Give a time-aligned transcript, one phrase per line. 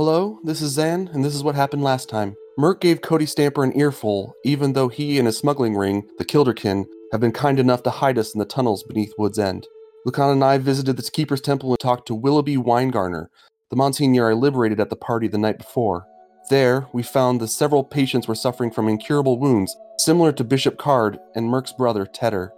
[0.00, 2.34] Hello, this is Zan, and this is what happened last time.
[2.56, 6.86] Merc gave Cody Stamper an earful, even though he and his smuggling ring, the Kilderkin,
[7.12, 9.66] have been kind enough to hide us in the tunnels beneath Wood's End.
[10.06, 13.26] Lucan and I visited the Keeper's Temple and talked to Willoughby Weingarner,
[13.68, 16.06] the Monsignor I liberated at the party the night before.
[16.48, 21.18] There, we found that several patients were suffering from incurable wounds, similar to Bishop Card
[21.34, 22.54] and Merc's brother, Tedder.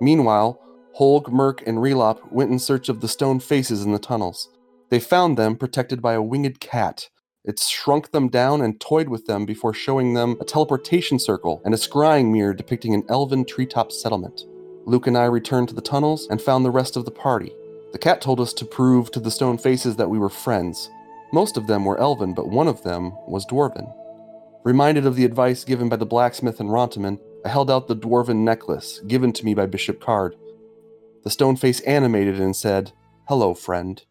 [0.00, 0.58] Meanwhile,
[0.98, 4.48] Holg, Merc, and Relop went in search of the stone faces in the tunnels.
[4.90, 7.08] They found them protected by a winged cat.
[7.44, 11.72] It shrunk them down and toyed with them before showing them a teleportation circle and
[11.72, 14.42] a scrying mirror depicting an elven treetop settlement.
[14.84, 17.52] Luke and I returned to the tunnels and found the rest of the party.
[17.92, 20.90] The cat told us to prove to the stone faces that we were friends.
[21.32, 23.92] Most of them were elven, but one of them was dwarven.
[24.64, 28.38] Reminded of the advice given by the blacksmith and Rontaman, I held out the dwarven
[28.38, 30.36] necklace given to me by Bishop Card.
[31.22, 32.92] The stone face animated and said,
[33.28, 34.04] Hello, friend.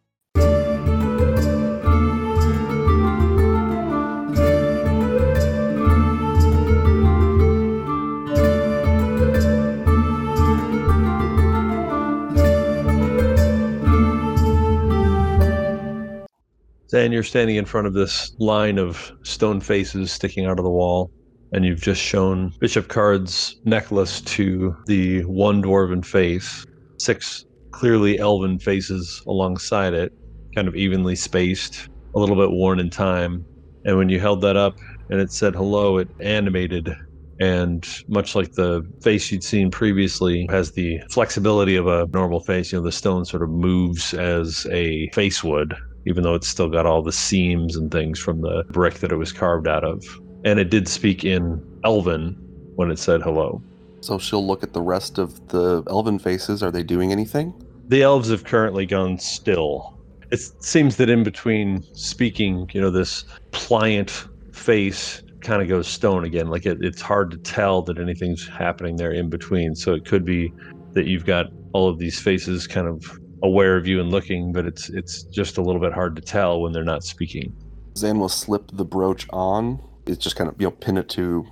[16.92, 20.70] And you're standing in front of this line of stone faces sticking out of the
[20.70, 21.10] wall,
[21.52, 26.64] and you've just shown Bishop Card's necklace to the one dwarven face,
[26.98, 30.12] six clearly elven faces alongside it,
[30.54, 33.44] kind of evenly spaced, a little bit worn in time.
[33.84, 34.76] And when you held that up
[35.10, 36.92] and it said hello, it animated.
[37.40, 42.72] And much like the face you'd seen previously, has the flexibility of a normal face.
[42.72, 45.74] You know, the stone sort of moves as a face would,
[46.06, 49.16] even though it's still got all the seams and things from the brick that it
[49.16, 50.04] was carved out of.
[50.44, 52.36] And it did speak in Elven
[52.76, 53.62] when it said hello.
[54.00, 56.62] So she'll look at the rest of the elven faces.
[56.62, 57.54] Are they doing anything?
[57.88, 59.98] The elves have currently gone still.
[60.30, 66.24] It seems that in between speaking, you know, this pliant face kind of goes stone
[66.24, 66.48] again.
[66.48, 69.74] Like it, it's hard to tell that anything's happening there in between.
[69.74, 70.52] So it could be
[70.92, 74.66] that you've got all of these faces kind of aware of you and looking, but
[74.66, 77.54] it's it's just a little bit hard to tell when they're not speaking.
[77.96, 79.82] Zan will slip the brooch on.
[80.06, 81.46] It's just kind of you know pin it to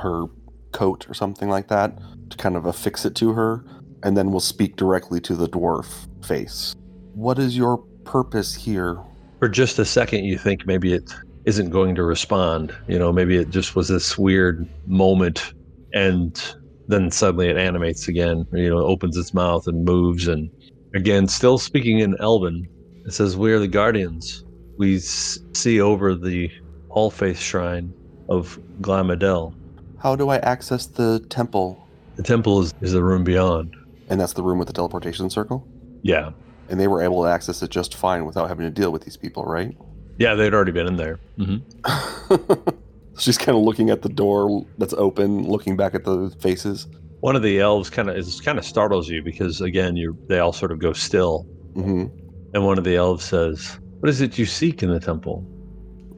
[0.00, 0.26] her
[0.72, 1.98] coat or something like that
[2.30, 3.64] to kind of affix it to her,
[4.02, 6.74] and then we'll speak directly to the dwarf face.
[7.14, 8.98] What is your purpose here?
[9.38, 11.12] For just a second, you think maybe it
[11.44, 12.74] isn't going to respond.
[12.88, 15.54] You know, maybe it just was this weird moment,
[15.92, 16.40] and
[16.88, 18.46] then suddenly it animates again.
[18.52, 20.50] You know, opens its mouth and moves, and
[20.94, 22.66] again, still speaking in Elven,
[23.06, 24.44] it says, "We are the guardians.
[24.78, 26.50] We see over the
[26.90, 27.92] All Faith Shrine
[28.28, 29.54] of Glahmedel.
[29.98, 31.80] How do I access the temple?
[32.16, 33.74] The temple is, is the room beyond.
[34.08, 35.66] And that's the room with the teleportation circle?
[36.02, 36.30] Yeah,
[36.68, 39.16] And they were able to access it just fine without having to deal with these
[39.16, 39.74] people, right?
[40.18, 41.18] yeah, they'd already been in there.
[41.38, 41.56] hmm
[43.18, 46.86] She's kind of looking at the door that's open, looking back at the faces.
[47.24, 50.40] One of the elves kind of is kind of startles you because again, you they
[50.40, 52.04] all sort of go still, hmm
[52.52, 55.42] and one of the elves says, "What is it you seek in the temple?"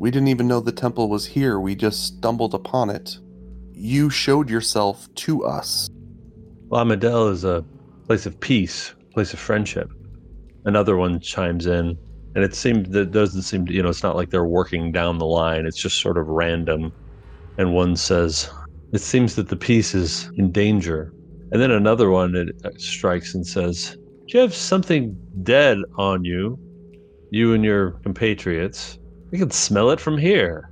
[0.00, 1.60] We didn't even know the temple was here.
[1.60, 3.20] We just stumbled upon it.
[3.70, 5.88] You showed yourself to us.
[6.70, 7.64] Glahmedel is a
[8.08, 9.88] place of peace, place of friendship.
[10.64, 11.96] Another one chimes in,
[12.34, 15.18] and it seems that doesn't seem to, you know, it's not like they're working down
[15.18, 15.66] the line.
[15.66, 16.90] It's just sort of random.
[17.58, 18.50] And one says,
[18.92, 21.12] "It seems that the peace is in danger."
[21.52, 26.24] And then another one it uh, strikes and says, "Do you have something dead on
[26.24, 26.58] you?
[27.30, 28.98] You and your compatriots?
[29.30, 30.70] We can smell it from here."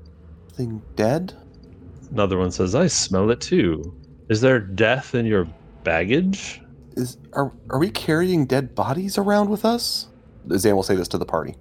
[0.53, 1.35] Thing dead?
[2.11, 3.95] Another one says, "I smell it too.
[4.29, 5.47] Is there death in your
[5.83, 6.61] baggage?"
[6.97, 10.09] Is are are we carrying dead bodies around with us?
[10.57, 11.57] Zan will say this to the party.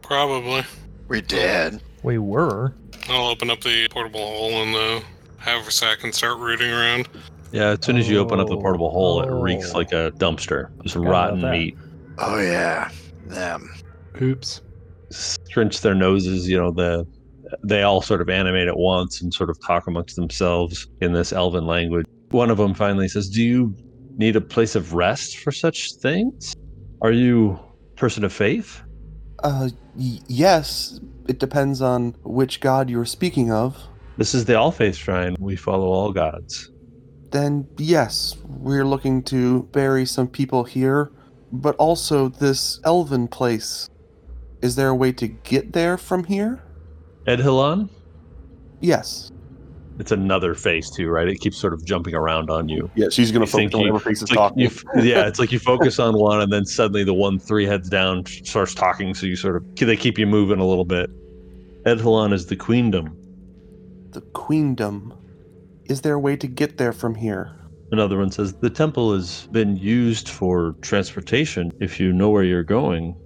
[0.00, 0.64] Probably.
[1.08, 1.82] We did.
[2.02, 2.74] We were.
[3.08, 5.02] I'll open up the portable hole in the
[5.42, 7.08] haversack and start rooting around.
[7.50, 9.78] Yeah, as soon as you open up the portable hole, it reeks oh.
[9.78, 10.70] like a dumpster.
[10.82, 11.52] Just Forgot about rotten that.
[11.52, 11.76] meat.
[12.18, 12.90] Oh yeah,
[13.26, 13.70] them.
[14.20, 14.62] Oops.
[15.10, 17.06] Strinch their noses, you know, the
[17.62, 21.32] they all sort of animate at once and sort of talk amongst themselves in this
[21.32, 22.06] elven language.
[22.30, 23.76] One of them finally says, "Do you
[24.16, 26.54] need a place of rest for such things?
[27.02, 27.58] Are you
[27.92, 28.82] a person of faith?"
[29.42, 31.00] Uh, y- yes.
[31.28, 33.76] It depends on which god you're speaking of.
[34.18, 35.36] This is the All Faith Shrine.
[35.38, 36.70] We follow all gods.
[37.30, 41.10] Then yes, we're looking to bury some people here,
[41.50, 43.88] but also this elven place.
[44.60, 46.62] Is there a way to get there from here?
[47.26, 47.88] Edhilon?
[48.80, 49.30] Yes.
[49.98, 51.28] It's another face too, right?
[51.28, 52.90] It keeps sort of jumping around on you.
[52.94, 55.98] Yeah, she's gonna You think you- face It's like you, yeah, it's like you focus
[55.98, 59.14] on one, and then suddenly the one three heads down starts talking.
[59.14, 61.10] So you sort of they keep you moving a little bit.
[61.84, 63.16] Edhalon is the queendom.
[64.12, 65.14] The queendom.
[65.86, 67.56] Is there a way to get there from here?
[67.92, 72.62] Another one says the temple has been used for transportation if you know where you're
[72.62, 73.16] going.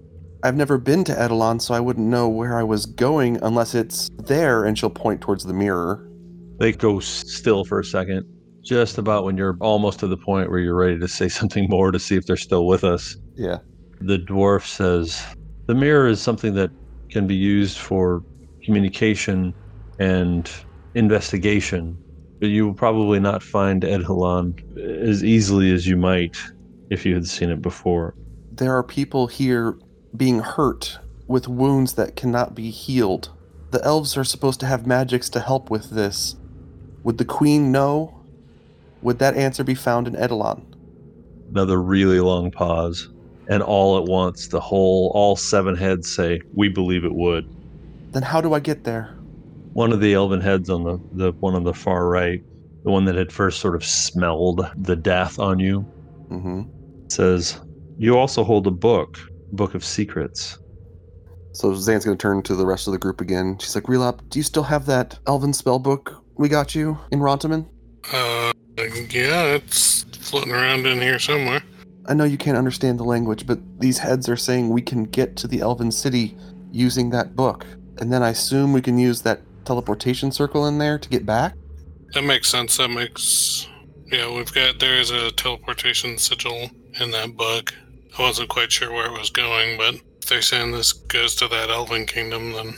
[0.43, 4.09] I've never been to Edelon, so I wouldn't know where I was going unless it's
[4.17, 6.09] there, and she'll point towards the mirror.
[6.59, 8.25] They go still for a second,
[8.63, 11.91] just about when you're almost to the point where you're ready to say something more
[11.91, 13.17] to see if they're still with us.
[13.35, 13.57] Yeah.
[13.99, 15.21] The dwarf says
[15.65, 16.71] the mirror is something that
[17.09, 18.23] can be used for
[18.63, 19.53] communication
[19.99, 20.49] and
[20.97, 21.97] investigation,
[22.39, 24.53] you will probably not find Edhalon
[25.07, 26.37] as easily as you might
[26.89, 28.15] if you had seen it before.
[28.51, 29.77] There are people here
[30.15, 33.29] being hurt with wounds that cannot be healed.
[33.71, 36.35] The elves are supposed to have magics to help with this.
[37.03, 38.19] Would the queen know?
[39.01, 40.63] Would that answer be found in Edelon?
[41.51, 43.09] Another really long pause,
[43.47, 47.47] and all at once, the whole, all seven heads say, "We believe it would."
[48.13, 49.16] Then how do I get there?
[49.77, 52.41] One of the elven heads on the, the one on the far right,
[52.83, 55.81] the one that had first sort of smelled the death on you,
[56.29, 56.63] hmm
[57.11, 57.61] says,
[57.99, 59.19] You also hold a book,
[59.51, 60.57] Book of Secrets.
[61.51, 63.59] So Zan's gonna turn to the rest of the group again.
[63.59, 67.19] She's like, Relop, do you still have that elven spell book we got you in
[67.19, 67.67] Rontaman?
[68.11, 68.53] Uh,
[69.11, 71.61] yeah, it's floating around in here somewhere.
[72.07, 75.35] I know you can't understand the language, but these heads are saying we can get
[75.35, 76.35] to the elven city
[76.71, 77.63] using that book.
[77.99, 81.53] And then I assume we can use that teleportation circle in there to get back?
[82.13, 82.77] That makes sense.
[82.77, 83.67] That makes.
[84.11, 84.79] Yeah, we've got.
[84.79, 87.73] There is a teleportation sigil in that book.
[88.17, 91.47] I wasn't quite sure where it was going, but if they're saying this goes to
[91.49, 92.75] that Elven Kingdom, then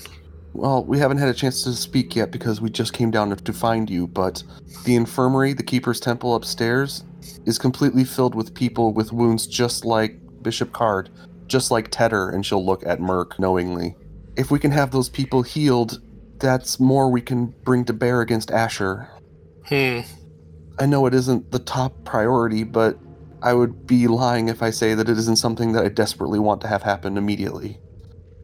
[0.53, 3.53] Well, we haven't had a chance to speak yet because we just came down to
[3.53, 4.44] find you, but
[4.83, 7.06] the infirmary, the Keeper's Temple upstairs,
[7.45, 11.09] is completely filled with people with wounds just like Bishop Card,
[11.47, 13.95] just like Tedder, and she'll look at Merc knowingly.
[14.36, 16.01] If we can have those people healed,
[16.39, 19.09] that's more we can bring to bear against Asher.
[19.65, 20.01] hmm.
[20.80, 22.97] I know it isn't the top priority, but
[23.41, 26.62] I would be lying if I say that it isn't something that I desperately want
[26.62, 27.80] to have happen immediately.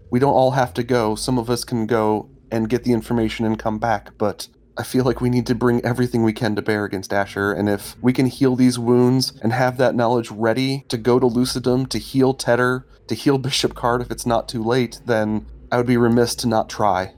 [0.10, 1.16] We don't all have to go.
[1.16, 4.48] Some of us can go and get the information and come back, but
[4.78, 7.70] I feel like we need to bring everything we can to bear against Asher, and
[7.70, 11.88] if we can heal these wounds and have that knowledge ready to go to Lucidum,
[11.90, 15.86] to heal Tedder, to heal Bishop Card if it's not too late, then I would
[15.86, 17.14] be remiss to not try.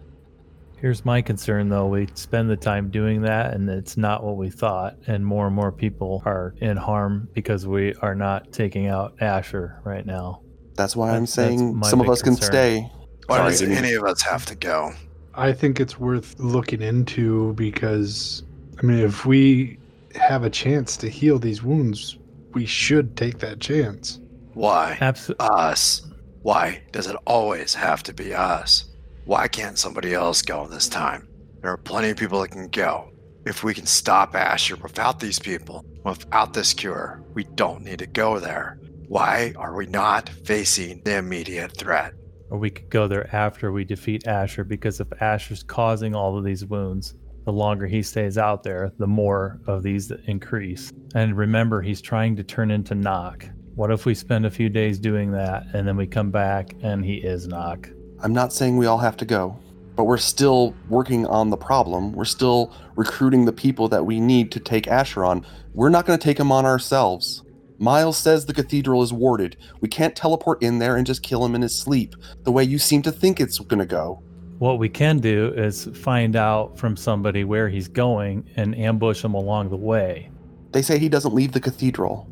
[0.80, 1.88] Here's my concern though.
[1.88, 4.96] We spend the time doing that and it's not what we thought.
[5.08, 9.80] And more and more people are in harm because we are not taking out Asher
[9.84, 10.42] right now.
[10.76, 12.52] That's why I'm That's- that's saying my some of big us can concern.
[12.52, 12.92] stay.
[13.26, 13.76] Why Sorry, does Jimmy.
[13.76, 14.94] any of us have to go?
[15.34, 18.44] I think it's worth looking into because,
[18.82, 19.80] I mean, if we
[20.16, 22.18] have a chance to heal these wounds,
[22.54, 24.20] we should take that chance.
[24.54, 24.98] Why?
[25.02, 25.46] Absolutely.
[25.48, 26.04] Us.
[26.44, 28.86] Why does it always have to be us?
[29.28, 31.28] Why can't somebody else go this time?
[31.62, 33.12] There are plenty of people that can go.
[33.46, 38.08] If we can stop Asher without these people, without this cure, we don't need to
[38.08, 38.80] go there.
[39.10, 42.14] Why are we not facing the immediate threat?
[42.50, 46.46] or we could go there after we defeat Asher because if Asher's causing all of
[46.46, 47.14] these wounds,
[47.46, 50.92] the longer he stays out there, the more of these increase.
[51.16, 53.46] And remember, he's trying to turn into Nock.
[53.76, 57.04] What if we spend a few days doing that and then we come back and
[57.04, 57.90] he is Nock?
[58.22, 59.58] I'm not saying we all have to go,
[59.96, 62.14] but we're still working on the problem.
[62.14, 65.46] We're still recruiting the people that we need to take Asher on.
[65.74, 67.44] We're not going to take him on ourselves.
[67.80, 69.56] Miles says the cathedral is warded.
[69.82, 72.80] We can't teleport in there and just kill him in his sleep, the way you
[72.80, 74.24] seem to think it's going to go.
[74.58, 79.36] What we can do is find out from somebody where he's going and ambush him
[79.36, 80.32] along the way.
[80.72, 82.28] They say he doesn't leave the cathedral.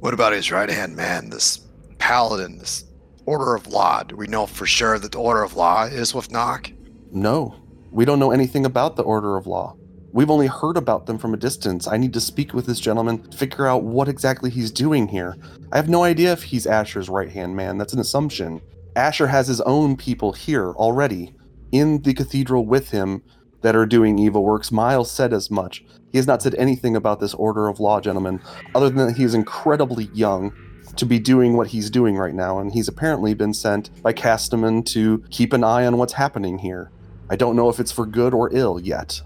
[0.00, 1.60] What about his right hand man, this
[1.96, 2.84] paladin, this
[3.24, 4.02] Order of Law?
[4.02, 6.72] Do we know for sure that the Order of Law is with Nock?
[7.12, 7.54] No,
[7.90, 9.76] we don't know anything about the Order of Law.
[10.12, 11.86] We've only heard about them from a distance.
[11.86, 15.36] I need to speak with this gentleman to figure out what exactly he's doing here.
[15.70, 17.78] I have no idea if he's Asher's right hand man.
[17.78, 18.60] That's an assumption.
[18.96, 21.34] Asher has his own people here already
[21.70, 23.22] in the cathedral with him
[23.62, 24.72] that are doing evil works.
[24.72, 25.84] Miles said as much.
[26.10, 28.40] He has not said anything about this Order of Law gentlemen,
[28.74, 30.52] other than that he is incredibly young
[30.96, 34.84] to be doing what he's doing right now, and he's apparently been sent by Castaman
[34.86, 36.90] to keep an eye on what's happening here.
[37.30, 39.22] I don't know if it's for good or ill yet.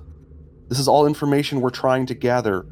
[0.69, 2.67] This is all information we're trying to gather.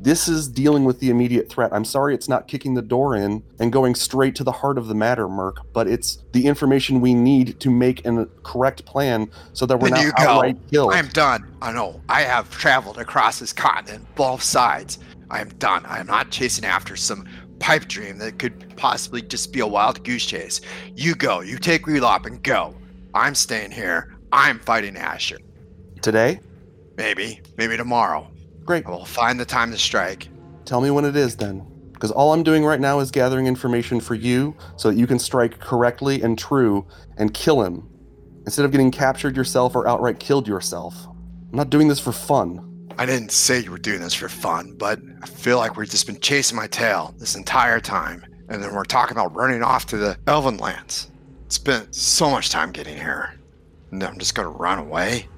[0.00, 1.72] This is dealing with the immediate threat.
[1.72, 4.88] I'm sorry it's not kicking the door in and going straight to the heart of
[4.88, 9.30] the matter, Merc, but it's the information we need to make a uh, correct plan
[9.52, 10.30] so that we're Then not you go.
[10.30, 10.92] outright killed.
[10.92, 11.46] I'm done.
[11.62, 12.00] I know.
[12.08, 14.98] I have traveled across this continent, both sides.
[15.30, 15.86] I am done.
[15.86, 17.26] I am not chasing after some
[17.62, 20.60] pipe dream that could possibly just be a wild goose chase.
[20.96, 21.40] You go.
[21.40, 22.74] You take Relop and go.
[23.14, 24.16] I'm staying here.
[24.32, 25.38] I'm fighting Asher.
[26.02, 26.40] Today?
[26.96, 28.28] Maybe, maybe tomorrow.
[28.64, 28.84] Great.
[28.84, 30.28] I will find the time to strike.
[30.64, 31.64] Tell me when it is then.
[31.92, 35.20] Because all I'm doing right now is gathering information for you so that you can
[35.20, 36.84] strike correctly and true
[37.16, 37.88] and kill him.
[38.44, 41.06] Instead of getting captured yourself or outright killed yourself.
[41.06, 42.71] I'm not doing this for fun.
[42.98, 46.06] I didn't say you were doing this for fun, but I feel like we've just
[46.06, 48.24] been chasing my tail this entire time.
[48.48, 51.10] And then we're talking about running off to the Elven lands.
[51.46, 53.34] It's been so much time getting here.
[53.90, 55.28] And I'm just gonna run away?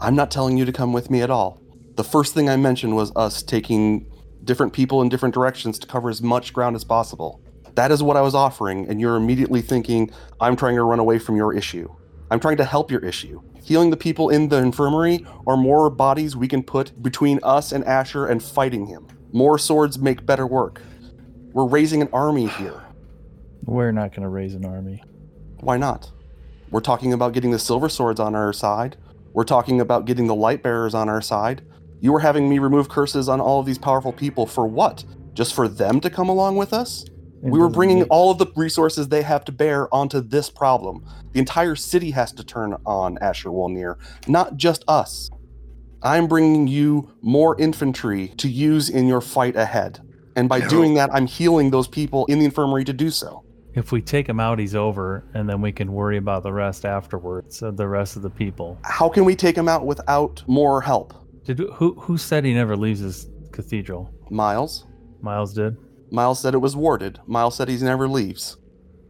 [0.00, 1.60] I'm not telling you to come with me at all.
[1.96, 4.06] The first thing I mentioned was us taking
[4.44, 7.40] different people in different directions to cover as much ground as possible.
[7.74, 11.18] That is what I was offering, and you're immediately thinking, I'm trying to run away
[11.18, 11.88] from your issue.
[12.30, 13.40] I'm trying to help your issue.
[13.64, 17.84] Healing the people in the infirmary are more bodies we can put between us and
[17.84, 19.06] Asher and fighting him.
[19.32, 20.82] More swords make better work.
[21.52, 22.82] We're raising an army here.
[23.64, 25.02] We're not going to raise an army.
[25.60, 26.10] Why not?
[26.70, 28.96] We're talking about getting the silver swords on our side.
[29.32, 31.62] We're talking about getting the light bearers on our side.
[32.00, 35.04] You were having me remove curses on all of these powerful people for what?
[35.34, 37.04] Just for them to come along with us?
[37.42, 40.48] It we were bringing need- all of the resources they have to bear onto this
[40.48, 41.04] problem.
[41.32, 43.96] The entire city has to turn on Asher Wolnir,
[44.28, 45.30] not just us.
[46.02, 50.00] I'm bringing you more infantry to use in your fight ahead.
[50.34, 50.68] And by No.
[50.68, 53.42] doing that, I'm healing those people in the infirmary to do so.
[53.74, 56.84] If we take him out, he's over, and then we can worry about the rest
[56.84, 57.62] afterwards.
[57.62, 58.78] Of the rest of the people.
[58.82, 61.14] How can we take him out without more help?
[61.44, 64.10] Did who who said he never leaves his cathedral?
[64.30, 64.86] Miles?
[65.22, 65.76] Miles did.
[66.12, 67.18] Miles said it was warded.
[67.26, 68.58] Miles said he never leaves.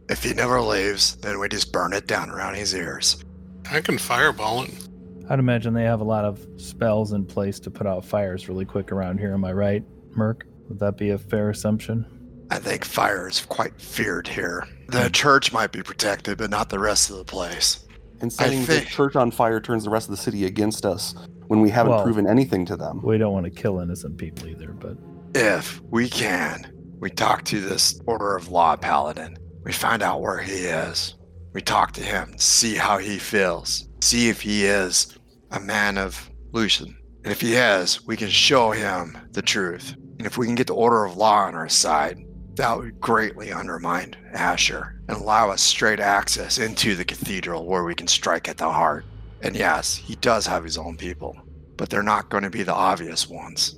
[0.09, 3.23] If he never leaves, then we just burn it down around his ears.
[3.69, 4.87] I can fireball it.
[5.29, 8.65] I'd imagine they have a lot of spells in place to put out fires really
[8.65, 9.33] quick around here.
[9.33, 9.83] Am I right,
[10.15, 10.45] Merc?
[10.69, 12.05] Would that be a fair assumption?
[12.49, 14.67] I think fire is quite feared here.
[14.89, 17.85] The church might be protected, but not the rest of the place.
[18.21, 21.15] And setting the church on fire turns the rest of the city against us
[21.47, 23.01] when we haven't Well- proven anything to them.
[23.03, 24.97] We don't want to kill innocent people either, but
[25.35, 26.71] If we can,
[27.03, 29.37] we talk to this Order of Law Paladin.
[29.65, 31.15] We find out where he is.
[31.51, 35.17] We talk to him, see how he feels, see if he is
[35.51, 36.97] a man of Lucian.
[37.25, 39.95] And if he is, we can show him the truth.
[40.17, 43.51] And if we can get the Order of Law on our side, that would greatly
[43.51, 48.57] undermine Asher and allow us straight access into the cathedral where we can strike at
[48.57, 49.03] the heart.
[49.41, 51.35] And yes, he does have his own people,
[51.75, 53.77] but they're not going to be the obvious ones.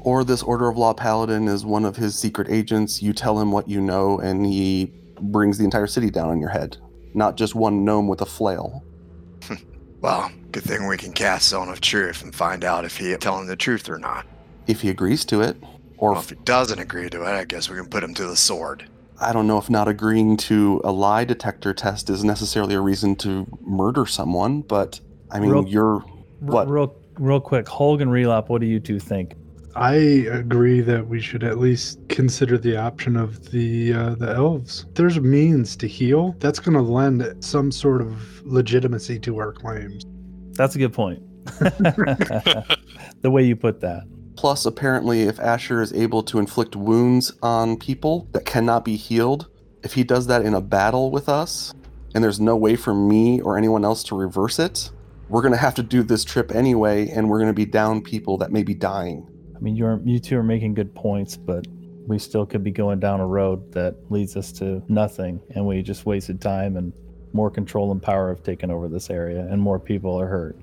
[0.00, 3.02] Or this Order of Law Paladin is one of his secret agents.
[3.02, 6.50] You tell him what you know, and he brings the entire city down on your
[6.50, 6.76] head.
[7.14, 8.84] Not just one gnome with a flail.
[10.00, 13.48] Well, good thing we can cast Zone of Truth and find out if he telling
[13.48, 14.26] the truth or not.
[14.68, 15.56] If he agrees to it.
[15.96, 18.26] Or Well, if he doesn't agree to it, I guess we can put him to
[18.26, 18.88] the sword.
[19.20, 23.16] I don't know if not agreeing to a lie detector test is necessarily a reason
[23.16, 25.00] to murder someone, but
[25.32, 25.98] I mean, Real- you're.
[26.38, 26.68] What?
[26.68, 29.34] real real quick, Holg and Relop, what do you two think?
[29.78, 34.86] I agree that we should at least consider the option of the uh, the elves.
[34.94, 36.34] There's a means to heal.
[36.40, 40.04] That's going to lend some sort of legitimacy to our claims.
[40.54, 41.22] That's a good point.
[41.46, 42.76] the
[43.30, 44.02] way you put that.
[44.34, 49.48] Plus, apparently, if Asher is able to inflict wounds on people that cannot be healed,
[49.84, 51.72] if he does that in a battle with us,
[52.16, 54.90] and there's no way for me or anyone else to reverse it,
[55.28, 58.02] we're going to have to do this trip anyway, and we're going to be down
[58.02, 59.28] people that may be dying.
[59.58, 61.66] I mean, you're you two are making good points, but
[62.06, 65.82] we still could be going down a road that leads us to nothing, and we
[65.82, 66.92] just wasted time and
[67.32, 70.56] more control and power have taken over this area, and more people are hurt.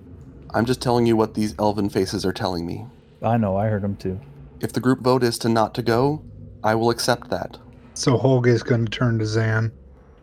[0.52, 2.86] I'm just telling you what these elven faces are telling me.
[3.22, 4.20] I know, I heard them too.
[4.62, 6.24] If the group vote is to not to go,
[6.64, 7.58] I will accept that.
[7.94, 9.72] So Holga is going to turn to Zan.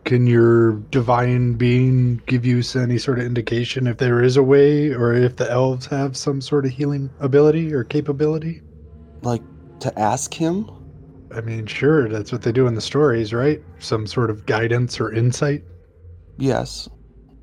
[0.05, 4.89] Can your divine being give you any sort of indication if there is a way,
[4.89, 8.61] or if the elves have some sort of healing ability or capability?
[9.21, 9.41] Like,
[9.79, 10.69] to ask him?
[11.33, 13.61] I mean, sure, that's what they do in the stories, right?
[13.79, 15.63] Some sort of guidance or insight.
[16.37, 16.89] Yes.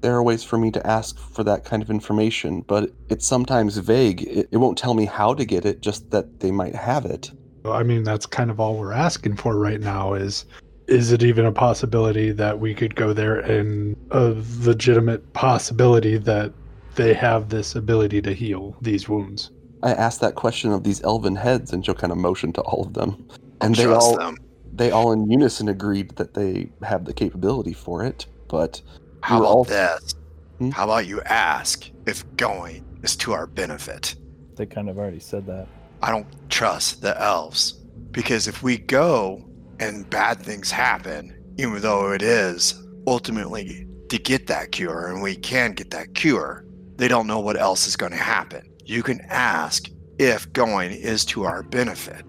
[0.03, 3.77] There are ways for me to ask for that kind of information, but it's sometimes
[3.79, 4.23] vague.
[4.23, 7.31] It, it won't tell me how to get it, just that they might have it.
[7.65, 10.47] I mean, that's kind of all we're asking for right now is
[10.91, 16.53] is it even a possibility that we could go there and a legitimate possibility that
[16.97, 19.53] they have this ability to heal these wounds?
[19.85, 22.85] I asked that question of these elven heads, and she'll kind of motion to all
[22.85, 23.27] of them.
[23.61, 24.37] And they all, them.
[24.75, 28.83] they all in unison agreed that they have the capability for it, but
[29.23, 30.15] How about all- this?
[30.59, 30.71] Hmm?
[30.71, 34.17] How about you ask if going is to our benefit?
[34.57, 35.69] They kind of already said that.
[36.03, 37.79] I don't trust the elves
[38.11, 39.45] because if we go
[39.81, 45.35] and bad things happen, even though it is ultimately to get that cure, and we
[45.35, 46.65] can get that cure.
[46.97, 48.71] They don't know what else is going to happen.
[48.85, 52.25] You can ask if going is to our benefit.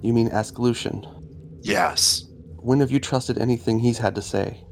[0.00, 1.04] You mean ask Lucian?
[1.60, 2.24] Yes.
[2.56, 4.62] When have you trusted anything he's had to say?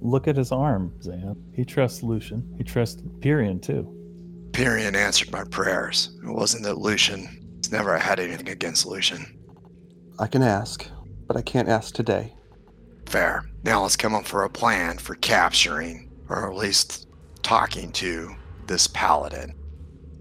[0.00, 1.36] Look at his arm, Zan.
[1.52, 2.54] He trusts Lucian.
[2.56, 3.94] He trusts Pyrian too.
[4.52, 6.16] Pyrian answered my prayers.
[6.22, 9.26] It wasn't that Lucian has never had anything against Lucian.
[10.18, 10.88] I can ask,
[11.28, 12.34] but I can't ask today.
[13.06, 13.44] Fair.
[13.62, 17.06] Now let's come up for a plan for capturing, or at least
[17.42, 18.34] talking to,
[18.66, 19.54] this paladin.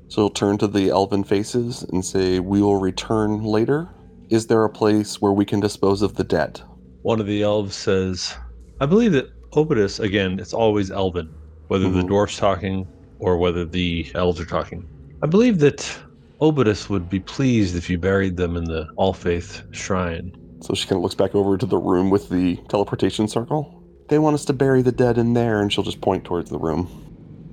[0.10, 3.90] So he'll turn to the elven faces and say, We will return later.
[4.30, 6.62] Is there a place where we can dispose of the dead?
[7.02, 8.36] One of the elves says,
[8.80, 11.30] I believe that Obidus, again, it's always elven,
[11.68, 12.08] whether the Mhm.
[12.10, 12.88] dwarf's talking
[13.20, 14.86] or whether the elves are talking.
[15.24, 15.98] I believe that
[16.42, 20.32] Obidus would be pleased if you buried them in the All Faith shrine.
[20.62, 23.84] So she kind of looks back over to the room with the teleportation circle.
[24.10, 26.58] They want us to bury the dead in there, and she'll just point towards the
[26.58, 26.88] room.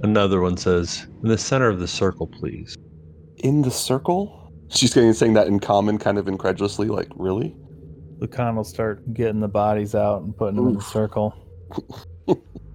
[0.02, 2.76] Another one says, In the center of the circle, please.
[3.38, 4.52] In the circle?
[4.68, 7.56] She's getting saying that in common, kind of incredulously, like, really?
[8.18, 11.34] Lucan will start getting the bodies out and putting them in the circle.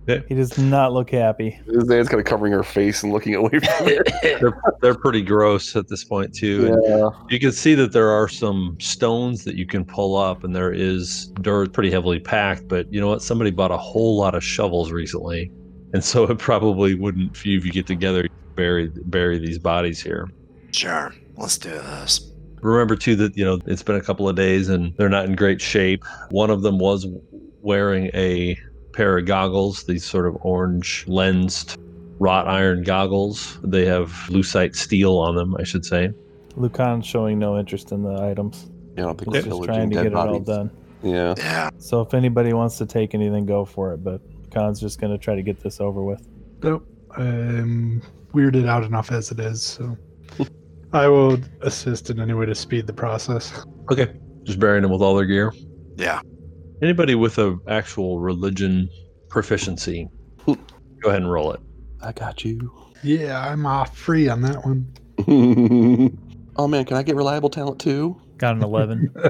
[0.10, 0.26] Okay.
[0.28, 1.60] He does not look happy.
[1.86, 4.12] Zan's kind of covering her face and looking away from it.
[4.40, 6.68] They're, they're pretty gross at this point, too.
[6.74, 7.10] and yeah.
[7.30, 10.72] You can see that there are some stones that you can pull up, and there
[10.72, 12.68] is dirt pretty heavily packed.
[12.68, 13.22] But you know what?
[13.22, 15.52] Somebody bought a whole lot of shovels recently,
[15.94, 17.36] and so it probably wouldn't.
[17.36, 20.28] If you, if you get together, bury bury these bodies here.
[20.72, 21.14] Sure.
[21.38, 22.32] Let's do this.
[22.62, 25.36] Remember too that you know it's been a couple of days and they're not in
[25.36, 26.04] great shape.
[26.32, 27.08] One of them was
[27.62, 28.58] wearing a
[29.00, 31.78] pair of goggles, these sort of orange lensed
[32.20, 33.58] wrought iron goggles.
[33.64, 36.12] They have lucite steel on them, I should say.
[36.58, 38.70] Lucan's showing no interest in the items.
[38.98, 39.38] Yeah, I don't think Okay.
[39.40, 40.70] it's Just trying to dead get it all done.
[41.02, 41.34] Yeah.
[41.38, 41.70] Yeah.
[41.78, 44.04] So if anybody wants to take anything, go for it.
[44.04, 46.28] But Lucan's just going to try to get this over with.
[46.62, 46.86] Nope.
[47.16, 48.02] I'm
[48.34, 49.98] weirded out enough as it is, so
[50.92, 53.64] I will assist in any way to speed the process.
[53.90, 55.54] Okay, just burying them with all their gear.
[55.96, 56.20] Yeah.
[56.82, 58.90] Anybody with a actual religion
[59.30, 60.08] proficiency,
[60.46, 60.56] go
[61.06, 61.60] ahead and roll it.
[62.02, 62.72] I got you.
[63.04, 64.94] Yeah, I'm off free on that one.
[66.56, 68.20] oh man, can I get reliable talent too?
[68.38, 69.14] Got an 11.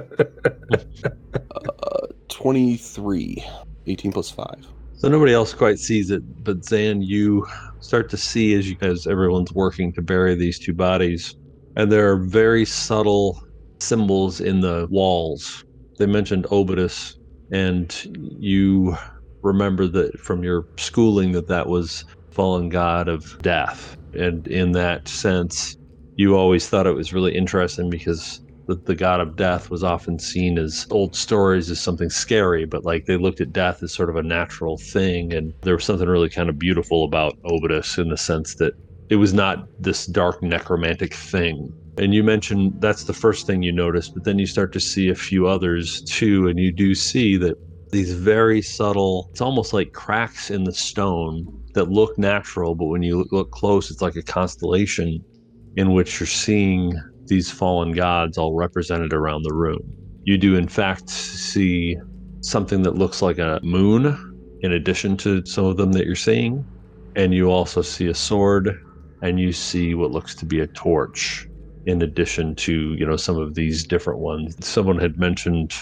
[1.84, 3.44] Uh, 23.
[3.88, 4.68] 18 plus 5.
[4.94, 7.48] So nobody else quite sees it, but Zan, you
[7.80, 11.36] start to see as you as everyone's working to bury these two bodies,
[11.76, 13.42] and there are very subtle
[13.80, 15.64] symbols in the walls.
[15.98, 17.16] They mentioned Obidus,
[17.52, 18.96] and you
[19.44, 25.08] remember that from your schooling that that was fallen god of death, and in that
[25.08, 25.76] sense,
[26.16, 30.20] you always thought it was really interesting because the, the god of death was often
[30.20, 34.10] seen as old stories as something scary, but like they looked at death as sort
[34.10, 35.34] of a natural thing.
[35.34, 38.74] And there was something really kind of beautiful about Obidus in the sense that
[39.10, 41.72] it was not this dark necromantic thing.
[42.00, 45.10] And you mentioned that's the first thing you notice, but then you start to see
[45.10, 46.48] a few others too.
[46.48, 47.56] And you do see that
[47.92, 53.04] these very subtle, it's almost like cracks in the stone that look natural, but when
[53.04, 55.20] you look close, it's like a constellation
[55.76, 56.94] in which you're seeing
[57.28, 59.82] these fallen gods all represented around the room.
[60.24, 61.98] You do, in fact, see
[62.42, 64.18] something that looks like a moon
[64.62, 66.66] in addition to some of them that you're seeing.
[67.18, 68.74] And you also see a sword
[69.22, 71.49] and you see what looks to be a torch
[71.90, 74.56] in addition to, you know, some of these different ones.
[74.66, 75.74] Someone had mentioned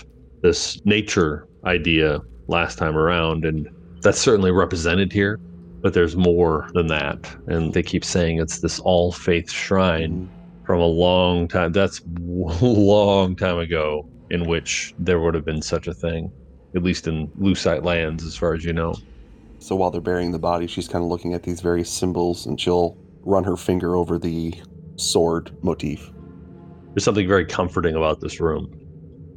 [0.42, 3.68] this nature idea last time around, and
[4.02, 5.38] that's certainly represented here.
[5.82, 7.30] But there's more than that.
[7.48, 10.30] And they keep saying it's this all faith shrine
[10.66, 11.74] from a long time.
[11.74, 16.32] That's long time ago in which there would have been such a thing,
[16.74, 18.96] at least in Lucite lands, as far as you know.
[19.60, 22.60] So while they're burying the body, she's kind of looking at these various symbols and
[22.60, 24.54] she'll run her finger over the
[24.98, 26.12] sword motif.
[26.94, 28.72] There's something very comforting about this room.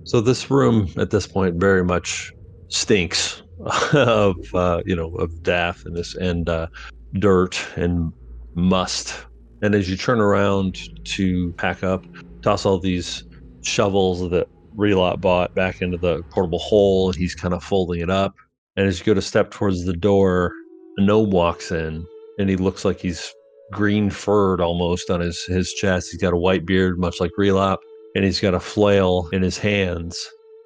[0.05, 2.33] So this room at this point very much
[2.69, 3.43] stinks
[3.93, 6.67] of uh, you know of death and this and uh,
[7.15, 8.13] dirt and
[8.55, 9.27] must.
[9.63, 12.05] And as you turn around to pack up,
[12.43, 13.25] toss all these
[13.63, 18.09] shovels that Relop bought back into the portable hole, and he's kind of folding it
[18.09, 18.35] up.
[18.77, 20.55] And as you go to step towards the door,
[20.97, 22.07] a gnome walks in,
[22.39, 23.35] and he looks like he's
[23.71, 26.11] green furred almost on his his chest.
[26.11, 27.79] He's got a white beard, much like Relop,
[28.15, 30.19] and he's got a flail in his hands.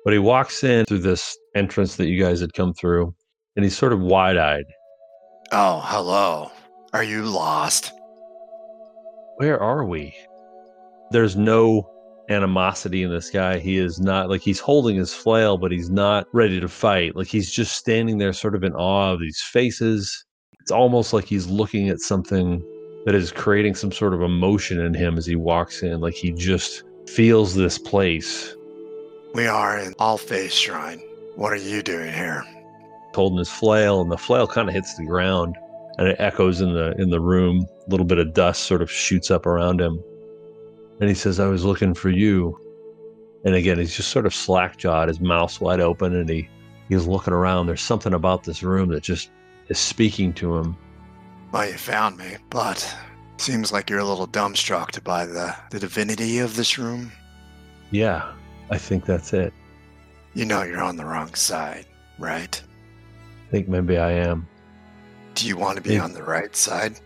[0.04, 3.14] But he walks in through this entrance that you guys had come through,
[3.56, 4.66] and he's sort of wide eyed.
[5.52, 6.50] Oh, hello.
[6.92, 7.92] Are you lost?
[9.36, 10.14] Where are we?
[11.10, 11.90] There's no
[12.30, 13.58] animosity in this guy.
[13.58, 17.16] He is not like he's holding his flail, but he's not ready to fight.
[17.16, 20.24] Like he's just standing there, sort of in awe of these faces.
[20.60, 22.62] It's almost like he's looking at something
[23.04, 26.00] that is creating some sort of emotion in him as he walks in.
[26.00, 28.54] Like he just feels this place.
[29.34, 31.00] We are in All Faith Shrine.
[31.36, 32.44] What are you doing here?
[33.14, 35.56] Holding his flail, and the flail kind of hits the ground,
[35.98, 37.66] and it echoes in the in the room.
[37.86, 40.02] A little bit of dust sort of shoots up around him,
[41.00, 42.58] and he says, "I was looking for you."
[43.44, 46.48] And again, he's just sort of slack jawed, his mouth's wide open, and he
[46.88, 47.66] he's looking around.
[47.66, 49.30] There's something about this room that just
[49.68, 50.76] is speaking to him.
[51.54, 52.96] Well, you found me, but
[53.36, 57.12] seems like you're a little dumbstruck by the, the divinity of this room.
[57.92, 58.32] Yeah,
[58.70, 59.52] I think that's it.
[60.34, 61.86] You know you're on the wrong side,
[62.18, 62.60] right?
[63.46, 64.48] I think maybe I am.
[65.36, 66.02] Do you want to be Yeah.
[66.02, 66.98] on the right side?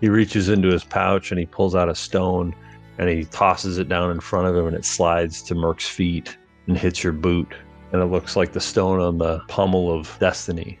[0.00, 2.54] He reaches into his pouch and he pulls out a stone
[2.98, 6.36] and he tosses it down in front of him and it slides to Merc's feet
[6.68, 7.52] and hits your boot.
[7.92, 10.78] And it looks like the stone on the pommel of destiny.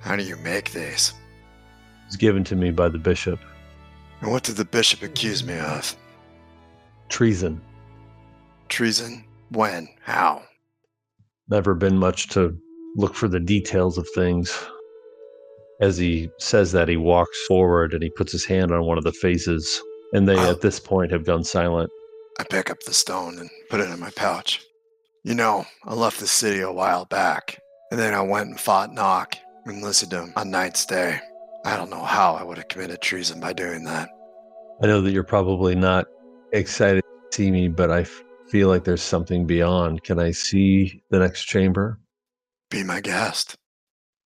[0.00, 1.12] How do you make these?
[2.06, 3.40] It's given to me by the bishop.
[4.20, 5.94] And what did the bishop accuse me of?
[7.08, 7.60] Treason.
[8.68, 9.24] Treason?
[9.50, 9.88] When?
[10.02, 10.42] How?
[11.48, 12.56] Never been much to
[12.96, 14.56] look for the details of things.
[15.80, 19.04] As he says that, he walks forward and he puts his hand on one of
[19.04, 19.80] the faces.
[20.12, 20.50] And they, Wow.
[20.50, 21.90] at this point, have gone silent.
[22.38, 24.62] I pick up the stone and put it in my pouch.
[25.24, 27.58] You know, I left the city a while back,
[27.90, 31.20] and then I went and fought Nock and listened to him on Knight's Day.
[31.66, 34.08] I don't know how I would have committed treason by doing that.
[34.80, 36.06] I know that you're probably not
[36.52, 40.04] excited to see me, but I f- feel like there's something beyond.
[40.04, 41.98] Can I see the next chamber?
[42.70, 43.56] Be my guest.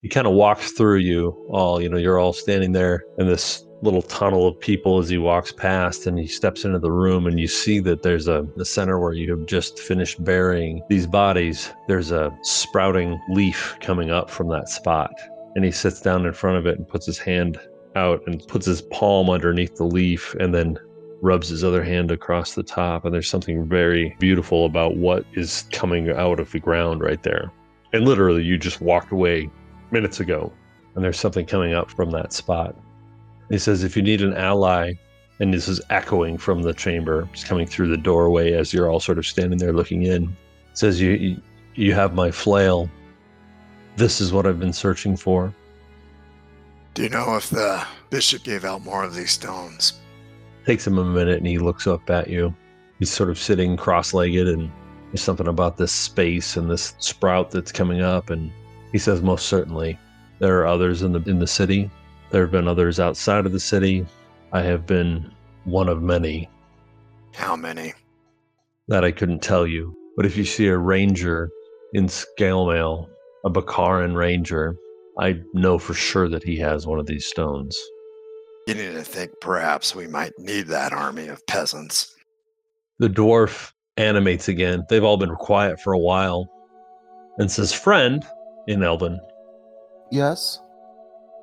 [0.02, 1.80] He kind of walks through you all.
[1.80, 5.50] You know, you're all standing there in this little tunnel of people as he walks
[5.50, 8.98] past, and he steps into the room, and you see that there's a the center
[8.98, 11.72] where you have just finished burying these bodies.
[11.88, 15.10] There's a sprouting leaf coming up from that spot,
[15.54, 17.58] and he sits down in front of it and puts his hand
[17.96, 20.78] out and puts his palm underneath the leaf, and then
[21.22, 23.04] rubs his other hand across the top.
[23.04, 27.52] And there's something very beautiful about what is coming out of the ground right there.
[27.92, 29.50] And literally you just walked away
[29.90, 30.52] minutes ago
[30.94, 32.74] and there's something coming up from that spot.
[33.50, 34.94] He says if you need an ally
[35.40, 39.00] and this is echoing from the chamber it's coming through the doorway as you're all
[39.00, 41.42] sort of standing there looking in It says you you-
[41.74, 42.90] you have my flail
[43.96, 45.52] this is what i've been searching for
[46.94, 49.94] Do you know if the bishop gave out more of these stones?
[50.66, 52.54] takes him a minute and he looks up at you.
[52.98, 54.70] He's sort of sitting cross legged and
[55.10, 58.52] there's something about this space and this sprout that's coming up and
[58.92, 59.98] he says most certainly
[60.38, 61.90] there are others in the in the city.
[62.30, 64.06] There have been others outside of the city.
[64.52, 65.32] I have been
[65.64, 66.48] one of many
[67.34, 67.94] How many?
[68.88, 69.94] that I couldn't tell you.
[70.16, 71.48] But if you see a ranger
[71.94, 73.08] in scale mail,
[73.44, 74.76] a Bakaran ranger,
[75.18, 77.78] I know for sure that he has one of these stones.
[78.66, 82.14] Beginning to think perhaps we might need that army of peasants.
[82.98, 84.84] The dwarf animates again.
[84.88, 86.48] They've all been quiet for a while
[87.38, 88.24] and says, Friend,
[88.66, 89.18] in Elven,
[90.10, 90.60] Yes.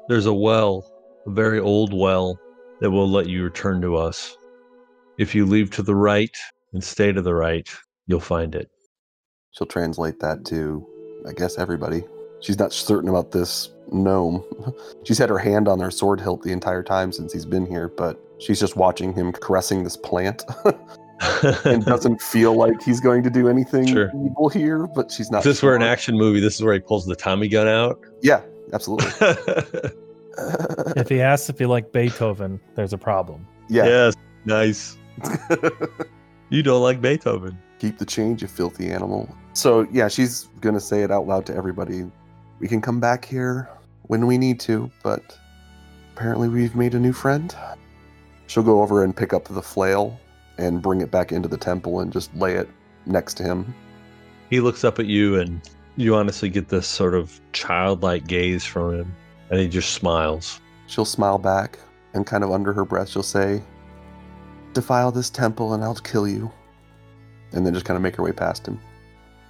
[0.08, 0.90] there's a well,
[1.26, 2.40] a very old well,
[2.80, 4.38] that will let you return to us.
[5.18, 6.36] If you leave to the right
[6.74, 7.68] and stay to the right,
[8.06, 8.70] you'll find it.
[9.52, 10.86] She'll translate that to,
[11.28, 12.04] I guess, everybody.
[12.40, 14.44] She's not certain about this gnome.
[15.04, 17.88] She's had her hand on their sword hilt the entire time since he's been here,
[17.90, 20.44] but she's just watching him caressing this plant
[21.66, 24.12] and doesn't feel like he's going to do anything Sure.
[24.24, 25.40] evil here, but she's not.
[25.40, 28.00] if this were an action movie, this is where he pulls the Tommy gun out.
[28.22, 28.42] Yeah,
[28.74, 29.10] absolutely.
[30.96, 33.48] If he asks if you like Beethoven, there's a problem.
[33.70, 33.86] yeah.
[33.86, 34.14] Yes,
[34.46, 34.98] nice.
[36.50, 37.58] You don't like Beethoven.
[37.80, 39.28] Keep the change, you filthy animal.
[39.58, 42.04] So, yeah, she's going to say it out loud to everybody.
[42.60, 43.68] We can come back here
[44.04, 45.36] when we need to, but
[46.14, 47.56] apparently we've made a new friend.
[48.46, 50.20] She'll go over and pick up the flail
[50.60, 52.70] and bring it back into the temple and just lay it
[53.08, 53.74] next to him.
[54.52, 55.60] He looks up at you, and
[55.96, 59.16] you honestly get this sort of childlike gaze from him,
[59.50, 60.62] and he just smiles.
[60.86, 61.80] She'll smile back
[62.14, 63.64] and kind of under her breath, she'll say,
[64.74, 66.52] Defile this temple and I'll kill you.
[67.54, 68.80] And then just kind of make her way past him.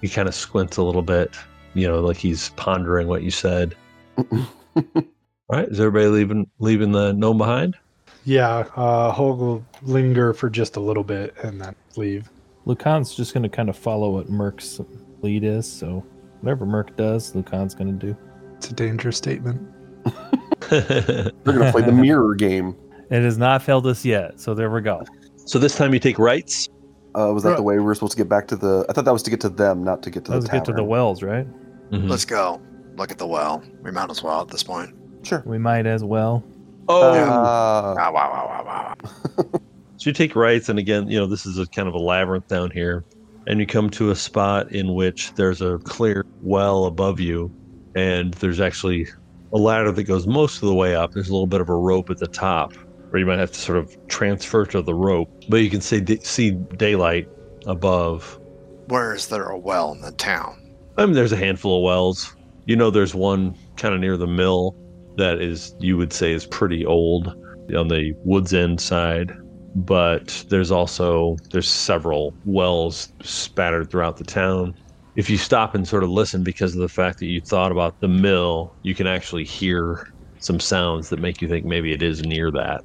[0.00, 1.36] He kind of squints a little bit,
[1.74, 3.74] you know, like he's pondering what you said.
[4.16, 7.76] All right, is everybody leaving leaving the gnome behind?
[8.24, 12.28] Yeah, uh, Holg will linger for just a little bit and then leave.
[12.66, 14.80] Lucan's just going to kind of follow what Merc's
[15.22, 15.70] lead is.
[15.70, 16.04] So
[16.40, 18.16] whatever Merc does, Lucan's going to do.
[18.56, 19.66] It's a dangerous statement.
[20.68, 22.76] They're going to play the mirror game.
[23.10, 24.38] It has not failed us yet.
[24.38, 25.02] So there we go.
[25.46, 26.68] so this time you take rights.
[27.14, 28.84] Uh, was that the way we were supposed to get back to the?
[28.88, 30.64] I thought that was to get to them, not to get to Let's the get
[30.66, 31.46] to the wells, right?
[31.90, 32.08] Mhm.
[32.08, 32.60] Let's go.
[32.96, 33.62] Look at the well.
[33.82, 34.94] We might as well at this point.
[35.22, 35.42] Sure.
[35.46, 36.44] We might as well.
[36.88, 38.94] Oh, Uh, Wow, wow, wow, wow,
[39.36, 39.60] wow.
[39.96, 42.46] So you take rights, and again, you know, this is a kind of a labyrinth
[42.48, 43.04] down here,
[43.46, 47.50] and you come to a spot in which there's a clear well above you,
[47.96, 49.08] and there's actually
[49.52, 51.12] a ladder that goes most of the way up.
[51.12, 52.74] There's a little bit of a rope at the top,
[53.10, 56.04] where you might have to sort of transfer to the rope, but you can see
[56.22, 57.28] see daylight
[57.66, 58.38] above.
[58.86, 60.74] Where is there a well in the town?
[60.96, 62.34] I mean, there's a handful of wells.
[62.66, 64.74] You know, there's one kind of near the mill
[65.16, 67.28] that is, you would say, is pretty old
[67.76, 69.32] on the Woods End side.
[69.74, 74.74] But there's also there's several wells spattered throughout the town.
[75.16, 78.00] If you stop and sort of listen, because of the fact that you thought about
[78.00, 82.22] the mill, you can actually hear some sounds that make you think maybe it is
[82.22, 82.82] near that.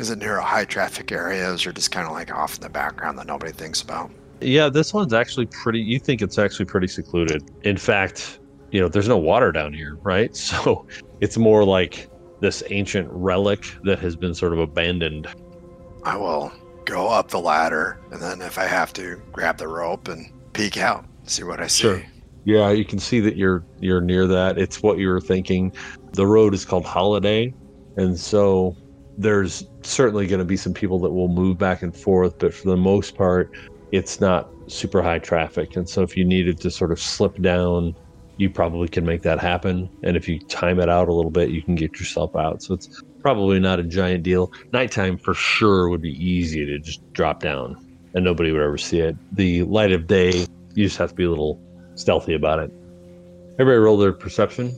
[0.00, 2.70] Is it near a high traffic areas Or just kind of like off in the
[2.70, 4.10] background that nobody thinks about?
[4.40, 5.80] Yeah, this one's actually pretty.
[5.80, 7.50] You think it's actually pretty secluded.
[7.64, 10.34] In fact, you know, there's no water down here, right?
[10.34, 10.86] So
[11.20, 12.08] it's more like
[12.40, 15.28] this ancient relic that has been sort of abandoned.
[16.02, 16.50] I will
[16.86, 20.78] go up the ladder, and then if I have to, grab the rope and peek
[20.78, 21.82] out, see what I see.
[21.82, 22.02] Sure.
[22.46, 24.56] Yeah, you can see that you're you're near that.
[24.56, 25.74] It's what you were thinking.
[26.12, 27.52] The road is called Holiday,
[27.98, 28.74] and so
[29.20, 32.68] there's certainly going to be some people that will move back and forth, but for
[32.68, 33.50] the most part,
[33.92, 35.76] it's not super high traffic.
[35.76, 37.94] And so if you needed to sort of slip down,
[38.38, 39.90] you probably can make that happen.
[40.02, 42.62] And if you time it out a little bit, you can get yourself out.
[42.62, 44.50] So it's probably not a giant deal.
[44.72, 47.76] Nighttime for sure would be easy to just drop down
[48.14, 49.16] and nobody would ever see it.
[49.36, 51.60] The light of day, you just have to be a little
[51.94, 52.72] stealthy about it.
[53.58, 54.74] Everybody roll their perception.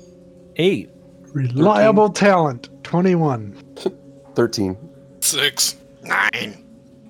[0.56, 0.90] Eight.
[1.32, 2.68] Reliable talent.
[2.82, 3.61] 21.
[4.34, 4.76] Thirteen.
[5.20, 5.76] Six.
[6.02, 6.64] Nine.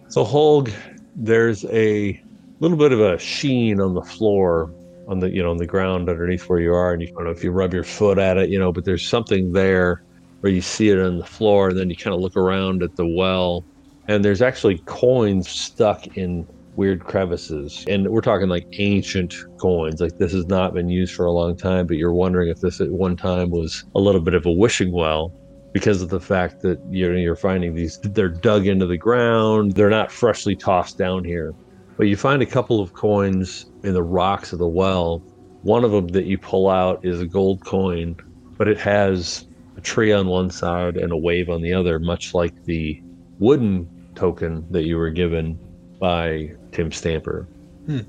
[0.09, 0.73] So Holg,
[1.17, 2.21] there's a
[2.61, 4.73] little bit of a sheen on the floor,
[5.09, 7.25] on the you know on the ground underneath where you are, and you I don't
[7.25, 10.03] know if you rub your foot at it, you know, but there's something there
[10.41, 12.97] where you see it on the floor, and then you kind of look around at
[12.97, 13.65] the well,
[14.09, 20.01] and there's actually coins stuck in weird crevices, and we're talking like ancient coins.
[20.01, 22.81] Like this has not been used for a long time, but you're wondering if this
[22.81, 25.33] at one time was a little bit of a wishing well
[25.73, 29.73] because of the fact that you're you're finding these they're dug into the ground.
[29.73, 31.55] They're not freshly tossed down here
[31.97, 35.19] but you find a couple of coins in the rocks of the well.
[35.63, 38.17] One of them that you pull out is a gold coin
[38.57, 42.35] but it has a tree on one side and a wave on the other much
[42.35, 43.03] like the
[43.39, 45.59] wooden token that you were given
[45.99, 47.49] by tim stamper.
[47.87, 48.01] Hmm.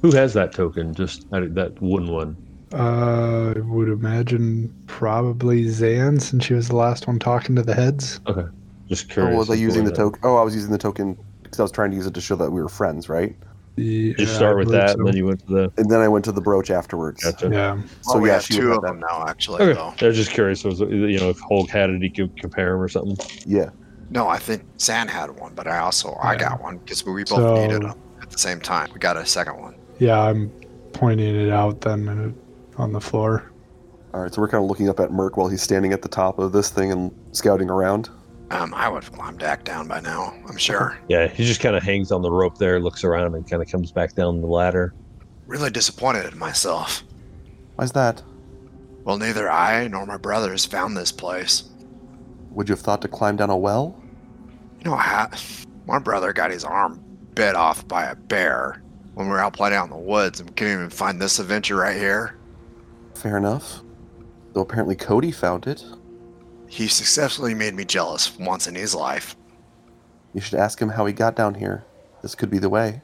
[0.00, 0.94] who has that token?
[0.94, 2.36] Just that that wooden one
[2.72, 7.74] Uh, I would imagine probably Zan, since she was the last one talking to the
[7.74, 8.20] heads.
[8.26, 8.46] Okay,
[8.88, 10.20] just Oh, curious was I using the token?
[10.24, 12.36] Oh, I was using the token because I was trying to use it to show
[12.36, 13.36] that we were friends, right?
[13.76, 14.98] Yeah, just start with that so.
[14.98, 17.24] and then you went to the And then I went to the brooch afterwards.
[17.24, 17.80] gotcha Yeah.
[18.02, 18.88] So So we yeah, have two have of that.
[18.88, 19.62] them now, actually.
[19.62, 19.72] Okay.
[19.72, 19.94] Though.
[19.98, 20.62] I was just curious.
[20.64, 23.16] Was you know if Holg had it, he could compare them or something.
[23.46, 23.70] Yeah.
[24.10, 27.28] No, I think Zan had one, but I also I got one because we both
[27.28, 28.90] So- needed them at the same time.
[28.92, 29.74] We got a second one.
[29.98, 30.50] Yeah, I'm
[30.92, 32.41] pointing it out then and it-
[32.82, 33.50] on the floor.
[34.12, 34.34] All right.
[34.34, 36.52] So we're kind of looking up at Merc while he's standing at the top of
[36.52, 38.10] this thing and scouting around.
[38.50, 40.34] Um, I would have climbed back down by now.
[40.46, 40.98] I'm sure.
[41.08, 43.70] Yeah, he just kind of hangs on the rope there, looks around, and kind of
[43.70, 44.92] comes back down the ladder.
[45.46, 47.02] Really disappointed in myself.
[47.76, 48.22] Why's that?
[49.04, 51.64] Well, neither I nor my brothers found this place.
[52.50, 53.98] Would you have thought to climb down a well?
[54.84, 55.30] You know, ha-
[55.86, 57.02] my brother got his arm
[57.34, 58.82] bit off by a bear
[59.14, 61.38] when we were out playing out in the woods, and we couldn't even find this
[61.38, 62.36] adventure right here.
[63.22, 63.82] Fair enough.
[64.52, 65.84] Though apparently Cody found it.
[66.66, 69.36] He successfully made me jealous once in his life.
[70.34, 71.84] You should ask him how he got down here.
[72.20, 73.02] This could be the way.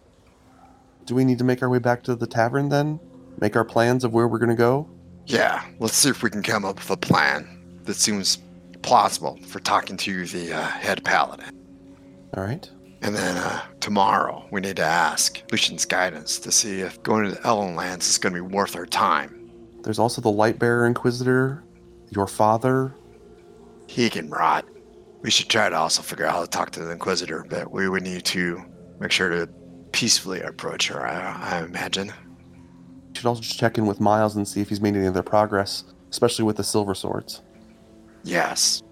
[1.05, 2.99] Do we need to make our way back to the tavern then?
[3.41, 4.91] Make our plans of where we're going to go?
[5.27, 8.39] Yeah, let's see if we can come up with a plan that seems
[8.83, 11.55] plausible for talking to the uh, head paladin.
[12.37, 12.69] All right.
[13.03, 17.31] And then uh, tomorrow, we need to ask Lucian's guidance to see if going to
[17.31, 19.38] the Elven Lands is going to be worth our time.
[19.89, 21.65] There's also the Lightbearer Inquisitor,
[22.11, 22.95] your father.
[23.87, 24.67] He can rot.
[25.23, 27.89] We should try to also figure out how to talk to the Inquisitor, but we
[27.89, 28.63] would need to
[29.01, 29.49] make sure to
[29.93, 32.09] peacefully approach her, I, I imagine.
[32.09, 35.23] You should also just check in with Miles and see if he's made any other
[35.23, 37.41] progress, especially with the silver swords.
[38.25, 38.83] Yes.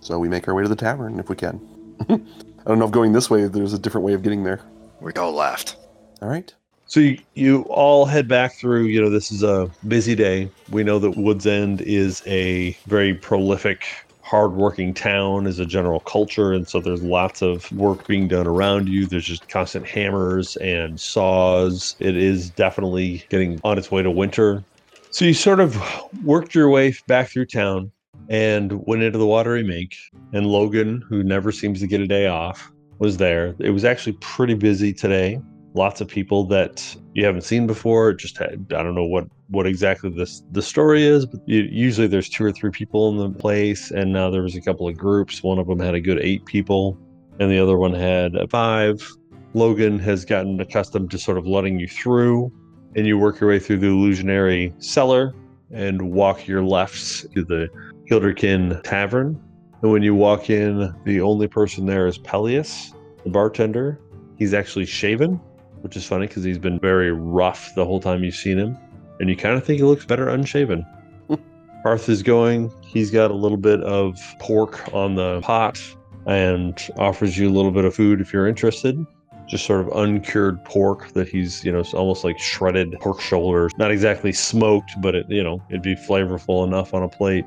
[0.00, 1.60] So we make our way to the tavern if we can.
[2.08, 2.18] I
[2.66, 4.60] don't know if going this way, there's a different way of getting there.
[5.00, 5.76] We go left.
[6.20, 6.52] All right.
[6.90, 8.86] So you, you all head back through.
[8.86, 10.50] You know, this is a busy day.
[10.72, 13.84] We know that Woods End is a very prolific
[14.22, 16.52] hardworking town as a general culture.
[16.52, 19.06] And so there's lots of work being done around you.
[19.06, 21.94] There's just constant hammers and saws.
[22.00, 24.64] It is definitely getting on its way to winter.
[25.10, 25.80] So you sort of
[26.24, 27.92] worked your way back through town
[28.28, 29.94] and went into the watery mink.
[30.32, 33.54] And Logan, who never seems to get a day off, was there.
[33.60, 35.40] It was actually pretty busy today.
[35.74, 38.12] Lots of people that you haven't seen before.
[38.12, 42.06] Just had, I don't know what what exactly this the story is, but you, usually
[42.06, 44.96] there's two or three people in the place, and now there was a couple of
[44.96, 45.42] groups.
[45.42, 46.98] One of them had a good eight people,
[47.38, 49.08] and the other one had five.
[49.54, 52.52] Logan has gotten accustomed to sort of letting you through,
[52.96, 55.34] and you work your way through the illusionary cellar
[55.72, 57.68] and walk your lefts to the
[58.08, 59.40] Kilderkin Tavern.
[59.82, 62.92] And when you walk in, the only person there is Peleus,
[63.24, 64.00] the bartender.
[64.36, 65.40] He's actually shaven,
[65.82, 68.76] which is funny because he's been very rough the whole time you've seen him.
[69.18, 70.86] And you kind of think he looks better unshaven.
[71.82, 72.72] Parth is going.
[72.82, 75.80] He's got a little bit of pork on the pot
[76.26, 79.04] and offers you a little bit of food if you're interested.
[79.48, 83.72] Just sort of uncured pork that he's, you know, it's almost like shredded pork shoulders.
[83.78, 87.44] Not exactly smoked, but it, you know, it'd be flavorful enough on a plate.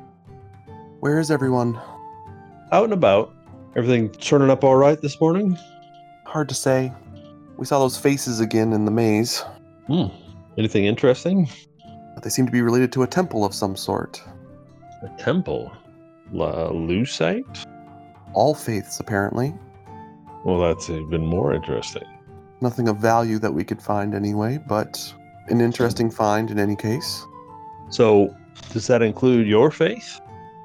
[1.00, 1.80] Where is everyone?
[2.72, 3.34] Out and about.
[3.76, 5.58] Everything turning up all right this morning?
[6.26, 6.92] Hard to say.
[7.56, 9.44] We saw those faces again in the maze,
[9.86, 10.06] Hmm.
[10.56, 11.48] Anything interesting?
[12.22, 14.22] they seem to be related to a temple of some sort.
[15.02, 15.70] A temple?
[16.32, 17.66] La Lucite?
[18.32, 19.52] All faiths, apparently.
[20.44, 22.04] Well, that's even more interesting.
[22.62, 25.12] Nothing of value that we could find anyway, but
[25.48, 27.26] an interesting find in any case.
[27.90, 28.34] So,
[28.72, 30.20] does that include your faith?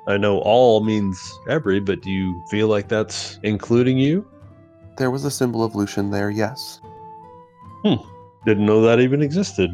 [0.08, 4.26] I know all means every, but do you feel like that's including you?
[5.00, 6.82] There was a symbol of Lucian there, yes.
[7.86, 7.96] Hmm.
[8.46, 9.72] Didn't know that even existed.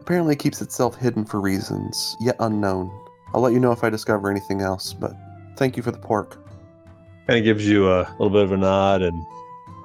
[0.00, 2.90] Apparently it keeps itself hidden for reasons yet unknown.
[3.34, 5.12] I'll let you know if I discover anything else, but
[5.56, 6.38] thank you for the pork.
[7.26, 9.26] Kind of gives you a little bit of a nod and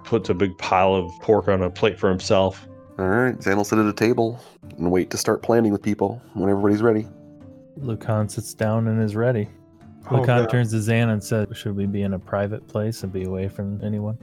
[0.06, 2.66] puts a big pile of pork on a plate for himself.
[2.98, 4.40] All right, Zan will sit at a table
[4.78, 7.06] and wait to start planning with people when everybody's ready.
[7.76, 9.50] Lucan sits down and is ready.
[10.10, 10.50] Oh, Lucan God.
[10.50, 13.50] turns to Zan and says, Should we be in a private place and be away
[13.50, 14.18] from anyone?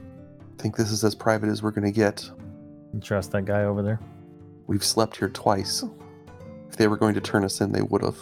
[0.57, 2.29] Think this is as private as we're gonna get.
[2.93, 3.99] You trust that guy over there?
[4.67, 5.83] We've slept here twice.
[6.69, 8.17] If they were going to turn us in, they would have.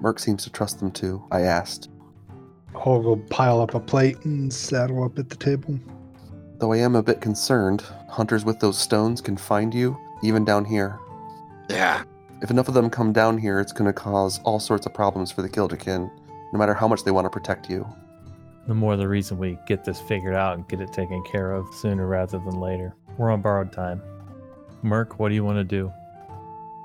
[0.00, 1.90] Merc seems to trust them too, I asked.
[2.74, 5.78] I'll go pile up a plate and saddle up at the table.
[6.58, 10.64] Though I am a bit concerned, hunters with those stones can find you, even down
[10.64, 10.98] here.
[11.68, 12.04] Yeah,
[12.42, 15.32] If enough of them come down here, it's going to cause all sorts of problems
[15.32, 16.10] for the Kilderkin,
[16.52, 17.86] no matter how much they want to protect you.
[18.66, 21.72] The more the reason we get this figured out and get it taken care of
[21.72, 22.94] sooner rather than later.
[23.16, 24.02] We're on borrowed time.
[24.82, 25.92] Merc, what do you want to do?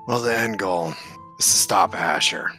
[0.06, 0.94] Well, the end goal
[1.38, 2.50] is to stop Asher.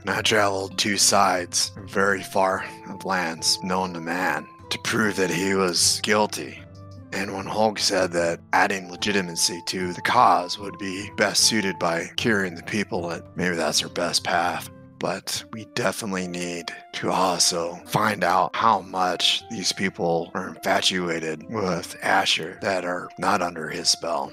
[0.00, 5.30] And I traveled two sides, very far of lands known to man, to prove that
[5.30, 6.58] he was guilty.
[7.12, 12.10] And when Holg said that adding legitimacy to the cause would be best suited by
[12.16, 14.70] curing the people, that maybe that's our best path.
[14.98, 21.96] But we definitely need to also find out how much these people are infatuated with
[22.02, 24.32] Asher that are not under his spell.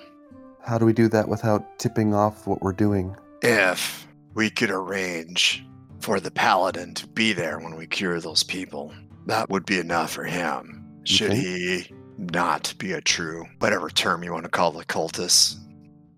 [0.65, 3.15] How do we do that without tipping off what we're doing?
[3.43, 5.65] if we could arrange
[5.99, 8.93] for the paladin to be there when we cure those people,
[9.27, 10.85] that would be enough for him.
[11.03, 15.57] Should he not be a true, whatever term you want to call the cultist.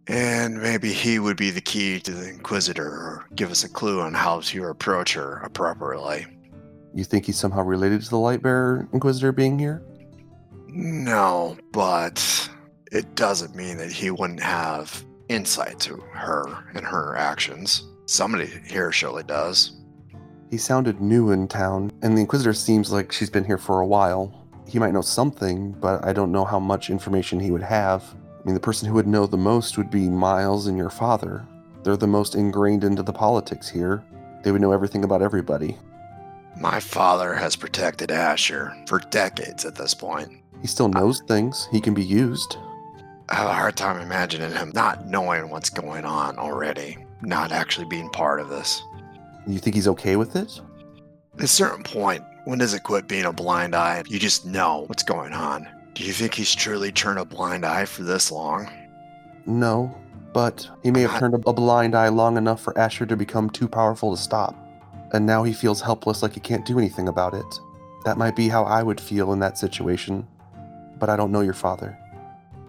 [0.08, 4.02] And maybe he would be the key to the Inquisitor or give us a clue
[4.02, 6.28] on how to approach her appropriately.
[6.94, 9.84] You think he's somehow related to the Lightbearer Inquisitor being here?
[10.68, 12.50] No, but
[12.92, 17.84] it doesn't mean that he wouldn't have insight to her and her actions.
[18.06, 19.82] Somebody here surely does.
[20.52, 23.88] He sounded new in town, and the Inquisitor seems like she's been here for a
[23.88, 24.48] while.
[24.68, 28.04] He might know something, but I don't know how much information he would have.
[28.46, 31.48] I mean, the person who would know the most would be Miles and your father.
[31.82, 34.04] They're the most ingrained into the politics here.
[34.44, 35.80] They would know everything about everybody.
[36.56, 40.32] My father has protected Asher for decades at this point.
[40.62, 41.68] He still knows things.
[41.72, 42.58] He can be used.
[43.30, 47.88] I have a hard time imagining him not knowing what's going on already, not actually
[47.88, 48.80] being part of this.
[49.48, 50.62] You think he's okay with it?
[51.40, 54.86] At a certain point, when does it quit being a blind eye you just know
[54.86, 55.68] what's going on?
[55.96, 58.70] Do you think he's truly turned a blind eye for this long?
[59.46, 59.96] No,
[60.34, 63.68] but he may have turned a blind eye long enough for Asher to become too
[63.68, 64.56] powerful to stop.
[65.14, 67.46] And now he feels helpless like he can't do anything about it.
[68.04, 70.28] That might be how I would feel in that situation.
[71.00, 71.98] But I don't know your father.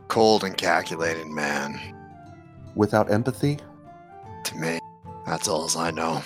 [0.08, 1.80] Cold and calculating man.
[2.76, 3.58] Without empathy,
[4.44, 4.78] To me,
[5.26, 6.22] that's all as I know.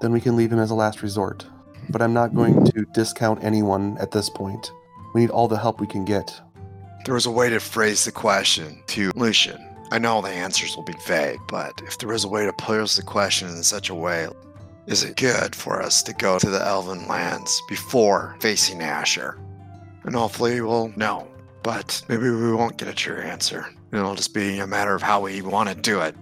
[0.00, 1.44] then we can leave him as a last resort.
[1.90, 4.70] but I'm not going to discount anyone at this point.
[5.18, 6.40] We need all the help we can get.
[7.04, 9.60] There was a way to phrase the question to Lucian.
[9.90, 12.94] I know the answers will be vague, but if there is a way to pose
[12.94, 14.28] the question in such a way,
[14.86, 19.40] is it good for us to go to the Elven lands before facing Asher?
[20.04, 21.26] And hopefully we'll know,
[21.64, 23.66] but maybe we won't get a true answer.
[23.92, 26.14] It'll just be a matter of how we want to do it.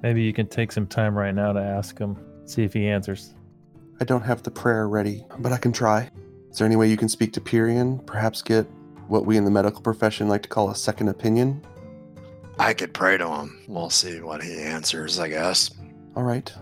[0.00, 3.34] Maybe you can take some time right now to ask him, see if he answers.
[4.00, 6.08] I don't have the prayer ready, but I can try.
[6.50, 8.04] Is there any way you can speak to Pyrian?
[8.06, 8.66] Perhaps get
[9.08, 11.62] what we in the medical profession like to call a second opinion?
[12.58, 13.60] I could pray to him.
[13.68, 15.70] We'll see what he answers, I guess.
[16.16, 16.52] All right.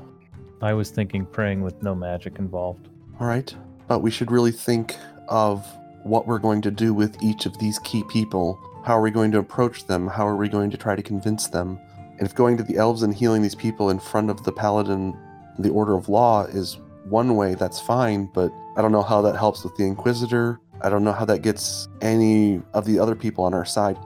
[0.61, 2.89] I was thinking praying with no magic involved.
[3.21, 3.55] All right.
[3.89, 4.97] But we should really think
[5.29, 5.67] of
[6.03, 8.61] what we're going to do with each of these key people.
[8.85, 10.07] How are we going to approach them?
[10.07, 11.79] How are we going to try to convince them?
[12.19, 15.17] And if going to the elves and healing these people in front of the paladin,
[15.59, 16.79] the order of law, is
[17.09, 18.27] one way, that's fine.
[18.27, 20.61] But I don't know how that helps with the Inquisitor.
[20.83, 23.99] I don't know how that gets any of the other people on our side.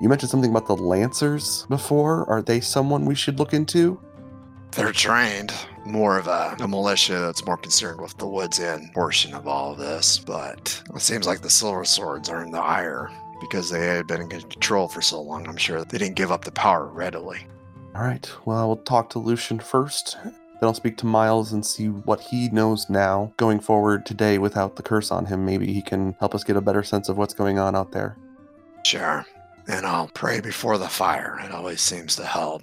[0.00, 2.28] You mentioned something about the Lancers before.
[2.28, 4.00] Are they someone we should look into?
[4.72, 5.52] They're trained.
[5.84, 9.72] More of a, a militia that's more concerned with the woods end portion of all
[9.72, 10.18] of this.
[10.18, 14.20] But it seems like the Silver Swords are in the ire because they had been
[14.20, 15.48] in control for so long.
[15.48, 17.46] I'm sure they didn't give up the power readily.
[17.94, 18.30] All right.
[18.44, 20.16] Well, I will talk to Lucian first.
[20.60, 24.74] Then I'll speak to Miles and see what he knows now going forward today without
[24.74, 25.44] the curse on him.
[25.44, 28.16] Maybe he can help us get a better sense of what's going on out there.
[28.84, 29.24] Sure.
[29.68, 31.38] And I'll pray before the fire.
[31.44, 32.62] It always seems to help.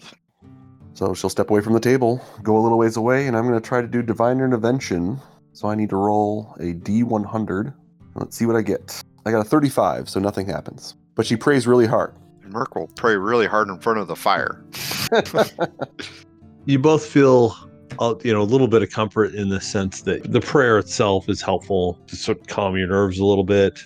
[0.93, 3.59] So she'll step away from the table, go a little ways away, and I'm going
[3.59, 5.19] to try to do Divine Intervention.
[5.53, 7.73] So I need to roll a D100.
[8.15, 9.01] Let's see what I get.
[9.25, 10.95] I got a 35, so nothing happens.
[11.15, 12.13] But she prays really hard.
[12.43, 14.65] Merc will pray really hard in front of the fire.
[16.67, 17.55] You both feel,
[17.99, 21.29] uh, you know, a little bit of comfort in the sense that the prayer itself
[21.29, 23.79] is helpful to sort of calm your nerves a little bit.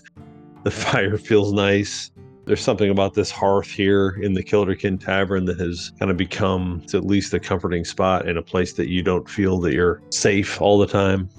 [0.63, 2.11] The fire feels nice.
[2.45, 6.83] There's something about this hearth here in the Kilderkin Tavern that has kind of become
[6.93, 10.59] at least a comforting spot in a place that you don't feel that you're safe
[10.59, 11.29] all the time.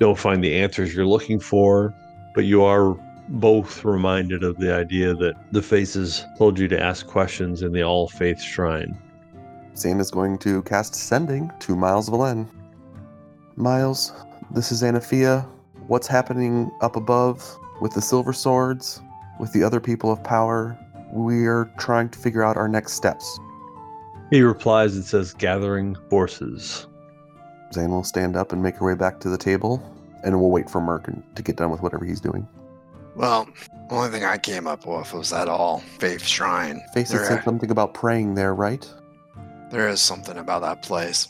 [0.00, 1.94] Don't find the answers you're looking for,
[2.34, 2.96] but you are
[3.28, 7.82] both reminded of the idea that the faces told you to ask questions in the
[7.82, 8.98] All Faith Shrine.
[9.78, 12.48] Zane is going to cast Sending to Miles Valen.
[13.54, 14.12] Miles,
[14.50, 15.46] this is Anaphia.
[15.86, 19.00] What's happening up above with the Silver Swords,
[19.38, 20.76] with the other people of power?
[21.12, 23.38] We are trying to figure out our next steps.
[24.30, 26.86] He replies and says, Gathering forces.
[27.72, 29.80] Zane will stand up and make her way back to the table,
[30.24, 32.48] and we'll wait for Merc to get done with whatever he's doing.
[33.14, 33.48] Well,
[33.88, 36.82] the only thing I came up with was that all faith shrine.
[36.94, 38.88] Face it There- said something about praying there, right?
[39.70, 41.28] There is something about that place.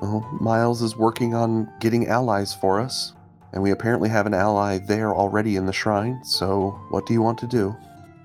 [0.00, 3.14] Well, Miles is working on getting allies for us,
[3.52, 7.22] and we apparently have an ally there already in the shrine, so what do you
[7.22, 7.74] want to do?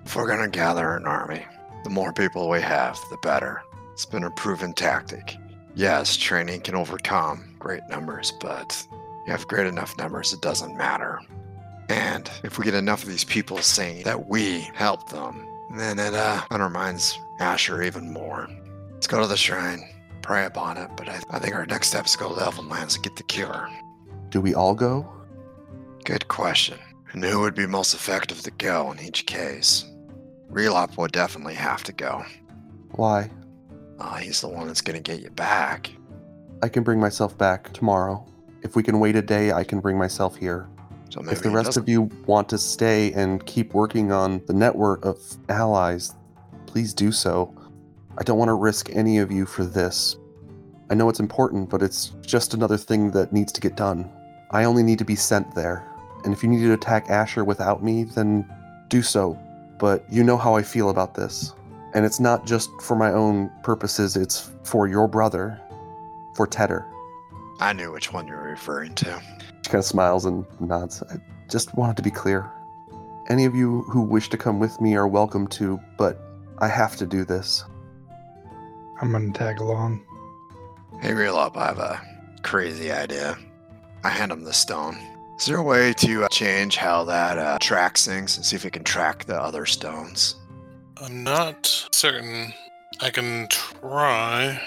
[0.05, 1.45] If we're gonna gather an army,
[1.84, 3.63] the more people we have, the better.
[3.93, 5.38] It's been a proven tactic.
[5.76, 8.86] Yes, training can overcome great numbers, but
[9.26, 11.19] you have great enough numbers, it doesn't matter.
[11.89, 15.45] And if we get enough of these people saying that we helped them,
[15.76, 18.47] then it uh, undermines Asher even more.
[19.04, 19.86] Let's go to the shrine,
[20.22, 22.70] pray upon it, but I, I think our next step is go to the Elven
[22.70, 23.70] Lands and get the cure.
[24.30, 25.06] Do we all go?
[26.06, 26.80] Good question.
[27.12, 29.84] And who would be most effective to go in each case?
[30.49, 32.24] Relop would definitely have to go.
[32.91, 33.30] Why?
[33.99, 35.91] Uh, he's the one that's going to get you back.
[36.62, 38.26] I can bring myself back tomorrow.
[38.62, 40.70] If we can wait a day, I can bring myself here.
[41.10, 41.84] So if the he rest doesn't.
[41.84, 46.14] of you want to stay and keep working on the network of allies,
[46.68, 47.54] please do so.
[48.18, 50.18] I don't want to risk any of you for this.
[50.89, 54.11] I know it's important, but it's just another thing that needs to get done.
[54.51, 55.89] I only need to be sent there.
[56.24, 58.47] And if you need to attack Asher without me, then
[58.89, 59.38] do so.
[59.80, 61.53] But you know how I feel about this.
[61.93, 65.59] And it's not just for my own purposes, it's for your brother,
[66.36, 66.86] for Tedder.
[67.59, 69.22] I knew which one you were referring to.
[69.64, 71.01] She kind of smiles and nods.
[71.03, 71.16] I
[71.49, 72.51] just wanted to be clear.
[73.30, 76.20] Any of you who wish to come with me are welcome to, but
[76.59, 77.64] I have to do this.
[79.04, 80.01] I'm gonna tag along.
[81.01, 82.01] Hey, Relop, I have a
[82.41, 83.38] crazy idea.
[84.01, 84.97] I hand him the stone.
[85.38, 88.64] Is there a way to uh, change how that uh, tracks things and see if
[88.64, 90.38] it can track the other stones?
[91.01, 92.54] I'm not certain.
[93.01, 94.62] I can try.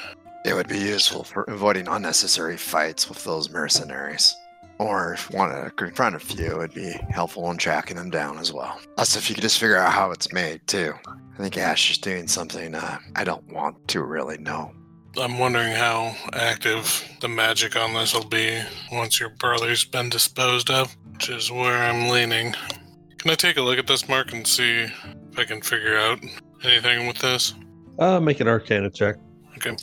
[0.44, 4.36] It would be useful for avoiding unnecessary fights with those mercenaries.
[4.78, 8.36] Or if you wanted to confront a few, it'd be helpful in tracking them down
[8.36, 8.78] as well.
[8.96, 10.92] Plus, if you could just figure out how it's made, too.
[11.38, 14.72] I think Ash is doing something uh, I don't want to really know.
[15.18, 20.70] I'm wondering how active the magic on this will be once your brother's been disposed
[20.70, 22.54] of, which is where I'm leaning.
[23.18, 26.20] Can I take a look at this, Mark, and see if I can figure out
[26.64, 27.54] anything with this?
[27.98, 29.16] Uh, make an Arcana check.
[29.56, 29.76] Okay.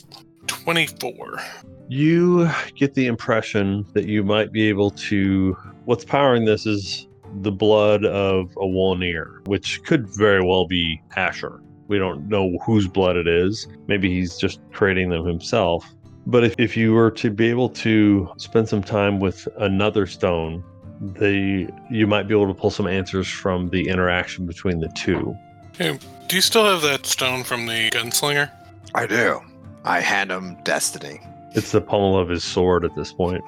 [0.46, 1.40] 24.
[1.88, 5.56] You get the impression that you might be able to.
[5.84, 7.06] What's powering this is
[7.42, 11.60] the blood of a Wolnir, which could very well be Asher.
[11.88, 13.66] We don't know whose blood it is.
[13.86, 15.94] Maybe he's just creating them himself.
[16.26, 20.64] But if, if you were to be able to spend some time with another stone,
[21.00, 25.36] the you might be able to pull some answers from the interaction between the two.
[25.76, 28.50] Hey, do you still have that stone from the gunslinger?
[28.94, 29.40] I do.
[29.84, 31.20] I hand him Destiny.
[31.54, 33.42] It's the pommel of his sword at this point.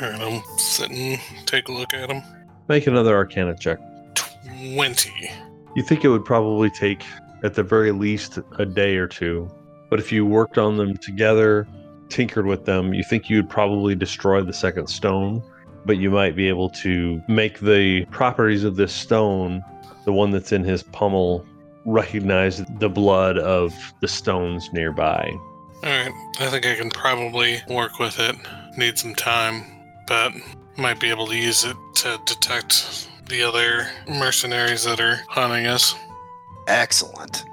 [0.00, 2.22] Alright, I'm sitting, take a look at him.
[2.68, 3.78] Make another Arcana check.
[4.74, 5.10] 20.
[5.74, 7.02] You think it would probably take,
[7.42, 9.50] at the very least, a day or two.
[9.88, 11.66] But if you worked on them together,
[12.10, 15.42] tinkered with them, you think you'd probably destroy the second stone.
[15.86, 19.64] But you might be able to make the properties of this stone,
[20.04, 21.46] the one that's in his pummel,
[21.86, 25.32] recognize the blood of the stones nearby.
[25.82, 28.36] Alright, I think I can probably work with it.
[28.76, 29.64] Need some time,
[30.06, 30.32] but
[30.78, 35.94] might be able to use it to detect the other mercenaries that are hunting us.
[36.68, 37.44] Excellent.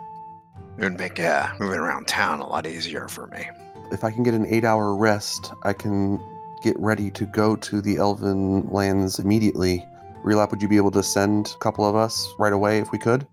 [0.77, 3.49] It would make uh, moving around town a lot easier for me.
[3.91, 6.19] If I can get an eight hour rest, I can
[6.61, 9.85] get ready to go to the Elven lands immediately.
[10.23, 12.97] Relop, would you be able to send a couple of us right away if we
[12.97, 13.25] could?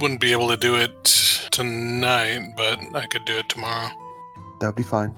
[0.00, 1.04] Wouldn't be able to do it
[1.50, 3.90] tonight, but I could do it tomorrow.
[4.60, 5.14] That would be fine.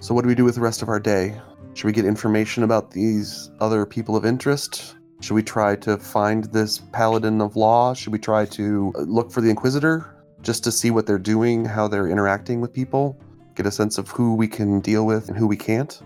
[0.00, 1.40] So, what do we do with the rest of our day?
[1.74, 4.96] Should we get information about these other people of interest?
[5.20, 7.94] Should we try to find this paladin of law?
[7.94, 11.64] Should we try to uh, look for the Inquisitor just to see what they're doing,
[11.64, 13.18] how they're interacting with people?
[13.54, 16.00] Get a sense of who we can deal with and who we can't?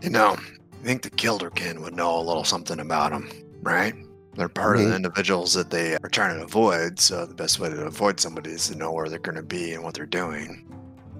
[0.00, 3.30] You know, I think the Kilderkin would know a little something about them,
[3.60, 3.94] right?
[4.34, 7.68] They're part of the individuals that they are trying to avoid, so the best way
[7.68, 10.66] to avoid somebody is to know where they're going to be and what they're doing.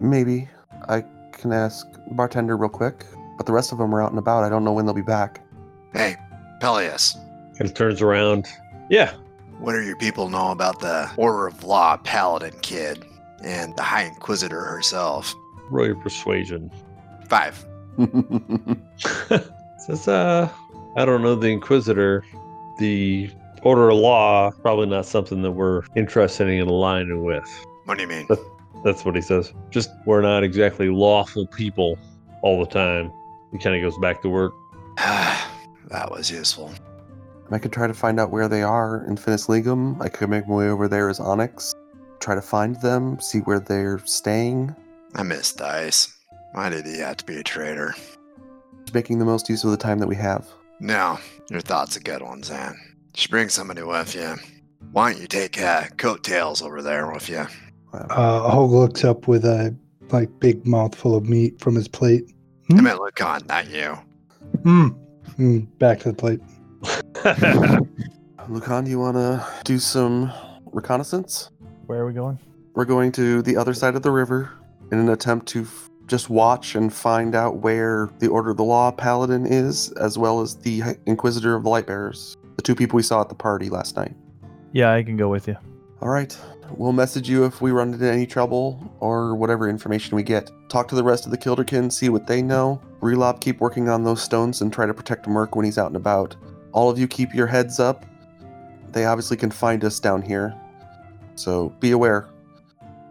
[0.01, 0.49] Maybe.
[0.89, 3.05] I can ask bartender real quick,
[3.37, 4.45] but the rest of them are out and about.
[4.45, 5.45] I don't know when they'll be back.
[5.93, 6.17] Hey,
[6.61, 7.17] Peleus,
[7.59, 8.47] And turns around.
[8.89, 9.13] Yeah,
[9.59, 13.05] what do your people know about the Order of Law Paladin kid
[13.45, 15.35] and the High Inquisitor herself?
[15.71, 16.71] roll your persuasion.
[17.29, 17.65] Five.
[19.79, 20.49] Says, uh,
[20.97, 22.25] I don't know the Inquisitor.
[22.79, 23.31] The
[23.63, 27.49] Order of Law, probably not something that we're interested in aligning with.
[27.85, 28.29] What do you mean?
[28.85, 29.53] That's what he says.
[29.71, 31.99] Just, we're not exactly lawful people
[32.43, 33.13] all the time.
[33.53, 34.55] He kind of goes back to work.
[34.97, 36.73] that was useful.
[37.51, 40.01] I could try to find out where they are in Finis Legum.
[40.01, 41.75] I could make my way over there as Onyx,
[42.19, 44.75] try to find them, see where they're staying.
[45.15, 46.17] I miss Dice.
[46.53, 47.95] Why did he have to be a traitor?
[48.81, 50.49] Just making the most use of the time that we have.
[50.81, 51.19] No,
[51.51, 52.75] your thought's a good one, Zan.
[53.15, 54.37] You should bring somebody with you.
[54.93, 57.47] Why don't you take uh, coattails over there with you?
[57.93, 58.07] Wow.
[58.09, 59.77] Uh, Holg looks up with a
[60.11, 62.32] like big mouthful of meat from his plate.
[62.73, 62.85] I Hmm?
[62.85, 63.99] meant Lucan, not you.
[64.63, 64.89] Hmm.
[65.39, 66.41] Mm, back to the plate.
[68.49, 70.33] Lucan, do you want to do some
[70.73, 71.51] reconnaissance?
[71.87, 72.39] Where are we going?
[72.75, 74.51] We're going to the other side of the river
[74.91, 78.65] in an attempt to f- just watch and find out where the Order of the
[78.65, 83.03] Law Paladin is, as well as the Inquisitor of the Lightbearers, the two people we
[83.03, 84.15] saw at the party last night.
[84.73, 85.57] Yeah, I can go with you.
[86.03, 86.37] All right.
[86.77, 90.51] We'll message you if we run into any trouble or whatever information we get.
[90.69, 92.83] Talk to the rest of the Kilderkin, see what they know.
[93.01, 95.95] Relop, keep working on those stones and try to protect Merc when he's out and
[95.95, 96.35] about.
[96.73, 98.05] All of you keep your heads up.
[98.91, 100.53] They obviously can find us down here.
[101.37, 102.29] So be aware.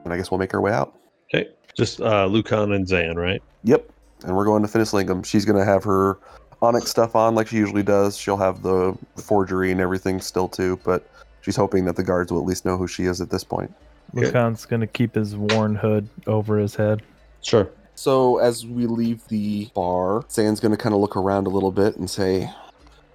[0.03, 0.99] And I guess we'll make our way out.
[1.33, 1.49] okay.
[1.77, 3.41] Just uh, Lucan and Zan, right?
[3.63, 3.89] Yep.
[4.25, 5.25] And we're going to Finis Legum.
[5.25, 6.19] She's going to have her
[6.61, 8.17] Onyx stuff on like she usually does.
[8.17, 11.07] She'll have the forgery and everything still too, but
[11.41, 13.73] she's hoping that the guards will at least know who she is at this point.
[14.15, 14.25] Okay.
[14.25, 17.01] Lucan's gonna keep his worn hood over his head.
[17.41, 17.69] Sure.
[17.95, 21.71] So as we leave the bar, Zan's going to kind of look around a little
[21.71, 22.49] bit and say,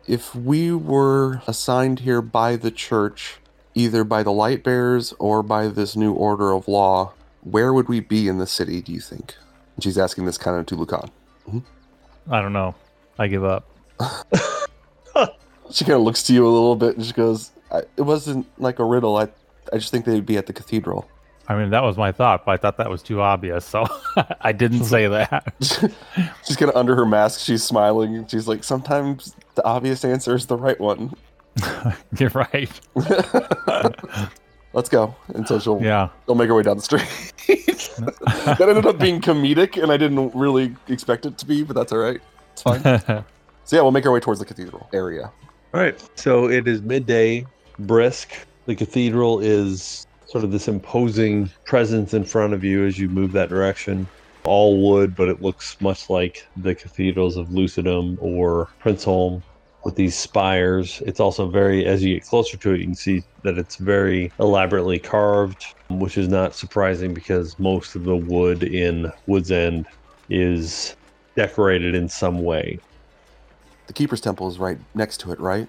[0.06, 3.38] if we were assigned here by the church,
[3.74, 8.00] either by the light bearers or by this new order of law, where would we
[8.00, 9.34] be in the city, do you think?
[9.74, 11.10] And she's asking this kind of to Lucan.
[11.48, 12.32] Mm-hmm.
[12.32, 12.74] I don't know.
[13.18, 13.66] I give up.
[15.70, 18.46] She kind of looks to you a little bit and she goes, I, it wasn't
[18.58, 19.16] like a riddle.
[19.16, 19.28] I,
[19.72, 21.08] I just think they'd be at the cathedral.
[21.48, 23.86] I mean, that was my thought, but I thought that was too obvious, so
[24.40, 25.54] I didn't say that.
[25.60, 27.40] she's kind of under her mask.
[27.40, 28.16] She's smiling.
[28.16, 31.14] and She's like, sometimes the obvious answer is the right one.
[32.18, 32.68] You're right.
[34.72, 35.14] let's go.
[35.28, 36.08] And so she'll Yeah.
[36.26, 37.06] she'll make her way down the street.
[37.46, 41.92] that ended up being comedic, and I didn't really expect it to be, but that's
[41.92, 42.20] all right.
[42.52, 42.82] It's fine.
[42.82, 43.24] so
[43.76, 45.30] yeah, we'll make our way towards the cathedral area.
[45.74, 45.96] All right.
[46.18, 47.46] So it is midday,
[47.78, 48.32] brisk.
[48.66, 53.32] The cathedral is sort of this imposing presence in front of you as you move
[53.32, 54.08] that direction.
[54.44, 59.42] All wood, but it looks much like the cathedrals of Lucidum or Princeholm
[59.84, 61.00] with these spires.
[61.06, 64.32] It's also very, as you get closer to it, you can see that it's very
[64.40, 69.86] elaborately carved, which is not surprising because most of the wood in Woods End
[70.28, 70.96] is
[71.36, 72.80] decorated in some way.
[73.86, 75.68] The Keeper's Temple is right next to it, right?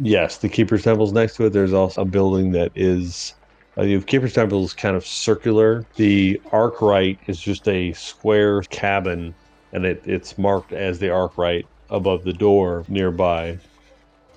[0.00, 1.50] Yes, the Keeper's Temple's next to it.
[1.50, 3.34] There's also a building that is.
[3.76, 5.84] Uh, the Keeper's Temple is kind of circular.
[5.96, 9.34] The Arkwright is just a square cabin,
[9.72, 13.58] and it, it's marked as the Arkwright above the door nearby.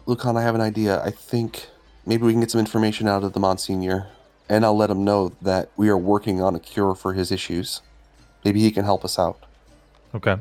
[0.05, 1.01] Lucan, I have an idea.
[1.03, 1.67] I think
[2.05, 4.07] maybe we can get some information out of the Monsignor,
[4.49, 7.81] and I'll let him know that we are working on a cure for his issues.
[8.45, 9.39] Maybe he can help us out.
[10.15, 10.37] okay.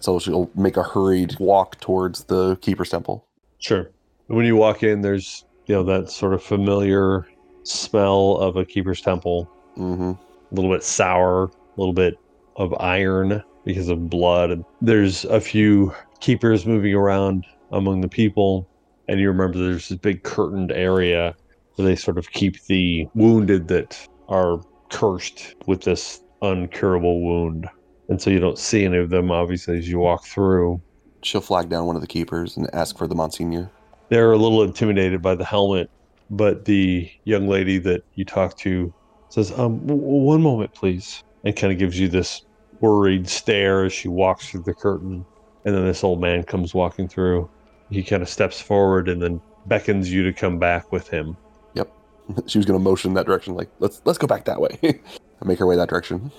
[0.00, 3.24] So she'll make a hurried walk towards the Keeper's Temple.
[3.58, 3.88] Sure.
[4.32, 7.28] When you walk in, there's you know that sort of familiar
[7.64, 9.46] smell of a Keeper's Temple.
[9.76, 10.02] Mm-hmm.
[10.12, 10.18] a
[10.54, 12.18] little bit sour, a little bit
[12.56, 14.50] of iron because of blood.
[14.50, 18.66] And there's a few keepers moving around among the people,
[19.06, 21.34] and you remember there's this big curtained area
[21.74, 27.68] where they sort of keep the wounded that are cursed with this uncurable wound.
[28.08, 30.80] And so you don't see any of them, obviously, as you walk through.
[31.22, 33.70] She'll flag down one of the keepers and ask for the Monsignor.
[34.12, 35.88] They're a little intimidated by the helmet,
[36.28, 38.92] but the young lady that you talk to
[39.30, 41.24] says, um, w- one moment, please.
[41.44, 42.42] And kind of gives you this
[42.82, 45.24] worried stare as she walks through the curtain.
[45.64, 47.48] And then this old man comes walking through.
[47.88, 51.34] He kind of steps forward and then beckons you to come back with him.
[51.72, 51.90] Yep.
[52.48, 55.00] She was going to motion that direction, like let's let's go back that way, and
[55.46, 56.30] make her way that direction.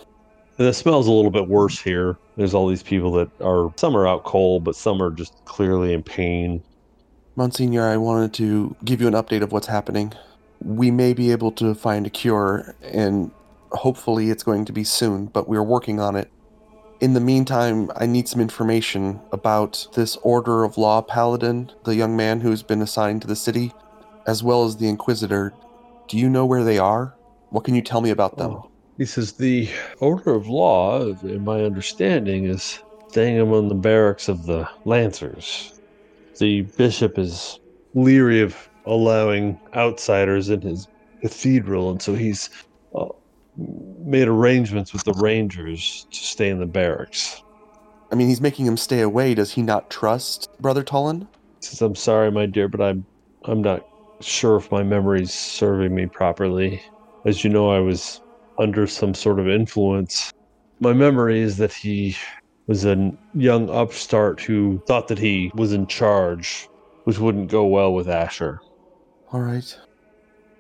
[0.60, 2.20] And the smell's a little bit worse here.
[2.38, 5.92] There's all these people that are, some are out cold, but some are just clearly
[5.92, 6.62] in pain.
[7.36, 10.14] Monsignor, I wanted to give you an update of what's happening.
[10.62, 13.32] We may be able to find a cure, and
[13.72, 16.30] hopefully it's going to be soon, but we're working on it.
[17.00, 22.16] In the meantime, I need some information about this Order of Law Paladin, the young
[22.16, 23.74] man who's been assigned to the city,
[24.28, 25.54] as well as the Inquisitor.
[26.08, 27.16] Do you know where they are?
[27.50, 28.52] What can you tell me about them?
[28.52, 28.70] Oh.
[29.00, 29.70] He says the
[30.00, 32.80] order of law, in my understanding, is
[33.10, 35.80] staying among the barracks of the Lancers.
[36.38, 37.60] The bishop is
[37.94, 40.88] leery of allowing outsiders in his
[41.22, 42.50] cathedral, and so he's
[42.96, 43.06] uh,
[43.58, 47.42] made arrangements with the Rangers to stay in the barracks.
[48.12, 49.34] I mean, he's making him stay away.
[49.34, 50.84] Does he not trust Brother?
[50.84, 51.28] He
[51.62, 53.06] says, "I'm sorry, my dear, but I'm
[53.46, 53.86] I'm not
[54.22, 56.82] sure if my memory's serving me properly.
[57.26, 58.22] As you know, I was
[58.60, 60.32] under some sort of influence.
[60.80, 62.16] My memory is that he
[62.68, 66.70] was a young upstart who thought that he was in charge,
[67.04, 68.62] which wouldn't go well with Asher.
[69.32, 69.78] All right.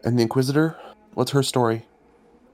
[0.04, 0.78] And the Inquisitor?
[1.14, 1.86] What's her story?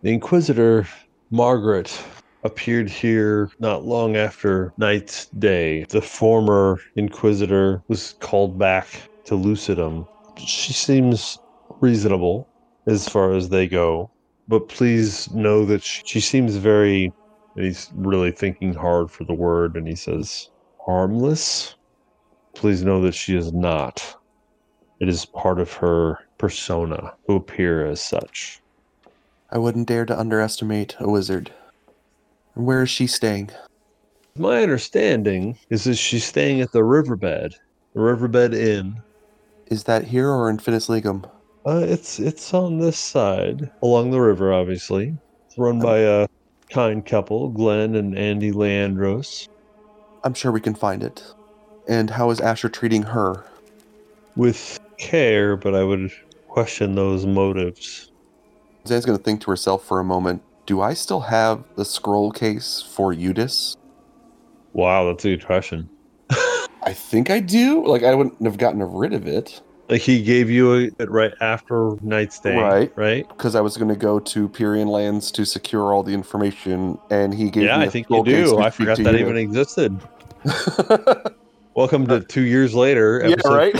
[0.02, 0.88] The Inquisitor,
[1.32, 2.02] Margaret,
[2.43, 5.86] appeared here not long after Night's Day.
[5.89, 8.88] The former Inquisitor was called back
[9.26, 10.08] to Lucidum.
[10.38, 11.39] She seems
[11.82, 12.47] reasonable
[12.86, 14.10] as far as they go,
[14.47, 17.12] but please know that she, she seems very.
[17.56, 20.50] And he's really thinking hard for the word, and he says,
[20.86, 21.76] harmless?
[22.54, 24.16] Please know that she is not.
[25.00, 28.62] It is part of her persona to appear as such.
[29.52, 31.52] I wouldn't dare to underestimate a wizard.
[32.56, 33.50] And where is she staying?
[34.38, 37.56] My understanding is that she's staying at the riverbed,
[37.93, 39.02] the riverbed inn.
[39.68, 41.30] Is that here or in Finis Legum?
[41.66, 45.18] Uh, it's it's on this side, along the river, obviously.
[45.45, 46.28] It's run by a
[46.70, 49.48] kind couple, Glenn and Andy Leandros.
[50.24, 51.24] I'm sure we can find it.
[51.88, 53.44] And how is Asher treating her?
[54.36, 56.12] With care, but I would
[56.48, 58.12] question those motives.
[58.88, 60.42] Zan's gonna think to herself for a moment.
[60.66, 63.76] Do I still have the scroll case for Eudice?
[64.74, 65.90] Wow, that's a good question.
[66.30, 67.86] I think I do.
[67.86, 71.96] Like I wouldn't have gotten rid of it Like he gave you it right after
[72.02, 72.92] Night's Day, Right.
[72.96, 73.28] Right.
[73.28, 77.50] because I was gonna go to Pyrian lands to secure all the information, and he
[77.50, 77.86] gave yeah, me.
[77.86, 78.60] I think you do.
[78.60, 79.20] I forgot that you.
[79.20, 80.00] even existed.
[81.76, 83.76] Welcome to two years later, Yeah, episode right?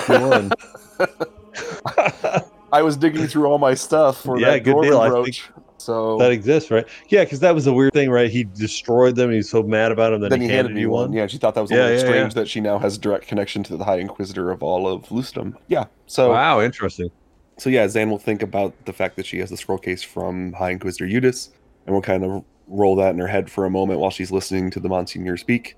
[2.74, 5.00] I was digging through all my stuff for Yeah, that good Dwarven deal.
[5.00, 5.50] I brooch.
[5.90, 6.88] So that exists, right?
[7.08, 8.30] Yeah, because that was the weird thing, right?
[8.30, 9.32] He destroyed them.
[9.32, 11.12] He was so mad about them that then he, handed, you one.
[11.12, 12.42] Yeah, she thought that was a little yeah, strange yeah.
[12.42, 15.56] that she now has a direct connection to the High Inquisitor of all of Lucidum.
[15.68, 15.86] Yeah.
[16.06, 17.10] So Wow, interesting.
[17.58, 20.54] So yeah, Zan will think about the fact that she has the scroll case from
[20.54, 21.50] High Inquisitor Eudice,
[21.88, 24.70] and will kind of roll that in her head for a moment while she's listening
[24.70, 25.76] to the Monsignor speak.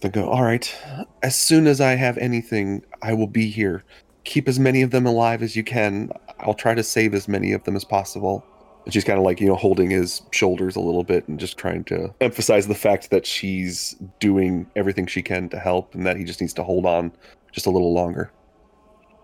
[0.00, 0.76] Then go, all right,
[1.22, 3.84] as soon as I have anything, I will be here.
[4.24, 6.10] Keep as many of them alive as you can.
[6.40, 8.44] I'll try to save as many of them as possible.
[8.90, 11.84] She's kind of like, you know, holding his shoulders a little bit and just trying
[11.84, 16.24] to emphasize the fact that she's doing everything she can to help and that he
[16.24, 17.10] just needs to hold on
[17.52, 18.30] just a little longer.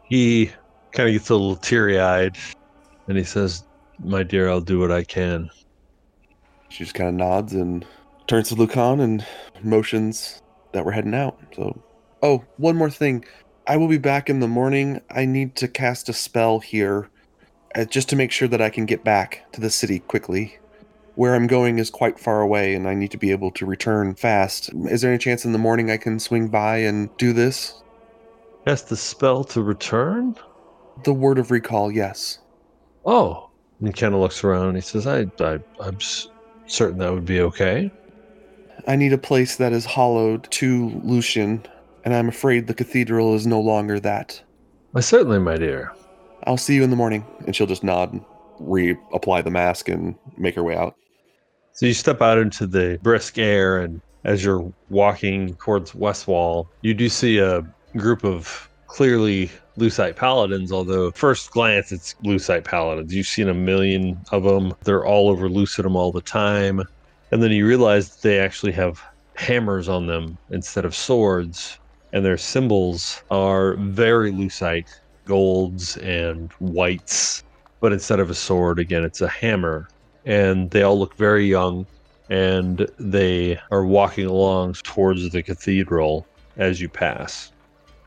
[0.05, 0.51] He
[0.93, 2.37] kind of gets a little teary eyed
[3.07, 3.65] and he says,
[4.03, 5.51] My dear, I'll do what I can.
[6.71, 7.85] She just kind of nods and
[8.29, 9.27] turns to Lucan and
[9.63, 10.41] motions
[10.73, 11.39] that we're heading out.
[11.55, 11.83] So,
[12.23, 13.25] oh, one more thing.
[13.67, 15.01] I will be back in the morning.
[15.11, 17.11] I need to cast a spell here
[17.75, 20.59] Uh, just to make sure that I can get back to the city quickly.
[21.15, 24.15] Where I'm going is quite far away and I need to be able to return
[24.15, 24.71] fast.
[24.87, 27.75] Is there any chance in the morning I can swing by and do this?
[28.65, 30.37] Cast the spell to return?
[31.05, 32.39] The word of recall, yes.
[33.05, 33.51] Oh.
[33.79, 36.29] And he kind of looks around and he says, I, I, I'm s-
[36.67, 37.91] certain that would be okay.
[38.87, 41.67] I need a place that is hollowed to Lucian,
[42.05, 44.43] and I'm afraid the cathedral is no longer that.
[44.93, 45.93] Why, certainly, my dear.
[46.47, 47.25] I'll see you in the morning.
[47.47, 48.25] And she'll just nod and
[48.61, 50.95] reapply the mask and make her way out.
[51.73, 56.69] So you step out into the brisk air, and as you're walking towards West Wall,
[56.83, 57.65] you do see a
[57.97, 60.73] group of clearly Lucite paladins.
[60.73, 63.15] Although first glance, it's Lucite paladins.
[63.15, 64.75] You've seen a million of them.
[64.85, 66.83] They're all over Lucidum all the time,
[67.31, 69.01] and then you realize that they actually have
[69.37, 71.79] hammers on them instead of swords,
[72.13, 77.43] and their symbols are very Lucite, golds and whites.
[77.81, 79.89] But instead of a sword, again, it's a hammer
[80.27, 81.87] and they all look very young
[82.29, 87.53] and they are walking along towards the cathedral as you pass.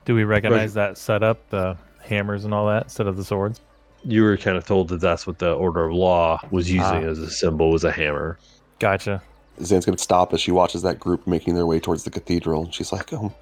[0.05, 3.61] Do we recognize that setup, the hammers and all that, instead of the swords?
[4.05, 7.09] You were kind of told that that's what the Order of Law was using Ah.
[7.09, 8.37] as a symbol was a hammer.
[8.79, 9.21] Gotcha.
[9.61, 12.65] Zan's going to stop as she watches that group making their way towards the cathedral.
[12.65, 13.33] And she's like, oh,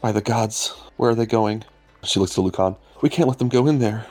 [0.00, 1.64] by the gods, where are they going?
[2.04, 2.76] She looks to Lucan.
[3.02, 4.06] We can't let them go in there.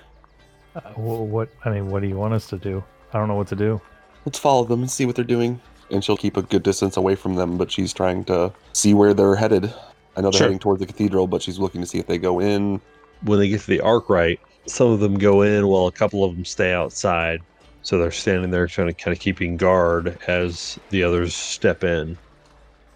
[0.76, 1.50] Uh, wh- what?
[1.66, 2.84] I mean, what do you want us to do?
[3.14, 3.82] I don't know what to do.
[4.26, 5.60] Let's follow them and see what they're doing.
[5.90, 9.14] And she'll keep a good distance away from them, but she's trying to see where
[9.14, 9.74] they're headed.
[10.18, 10.48] I know they're Sure.
[10.48, 12.82] heading towards the cathedral, but she's looking to see if they go in.
[13.24, 16.36] When they get to the Arkwright, some of them go in while a couple of
[16.36, 17.42] them stay outside.
[17.84, 22.18] So they're standing there trying to kind of keeping guard as the others step in.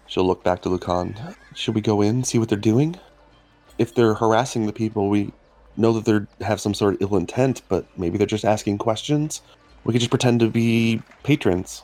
[0.06, 1.16] She'll look back to Lucan.
[1.54, 2.96] Should we go in, see what they're doing?
[3.78, 5.32] If they're harassing the people, we
[5.76, 6.04] know that
[6.38, 9.42] they have some sort of ill intent, but maybe they're just asking questions.
[9.84, 11.82] We could just pretend to be patrons.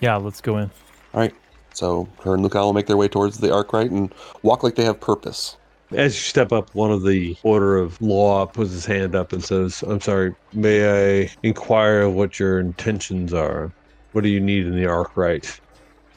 [0.00, 0.70] Yeah, let's go in.
[1.12, 1.34] All right.
[1.74, 4.84] So her and Lucan will make their way towards the Arkwright and walk like they
[4.84, 5.56] have purpose.
[5.90, 9.44] As you step up, one of the Order of Law puts his hand up and
[9.44, 13.72] says, I'm sorry, may I inquire what your intentions are?
[14.12, 15.60] What do you need in the Arkwright?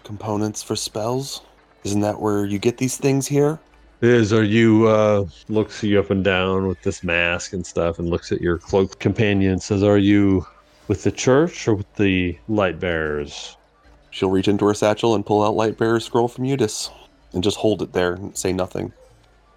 [0.04, 1.42] Components for spells?
[1.84, 3.60] Isn't that where you get these things here?
[4.02, 8.10] Is are you uh looks you up and down with this mask and stuff and
[8.10, 10.46] looks at your cloaked companion and says, Are you
[10.88, 13.58] with the church or with the light bearers?
[14.12, 16.90] She'll reach into her satchel and pull out Lightbearer's scroll from Eudice
[17.34, 18.94] and just hold it there and say nothing.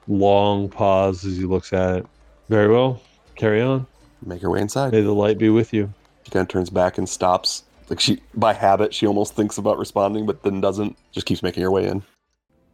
[0.08, 2.06] Long pause as he looks at it.
[2.48, 3.00] Very well.
[3.36, 3.86] Carry on.
[4.24, 4.92] Make her way inside.
[4.92, 5.92] May the light be with you.
[6.24, 7.64] She kind of turns back and stops.
[7.88, 10.96] Like she, by habit, she almost thinks about responding, but then doesn't.
[11.12, 12.02] Just keeps making her way in.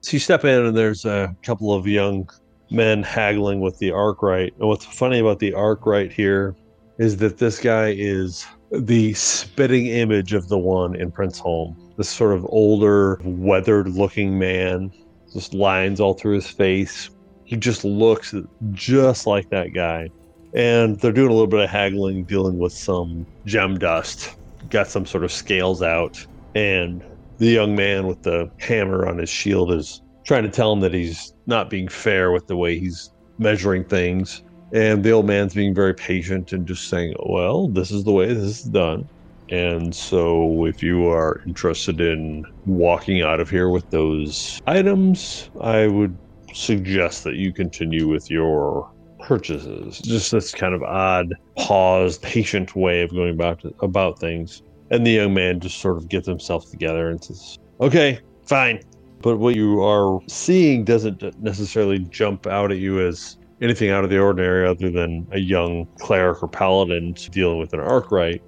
[0.01, 2.29] So you step in, and there's a couple of young
[2.71, 4.55] men haggling with the Arkwright.
[4.59, 6.55] And what's funny about the Arkwright here
[6.99, 11.77] is that this guy is the spitting image of the one in Prince Holm.
[11.97, 14.93] This sort of older, weathered looking man,
[15.33, 17.11] just lines all through his face.
[17.45, 18.35] He just looks
[18.73, 20.09] just like that guy.
[20.55, 24.37] And they're doing a little bit of haggling, dealing with some gem dust.
[24.71, 26.25] Got some sort of scales out.
[26.55, 27.05] And
[27.39, 30.95] the young man with the hammer on his shield is trying to tell him that
[30.95, 34.43] he's not being fair with the way he's measuring things.
[34.73, 38.33] And the old man's being very patient and just saying, Well, this is the way
[38.33, 39.09] this is done.
[39.49, 45.87] And so, if you are interested in walking out of here with those items, I
[45.87, 46.19] would
[46.53, 50.01] suggest that you continue with your purchases.
[50.01, 54.63] Just this kind of odd, paused, patient way of going about about things.
[54.91, 58.81] And the young man just sort of gets himself together and says, Okay, fine.
[59.21, 64.11] But what you are seeing doesn't necessarily jump out at you as anything out of
[64.11, 68.43] the ordinary other than a young cleric or paladin dealing with an Arkwright.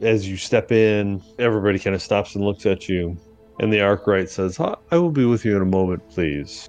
[0.00, 3.16] As you step in, everybody kind of stops and looks at you.
[3.60, 6.68] And the Arkwright says, "I will be with you in a moment, please.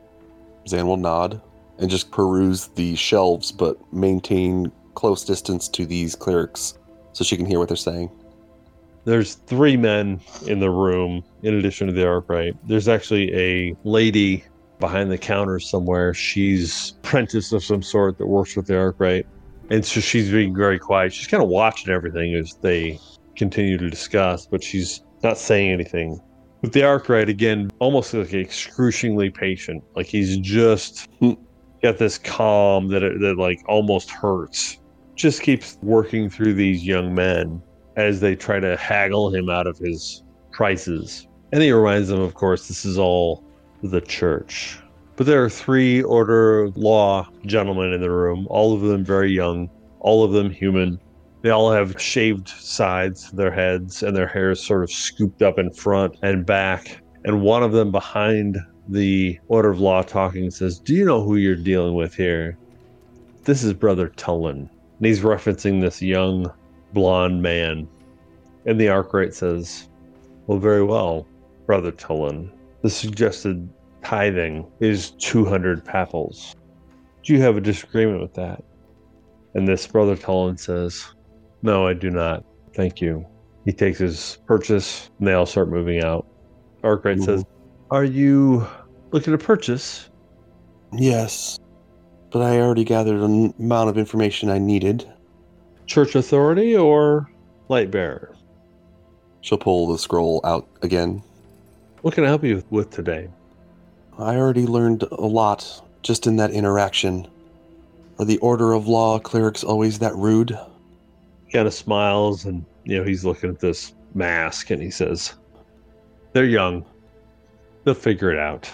[0.68, 1.42] Zan will nod
[1.80, 6.78] and just peruse the shelves, but maintain close distance to these clerics
[7.14, 8.10] so she can hear what they're saying.
[9.06, 12.56] There's three men in the room in addition to the Arkwright.
[12.68, 14.46] There's actually a lady
[14.80, 16.14] behind the counter somewhere.
[16.14, 19.26] She's apprentice of some sort that works with the Arkwright.
[19.70, 21.14] And so she's being very quiet.
[21.14, 23.00] She's kind of watching everything as they
[23.36, 26.22] continue to discuss, but she's not saying anything.
[26.62, 29.84] With the Arkwright, again, almost like excruciatingly patient.
[29.96, 31.10] Like he's just
[31.82, 34.80] got this calm that, it, that like almost hurts.
[35.16, 37.62] Just keeps working through these young men
[37.96, 41.28] as they try to haggle him out of his prices.
[41.52, 43.44] And he reminds them, of course, this is all
[43.84, 44.80] the church.
[45.16, 49.70] But there are three order law gentlemen in the room, all of them very young,
[50.00, 51.00] all of them human.
[51.44, 55.42] They all have shaved sides of their heads, and their hair is sort of scooped
[55.42, 57.02] up in front and back.
[57.26, 61.36] And one of them behind the order of law talking says, Do you know who
[61.36, 62.58] you're dealing with here?
[63.44, 64.70] This is Brother Tullen.
[64.98, 66.52] And he's referencing this young
[66.94, 67.88] blonde man.
[68.66, 69.90] And the Arkwright says,
[70.48, 71.28] Well, very well,
[71.66, 72.52] Brother Tullen.
[72.82, 73.70] The suggested
[74.04, 76.56] tithing is 200 papals.
[77.24, 78.64] Do you have a disagreement with that?
[79.54, 81.06] And this Brother Tullen says,
[81.62, 82.44] No, I do not.
[82.74, 83.26] Thank you.
[83.66, 86.28] He takes his purchase and they all start moving out.
[86.84, 87.96] Arkwright says, mm-hmm.
[87.96, 88.68] Are you
[89.12, 90.10] looking to purchase?
[90.92, 91.60] Yes,
[92.32, 95.08] but I already gathered an amount of information I needed.
[95.86, 97.30] Church authority or
[97.70, 98.36] light bearer?
[99.42, 101.22] She'll pull the scroll out again.
[102.02, 103.30] What can I help you with today?
[104.18, 107.28] I already learned a lot just in that interaction.
[108.20, 110.58] Are the Order of Law clerics always that rude?
[111.52, 115.36] kind of smiles and you know he's looking at this mask and he says
[116.32, 116.84] they're young
[117.84, 118.68] they'll figure it out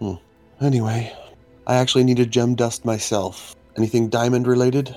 [0.00, 0.14] hmm.
[0.60, 1.12] Anyway,
[1.68, 3.54] I actually need a gem dust myself.
[3.76, 4.96] Anything diamond related?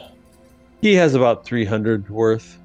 [0.82, 2.58] He has about 300 worth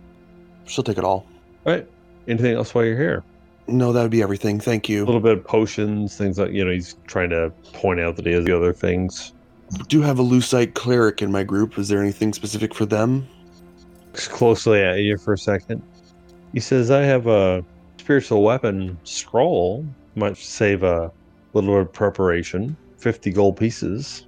[0.67, 1.27] She'll take it all.
[1.65, 1.87] all right
[2.29, 3.23] anything else while you're here
[3.69, 4.59] No, that would be everything.
[4.61, 5.05] Thank you.
[5.05, 8.27] a little bit of potions things like you know he's trying to point out that
[8.27, 9.33] he has the other things
[9.89, 11.77] Do have a lucite cleric in my group.
[11.79, 13.27] Is there anything specific for them?
[14.09, 15.83] looks closely at you for a second
[16.53, 17.63] he says i have a
[17.99, 21.13] spiritual weapon scroll might save a
[21.53, 24.27] little bit of preparation 50 gold pieces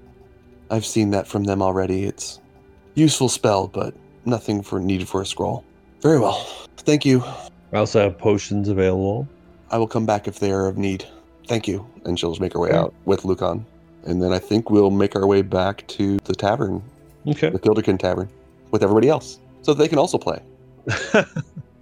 [0.70, 2.04] I've seen that from them already.
[2.04, 2.40] It's
[2.98, 3.94] useful spell, but
[4.24, 5.64] nothing for needed for a scroll.
[6.02, 6.44] Very well.
[6.78, 7.22] Thank you.
[7.24, 9.28] i also have potions available
[9.70, 11.04] I will come back if they are of need.
[11.46, 11.86] Thank you.
[12.04, 13.66] And she'll just make her way out with Lucan.
[14.06, 16.82] And then I think we'll make our way back to the tavern,
[17.26, 18.28] okay the Kilderkin Tavern,
[18.70, 19.38] with everybody else.
[19.62, 20.40] So they can also play.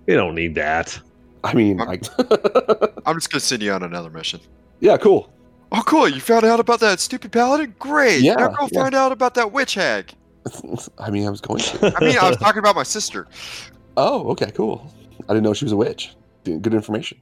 [0.06, 0.98] you don't need that
[1.44, 4.40] I mean, I'm- I, I'm just gonna send you on another mission.
[4.80, 5.32] yeah, cool.
[5.72, 6.08] Oh, cool!
[6.08, 7.74] You found out about that stupid paladin.
[7.78, 8.20] Great.
[8.20, 8.82] Yeah, Now go yeah.
[8.82, 10.12] find out about that witch hag.
[10.98, 11.92] I mean, I was going to.
[11.96, 13.26] I mean, I was talking about my sister.
[13.98, 14.92] Oh, okay, cool.
[15.26, 16.14] I didn't know she was a witch.
[16.44, 17.16] Good information.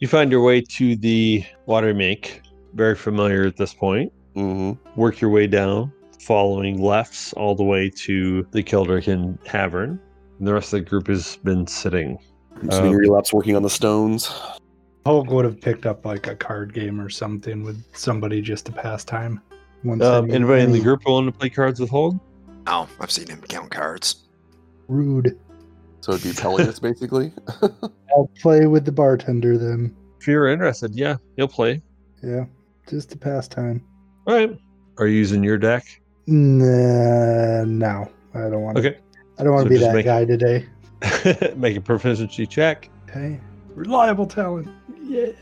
[0.00, 2.42] You find your way to the water make,
[2.74, 4.12] very familiar at this point.
[4.34, 5.90] hmm Work your way down,
[6.20, 9.98] following lefts all the way to the Kilderkin Tavern.
[10.38, 12.18] And the rest of the group has been sitting.
[12.70, 14.30] So Um, Relop's working on the stones.
[15.06, 18.72] Holg would have picked up like a card game or something with somebody just to
[18.72, 19.40] pass time.
[19.84, 22.20] Once Um, any- anybody in the group willing to play cards with Holg?
[22.72, 24.26] Oh, I've seen him count cards.
[24.88, 25.38] Rude.
[26.02, 27.32] So it'd be Peleus, basically.
[28.16, 29.94] I'll play with the bartender then.
[30.20, 31.82] If you're interested, yeah, you'll play.
[32.22, 32.44] Yeah,
[32.88, 33.82] just to pass time.
[34.26, 34.56] All right.
[34.98, 35.84] Are you using your deck?
[36.26, 38.78] Nah, no, I don't want.
[38.78, 38.98] Okay.
[39.38, 40.66] I don't want So to be that make- guy today.
[41.56, 42.90] Make a proficiency check.
[43.08, 43.40] Okay,
[43.74, 44.68] reliable talent.
[45.10, 45.32] Yeah,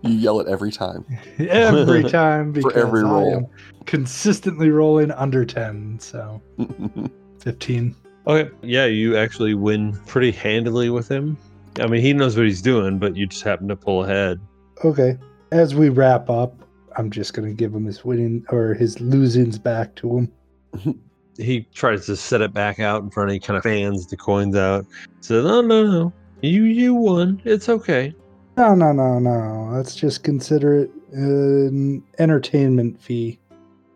[0.00, 1.04] you yell it every time.
[1.38, 3.36] every time because every I roll.
[3.36, 3.46] am
[3.84, 5.98] consistently rolling under ten.
[6.00, 6.40] So
[7.38, 7.94] fifteen.
[8.26, 8.50] Okay.
[8.62, 11.36] Yeah, you actually win pretty handily with him.
[11.78, 14.40] I mean, he knows what he's doing, but you just happen to pull ahead.
[14.84, 15.18] Okay.
[15.52, 16.54] As we wrap up,
[16.96, 21.00] I'm just gonna give him his winning or his losings back to him.
[21.36, 24.16] he tries to set it back out in front of you, kind of fans the
[24.16, 24.86] coins out.
[25.20, 27.42] Says, "No, no, no, you you won.
[27.44, 28.14] It's okay."
[28.56, 29.70] No, no, no, no.
[29.72, 33.38] Let's just consider it an entertainment fee.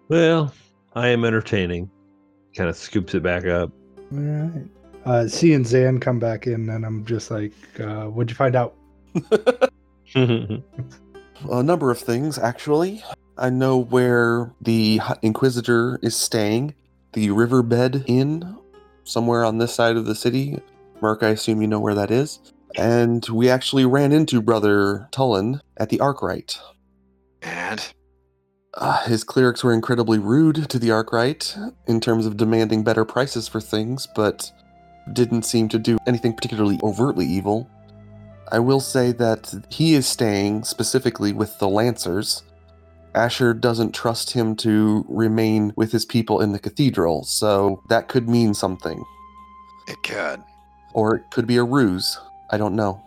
[0.08, 0.52] Well,
[0.94, 1.90] I am entertaining.
[2.56, 3.70] Kind of scoops it back up.
[4.12, 4.66] All right.
[5.04, 8.74] Uh, seeing Zan come back in, and I'm just like, uh, "What'd you find out?"
[10.14, 13.04] a number of things, actually.
[13.36, 16.74] I know where the Inquisitor is staying,
[17.12, 18.58] the Riverbed Inn,
[19.04, 20.60] somewhere on this side of the city.
[21.00, 22.40] Mark, I assume you know where that is.
[22.76, 26.58] And we actually ran into Brother Tullen at the Arkwright.
[27.42, 27.80] And
[28.74, 31.56] Uh, his clerics were incredibly rude to the Arkwright
[31.86, 34.52] in terms of demanding better prices for things, but
[35.12, 37.68] didn't seem to do anything particularly overtly evil.
[38.52, 42.44] I will say that he is staying specifically with the Lancers.
[43.14, 48.28] Asher doesn't trust him to remain with his people in the cathedral, so that could
[48.28, 49.02] mean something.
[49.88, 50.42] It could.
[50.92, 52.20] Or it could be a ruse.
[52.50, 53.02] I don't know.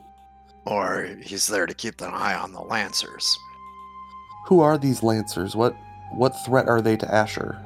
[0.66, 3.38] Or he's there to keep an eye on the Lancers.
[4.48, 5.56] Who are these Lancers?
[5.56, 5.76] What
[6.12, 7.58] what threat are they to Asher?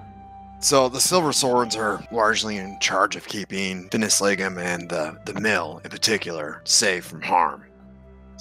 [0.59, 5.39] So the Silver Swords are largely in charge of keeping Finis Legum and the, the
[5.39, 7.65] mill in particular safe from harm.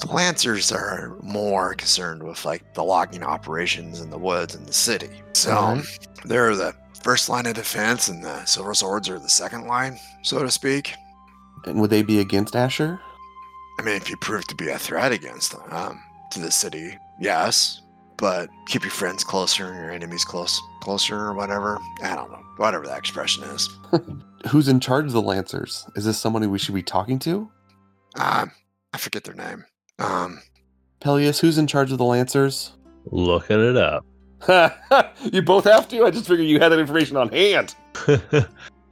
[0.01, 4.73] The Lancers are more concerned with like the logging operations in the woods and the
[4.73, 5.11] city.
[5.33, 6.09] So Alright.
[6.25, 10.41] they're the first line of defense and the Silver Swords are the second line, so
[10.41, 10.95] to speak.
[11.67, 13.01] And would they be against Asher?
[13.79, 16.97] I mean, if you prove to be a threat against them, um, to the city,
[17.21, 17.81] yes.
[18.17, 21.79] But keep your friends closer and your enemies close, closer, or whatever.
[22.03, 23.69] I don't know, whatever that expression is.
[24.49, 25.87] Who's in charge of the Lancers?
[25.97, 27.51] Is this somebody we should be talking to?
[28.17, 28.53] Um,
[28.93, 29.65] I forget their name.
[29.99, 30.41] Um,
[31.01, 32.73] Peleus, who's in charge of the Lancers?
[33.07, 34.07] Looking it up.
[35.33, 36.05] you both have to?
[36.05, 37.75] I just figured you had that information on hand.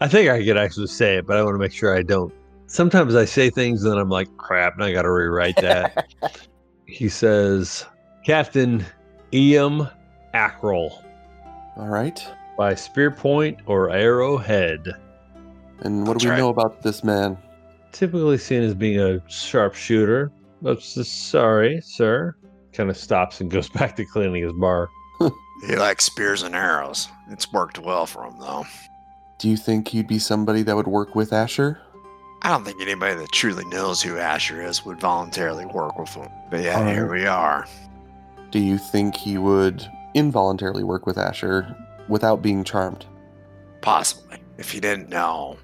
[0.01, 2.33] I think I could actually say it, but I want to make sure I don't.
[2.67, 6.07] Sometimes I say things and then I'm like, crap, and I got to rewrite that.
[6.87, 7.85] he says,
[8.25, 8.85] Captain
[9.33, 9.89] Eam
[10.35, 11.03] Ackrell
[11.77, 12.25] All right.
[12.57, 14.89] by Spear Point or Arrowhead.
[15.81, 16.39] And what That's do we right.
[16.39, 17.37] know about this man?
[17.93, 20.33] Typically seen as being a sharpshooter.
[20.63, 22.37] But s- sorry, sir.
[22.73, 24.89] Kind of stops and goes back to cleaning his bar.
[25.67, 27.09] he likes spears and arrows.
[27.31, 28.65] It's worked well for him, though.
[29.39, 31.81] Do you think he'd be somebody that would work with Asher?
[32.45, 36.29] I don't think anybody that truly knows who Asher is would voluntarily work with him.
[36.51, 37.67] But yeah, here we are.
[38.51, 41.77] Do you think he would involuntarily work with Asher
[42.09, 43.07] without being charmed?
[43.81, 44.39] Possibly.
[44.59, 45.57] If he didn't know,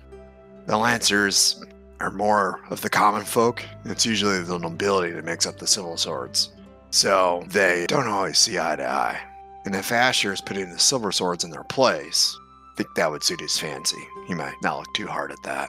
[0.66, 1.64] the Lancers
[1.98, 3.64] are more of the common folk.
[3.84, 6.52] It's usually the nobility that makes up the silver swords.
[6.90, 9.20] So they don't always see eye to eye.
[9.66, 12.38] And if Asher is putting the silver swords in their place,
[12.72, 13.98] I think that would suit his fancy.
[14.28, 15.68] He might not look too hard at that.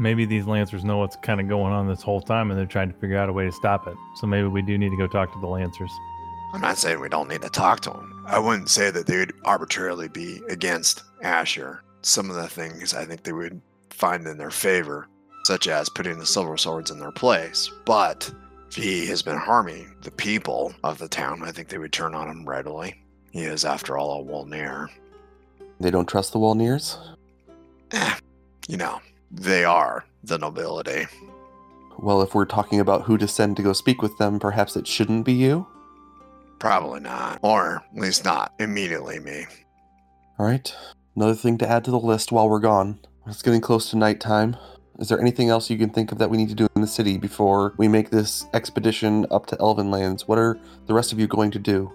[0.00, 2.90] Maybe these Lancers know what's kind of going on this whole time and they're trying
[2.90, 3.94] to figure out a way to stop it.
[4.16, 5.90] So maybe we do need to go talk to the Lancers.
[6.54, 8.24] I'm not saying we don't need to talk to them.
[8.26, 11.82] I wouldn't say that they would arbitrarily be against Asher.
[12.00, 15.06] Some of the things I think they would find in their favor,
[15.44, 17.70] such as putting the silver swords in their place.
[17.84, 18.32] But
[18.70, 22.14] if he has been harming the people of the town, I think they would turn
[22.14, 22.94] on him readily.
[23.32, 24.88] He is, after all, a Wolnir.
[25.78, 26.96] They don't trust the Wolnirs?
[27.92, 28.14] Eh,
[28.66, 29.00] you know,
[29.30, 31.06] they are the nobility.
[31.98, 34.86] Well, if we're talking about who to send to go speak with them, perhaps it
[34.86, 35.66] shouldn't be you?
[36.58, 37.38] Probably not.
[37.42, 39.46] Or at least not immediately me.
[40.38, 40.74] All right.
[41.16, 42.98] Another thing to add to the list while we're gone.
[43.26, 44.56] It's getting close to nighttime.
[44.98, 46.88] Is there anything else you can think of that we need to do in the
[46.88, 50.28] city before we make this expedition up to Elven Lands?
[50.28, 51.92] What are the rest of you going to do?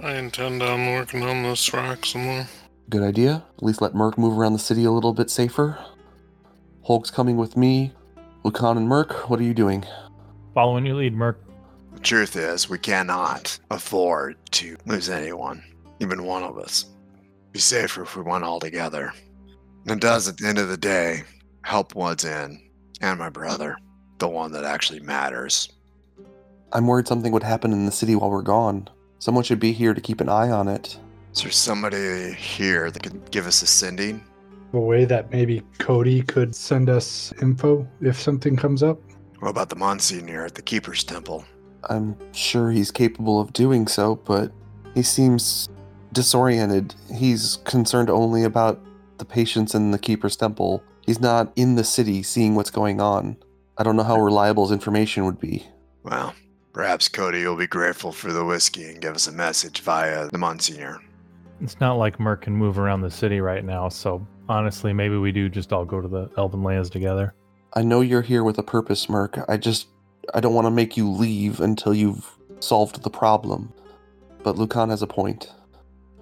[0.00, 2.46] I intend on working on this rock some more.
[2.90, 3.44] Good idea.
[3.56, 5.78] At least let Merc move around the city a little bit safer.
[6.84, 7.92] Holg's coming with me.
[8.44, 9.86] Lucan and Merc, what are you doing?
[10.52, 11.40] Following your lead, Merc.
[11.94, 15.64] The truth is, we cannot afford to lose anyone,
[16.00, 16.84] even one of us.
[17.52, 19.14] Be safer if we went all together.
[19.84, 21.22] And it does, at the end of the day,
[21.62, 22.60] help Woods End
[23.00, 23.78] and my brother,
[24.18, 25.70] the one that actually matters.
[26.70, 28.90] I'm worried something would happen in the city while we're gone.
[29.20, 30.98] Someone should be here to keep an eye on it.
[31.32, 34.22] Is there somebody here that can give us a sending?
[34.74, 38.98] A way that maybe Cody could send us info if something comes up.
[39.38, 41.44] What about the Monsignor at the Keeper's Temple?
[41.88, 44.50] I'm sure he's capable of doing so, but
[44.92, 45.68] he seems
[46.12, 46.94] disoriented.
[47.14, 48.84] He's concerned only about
[49.18, 50.82] the patients in the Keeper's Temple.
[51.06, 53.36] He's not in the city seeing what's going on.
[53.78, 55.68] I don't know how reliable his information would be.
[56.02, 56.34] Well,
[56.72, 60.38] perhaps Cody will be grateful for the whiskey and give us a message via the
[60.38, 61.00] Monsignor.
[61.60, 65.32] It's not like Merc can move around the city right now, so honestly, maybe we
[65.32, 67.34] do just all go to the Elven Lands together.
[67.74, 69.38] I know you're here with a purpose, Merc.
[69.48, 69.88] I just
[70.32, 72.30] I don't want to make you leave until you've
[72.60, 73.72] solved the problem.
[74.42, 75.52] But Lucan has a point.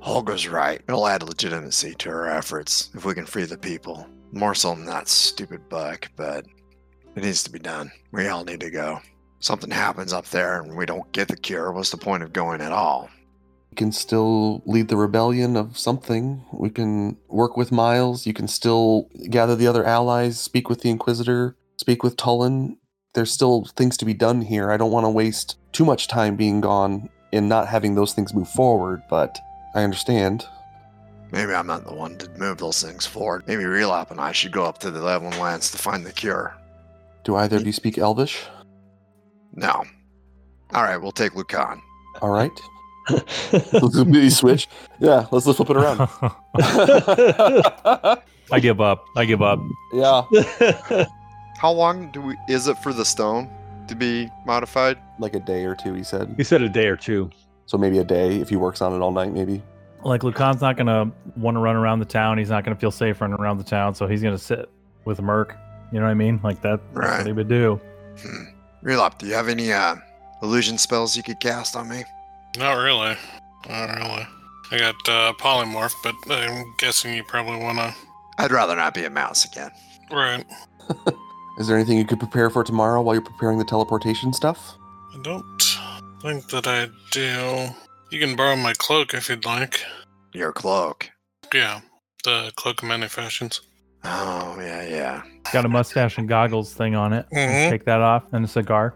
[0.00, 0.80] Holger's right.
[0.88, 4.06] It'll add legitimacy to our efforts if we can free the people.
[4.32, 6.46] More so than that stupid buck, but
[7.14, 7.92] it needs to be done.
[8.10, 9.00] We all need to go.
[9.40, 11.72] Something happens up there and we don't get the cure.
[11.72, 13.10] What's the point of going at all?
[13.72, 16.44] We can still lead the rebellion of something.
[16.52, 18.26] We can work with Miles.
[18.26, 22.76] You can still gather the other allies, speak with the Inquisitor, speak with Tullen.
[23.14, 24.70] There's still things to be done here.
[24.70, 28.34] I don't want to waste too much time being gone and not having those things
[28.34, 29.38] move forward, but
[29.74, 30.44] I understand.
[31.30, 33.44] Maybe I'm not the one to move those things forward.
[33.46, 36.54] Maybe Relop and I should go up to the Elven Lands to find the cure.
[37.24, 38.44] Do either of you speak Elvish?
[39.54, 39.82] No.
[40.74, 41.80] All right, we'll take Lucan.
[42.20, 42.50] All right.
[43.11, 44.68] Let's switch.
[44.98, 46.09] Yeah, let's, let's flip it around.
[48.50, 49.05] I give up.
[49.16, 49.59] I give up.
[49.92, 50.22] yeah,
[51.59, 52.36] How long do we?
[52.48, 53.48] Is it for the stone
[53.88, 54.98] to be modified?
[55.18, 56.34] like a day or two, he said.
[56.36, 57.30] he said a day or two.
[57.66, 59.62] So maybe a day if he works on it all night, maybe.
[60.05, 62.38] Like Lucan's not gonna want to run around the town.
[62.38, 64.68] He's not gonna feel safe running around the town, so he's gonna sit
[65.05, 65.57] with Merc.
[65.92, 66.40] You know what I mean?
[66.42, 66.80] Like that.
[66.92, 67.18] That's Right.
[67.18, 67.80] what he would do.
[68.20, 68.44] Hmm.
[68.84, 69.94] Relop, do you have any uh,
[70.42, 72.03] illusion spells you could cast on me?
[72.57, 73.16] Not really.
[73.68, 74.26] Not really.
[74.70, 77.94] I got uh, polymorph, but I'm guessing you probably want to.
[78.38, 79.70] I'd rather not be a mouse again.
[80.11, 80.44] Right.
[81.59, 84.74] Is there anything you could prepare for tomorrow while you're preparing the teleportation stuff?
[85.14, 85.44] I don't
[86.22, 87.68] think that I do.
[88.11, 89.80] You can borrow my cloak if you'd like.
[90.32, 91.11] Your cloak.
[91.53, 91.80] Yeah,
[92.24, 93.61] the cloak of many fashions.
[94.05, 95.22] Oh yeah, yeah.
[95.53, 97.26] Got a mustache and goggles thing on it.
[97.32, 97.68] Mhm.
[97.68, 98.94] Take that off and a cigar.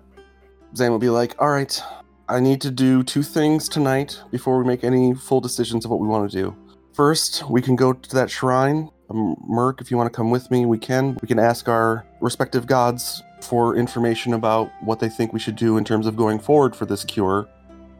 [0.74, 1.80] Zane will be like, all right,
[2.28, 6.00] I need to do two things tonight before we make any full decisions of what
[6.00, 6.56] we want to do.
[6.92, 8.90] First, we can go to that shrine.
[9.10, 11.16] Um, Merc, if you want to come with me, we can.
[11.22, 15.76] We can ask our respective gods for information about what they think we should do
[15.76, 17.48] in terms of going forward for this cure.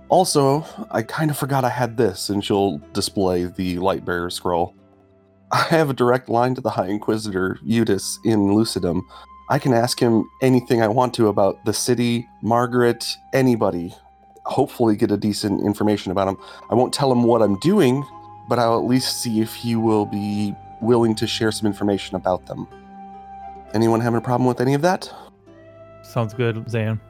[0.08, 4.74] Also, I kind of forgot I had this, and she'll display the Lightbearer scroll.
[5.52, 9.02] I have a direct line to the High Inquisitor, Eudes, in Lucidum.
[9.50, 13.94] I can ask him anything I want to about the city, Margaret, anybody.
[14.46, 16.38] Hopefully, get a decent information about him.
[16.70, 18.04] I won't tell him what I'm doing,
[18.48, 22.46] but I'll at least see if he will be willing to share some information about
[22.46, 22.68] them.
[23.74, 25.12] Anyone having a problem with any of that?
[26.02, 27.00] Sounds good, Zan.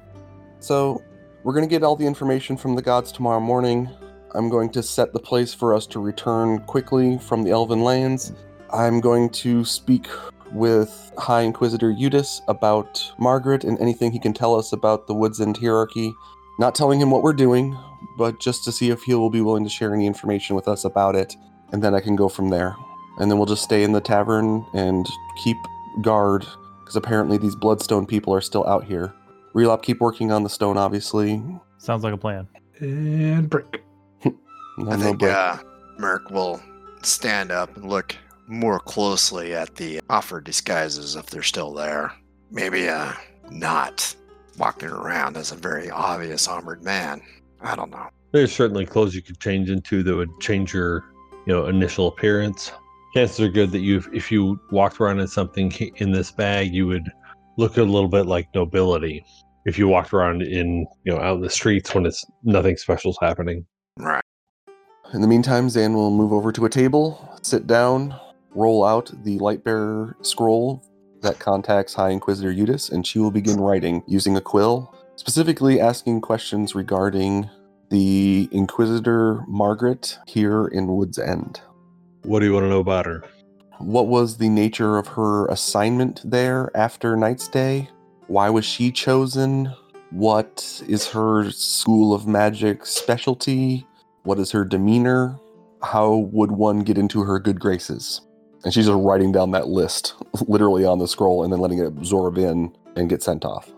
[0.61, 1.03] So,
[1.45, 3.89] we're going to get all the information from the gods tomorrow morning.
[4.34, 8.32] I'm going to set the place for us to return quickly from the Elven lands.
[8.72, 10.09] I'm going to speak
[10.53, 15.41] with High Inquisitor Eudes about Margaret and anything he can tell us about the Woods
[15.41, 16.14] End hierarchy.
[16.59, 17.76] Not telling him what we're doing,
[18.16, 20.84] but just to see if he will be willing to share any information with us
[20.84, 21.36] about it,
[21.72, 22.74] and then I can go from there.
[23.18, 25.07] And then we'll just stay in the tavern and
[25.42, 25.57] keep
[26.02, 26.46] guard,
[26.80, 29.12] because apparently these Bloodstone people are still out here.
[29.54, 31.42] Relop, keep working on the stone, obviously.
[31.78, 32.46] Sounds like a plan.
[32.80, 33.82] And break.
[34.78, 35.32] No, I no think break.
[35.32, 35.57] uh,
[35.98, 36.61] Merc will
[37.00, 38.14] stand up and look
[38.46, 42.12] more closely at the offered disguises if they're still there.
[42.50, 43.14] Maybe uh,
[43.50, 44.14] not
[44.59, 47.22] walking around as a very obvious armored man.
[47.61, 48.09] I don't know.
[48.32, 51.04] There's certainly clothes you could change into that would change your,
[51.46, 52.72] you know, initial appearance.
[53.14, 56.86] Chances are good that you, if you walked around in something in this bag, you
[56.86, 57.09] would
[57.57, 59.24] look a little bit like nobility.
[59.64, 63.18] If you walked around in, you know, out in the streets when it's nothing special's
[63.20, 63.64] happening.
[63.98, 64.22] Right.
[65.14, 68.14] In the meantime, Zan will move over to a table, sit down,
[68.50, 70.82] roll out the Lightbearer scroll
[71.22, 76.20] that contacts High Inquisitor Eudes, and she will begin writing using a quill, specifically asking
[76.20, 77.48] questions regarding
[77.90, 81.60] the Inquisitor Margaret here in Wood's End.
[82.22, 83.24] What do you want to know about her?
[83.78, 87.88] What was the nature of her assignment there after Night's Day?
[88.26, 89.72] Why was she chosen?
[90.10, 93.86] What is her school of magic specialty?
[94.22, 95.38] What is her demeanor?
[95.82, 98.22] How would one get into her good graces?
[98.66, 100.16] And she's just writing down that list
[100.48, 103.70] literally on the scroll and then letting it absorb in and get sent off.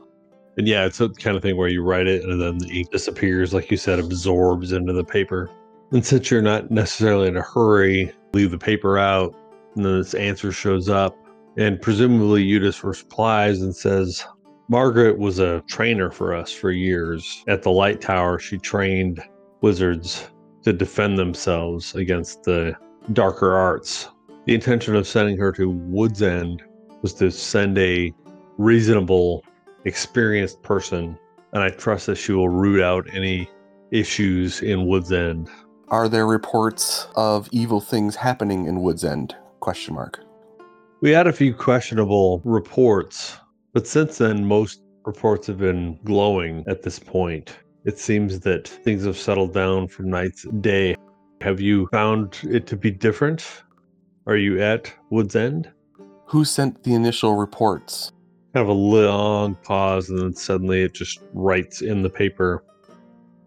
[0.56, 2.90] And yeah, it's a kind of thing where you write it and then the ink
[2.90, 5.50] disappears, like you said, absorbs into the paper.
[5.92, 9.34] And since you're not necessarily in a hurry, leave the paper out,
[9.76, 11.14] and then this answer shows up.
[11.58, 14.24] And presumably Eudes replies and says,
[14.70, 17.44] Margaret was a trainer for us for years.
[17.46, 19.22] At the Light Tower, she trained
[19.60, 20.30] wizards
[20.62, 22.74] to defend themselves against the
[23.12, 24.08] darker arts.
[24.48, 26.62] The intention of sending her to Wood's End
[27.02, 28.14] was to send a
[28.56, 29.44] reasonable
[29.84, 31.18] experienced person,
[31.52, 33.50] and I trust that she will root out any
[33.90, 35.50] issues in Woods End.
[35.88, 39.36] Are there reports of evil things happening in Wood's End?
[39.60, 40.24] Question mark.
[41.02, 43.36] We had a few questionable reports,
[43.74, 47.54] but since then, most reports have been glowing at this point.
[47.84, 50.96] It seems that things have settled down from night's day.
[51.42, 53.46] Have you found it to be different?
[54.28, 55.70] Are you at Woods End?
[56.26, 58.12] Who sent the initial reports?
[58.52, 62.62] Kind of a long pause, and then suddenly it just writes in the paper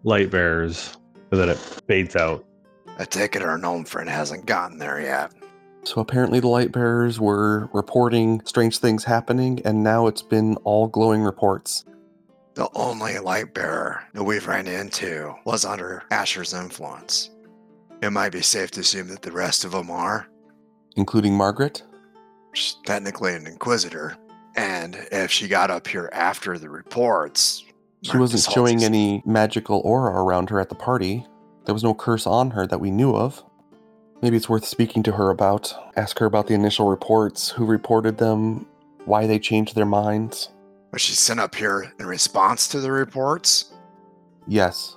[0.02, 0.96] light bearers,
[1.30, 1.56] and then it
[1.86, 2.44] fades out.
[2.98, 5.32] I take it our gnome friend hasn't gotten there yet.
[5.84, 10.88] So apparently the light bearers were reporting strange things happening, and now it's been all
[10.88, 11.84] glowing reports.
[12.54, 17.30] The only light bearer that we've ran into was under Asher's influence.
[18.02, 20.26] it might be safe to assume that the rest of them are.
[20.96, 21.82] Including Margaret?
[22.52, 24.16] She's technically an inquisitor.
[24.56, 27.64] And if she got up here after the reports,
[28.02, 31.26] She wasn't showing any magical aura around her at the party.
[31.64, 33.42] There was no curse on her that we knew of.
[34.20, 35.72] Maybe it's worth speaking to her about.
[35.96, 38.66] Ask her about the initial reports, who reported them,
[39.04, 40.50] why they changed their minds.
[40.92, 43.72] Was she sent up here in response to the reports?
[44.46, 44.96] Yes,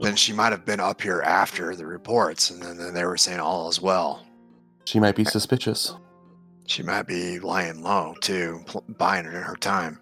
[0.00, 3.16] Then she might have been up here after the reports, and then, then they were
[3.16, 4.22] saying all is well.
[4.84, 5.94] She might be suspicious.
[6.66, 10.00] She might be lying low too, pl- buying it in her time.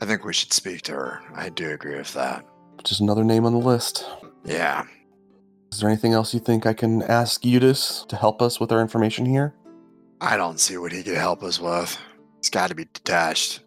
[0.00, 1.20] I think we should speak to her.
[1.34, 2.44] I do agree with that.
[2.84, 4.04] Just another name on the list.
[4.44, 4.84] Yeah,
[5.70, 8.80] Is there anything else you think I can ask Eudes to help us with our
[8.80, 9.54] information here?
[10.20, 11.96] I don't see what he could help us with.
[12.38, 13.60] He's got to be detached.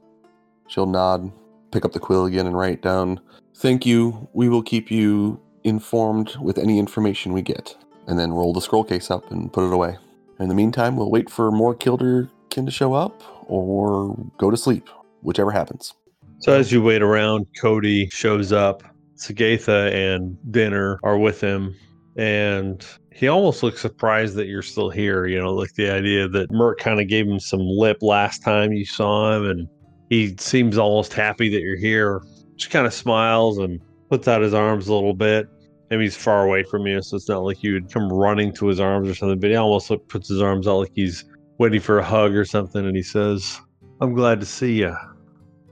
[0.68, 1.32] She'll nod,
[1.72, 3.22] pick up the quill again, and write down,
[3.58, 4.28] Thank you.
[4.34, 7.76] We will keep you informed with any information we get.
[8.08, 9.98] And then roll the scroll case up and put it away.
[10.40, 14.90] In the meantime, we'll wait for more Kilderkin to show up or go to sleep,
[15.22, 15.94] whichever happens.
[16.40, 18.84] So as you wait around, Cody shows up.
[19.16, 21.74] Sagatha and Dinner are with him,
[22.18, 25.26] and he almost looks surprised that you're still here.
[25.26, 28.74] You know, like the idea that Merc kind of gave him some lip last time
[28.74, 29.68] you saw him, and
[30.10, 32.22] he seems almost happy that you're here.
[32.58, 33.80] Just kind of smiles and
[34.10, 35.48] puts out his arms a little bit.
[35.90, 38.68] Maybe he's far away from you, so it's not like you would come running to
[38.68, 39.40] his arms or something.
[39.40, 41.26] But he almost puts his arms out like he's
[41.58, 43.60] waiting for a hug or something, and he says,
[44.02, 44.96] "I'm glad to see you."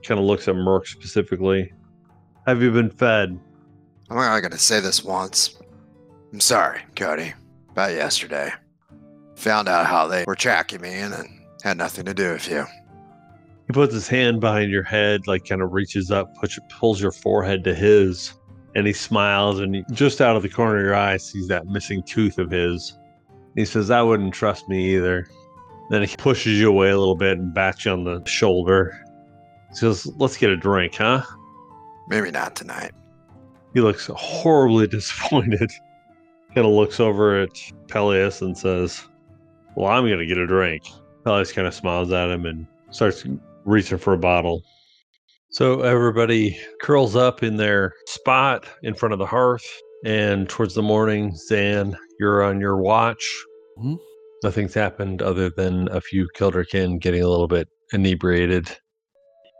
[0.04, 1.74] kind of looks at Merc specifically.
[2.46, 3.40] Have you been fed?
[4.10, 5.58] I'm only going to say this once.
[6.32, 7.34] I'm sorry, Cody,
[7.72, 8.52] about yesterday.
[9.38, 11.28] Found out how they were tracking me and it
[11.64, 12.66] had nothing to do with you.
[13.68, 17.12] He puts his hand behind your head, like kind of reaches up, push, pulls your
[17.12, 18.34] forehead to his,
[18.76, 19.60] and he smiles.
[19.60, 22.52] And he, just out of the corner of your eye, sees that missing tooth of
[22.52, 22.98] his.
[23.56, 25.28] He says, "I wouldn't trust me either."
[25.90, 28.98] Then he pushes you away a little bit and bats you on the shoulder.
[29.70, 31.24] He says, "Let's get a drink, huh?"
[32.08, 32.92] Maybe not tonight.
[33.74, 35.72] He looks horribly disappointed.
[36.54, 37.50] kind of looks over at
[37.88, 39.04] Peleus and says,
[39.76, 40.84] Well, I'm going to get a drink.
[41.24, 43.26] Peleus kind of smiles at him and starts
[43.66, 44.64] reaching for a bottle.
[45.54, 49.64] So everybody curls up in their spot in front of the hearth.
[50.04, 53.24] And towards the morning, Zan, you're on your watch.
[53.78, 54.00] Mhm.
[54.44, 58.68] Nothing's happened other than a few Kilderkin getting a little bit inebriated.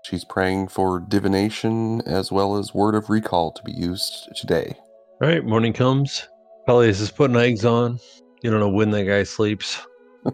[0.06, 4.76] She's praying for divination as well as word of recall to be used today.
[5.22, 6.28] All right, morning comes.
[6.66, 8.00] Peleus is putting eggs on.
[8.42, 9.80] You don't know when that guy sleeps.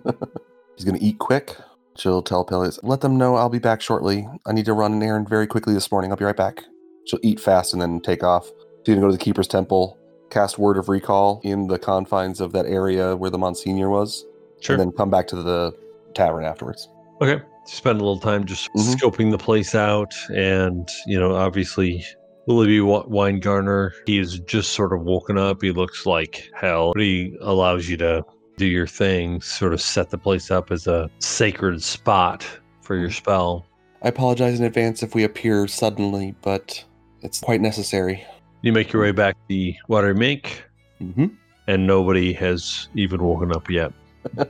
[0.78, 1.54] He's going to eat quick.
[2.00, 4.28] She'll tell Peleus, let them know I'll be back shortly.
[4.46, 6.12] I need to run an errand very quickly this morning.
[6.12, 6.64] I'll be right back.
[7.06, 8.50] She'll eat fast and then take off.
[8.86, 9.98] She's to go to the Keeper's Temple,
[10.30, 14.26] cast Word of Recall in the confines of that area where the Monsignor was,
[14.62, 14.76] Sure.
[14.76, 15.74] and then come back to the
[16.14, 16.88] tavern afterwards.
[17.22, 17.42] Okay.
[17.66, 18.96] Spend a little time just Mhm.
[18.96, 20.14] scoping the place out.
[20.34, 22.04] And, you know, obviously,
[22.48, 25.62] Willoughby Weingartner, he is just sort of woken up.
[25.62, 28.24] He looks like hell, but he allows you to
[28.60, 32.46] do your thing, sort of set the place up as a sacred spot
[32.82, 33.66] for your spell.
[34.04, 36.84] I apologize in advance if we appear suddenly, but
[37.22, 38.24] it's quite necessary.
[38.62, 40.64] You make your way back to the water mink,
[41.02, 41.28] Mm-hmm.
[41.68, 43.94] and nobody has even woken up yet.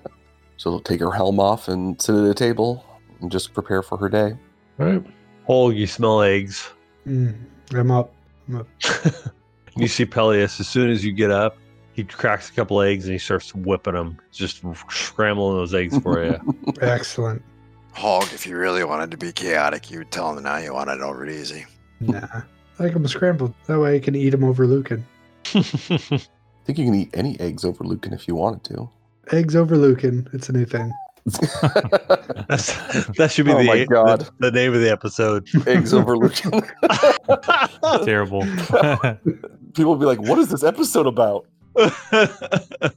[0.57, 2.83] So she'll take her helm off and sit at a table
[3.21, 4.35] and just prepare for her day.
[4.77, 5.03] All right.
[5.47, 6.69] Holg, you smell eggs.
[7.07, 7.33] Mm,
[7.71, 8.13] I'm up.
[8.49, 8.67] I'm up.
[9.77, 11.57] you see Peleus as soon as you get up,
[11.99, 16.23] he cracks a couple eggs and he starts whipping them, just scrambling those eggs for
[16.23, 16.39] you.
[16.81, 17.41] Excellent.
[17.91, 20.89] Hog, if you really wanted to be chaotic, you would tell him now you want
[20.89, 21.65] it over easy.
[21.99, 22.25] Nah.
[22.79, 23.53] I like them scrambled.
[23.65, 25.05] That way I can eat them over Lucan.
[25.53, 28.89] I think you can eat any eggs over Lucan if you wanted to.
[29.33, 30.29] Eggs over Lucan.
[30.31, 30.93] It's a new thing.
[32.47, 32.73] That's,
[33.17, 34.21] that should be Oh the, my God.
[34.39, 35.47] the the name of the episode.
[35.67, 36.61] eggs over Lucan.
[38.05, 38.41] Terrible.
[39.75, 41.45] People will be like, what is this episode about?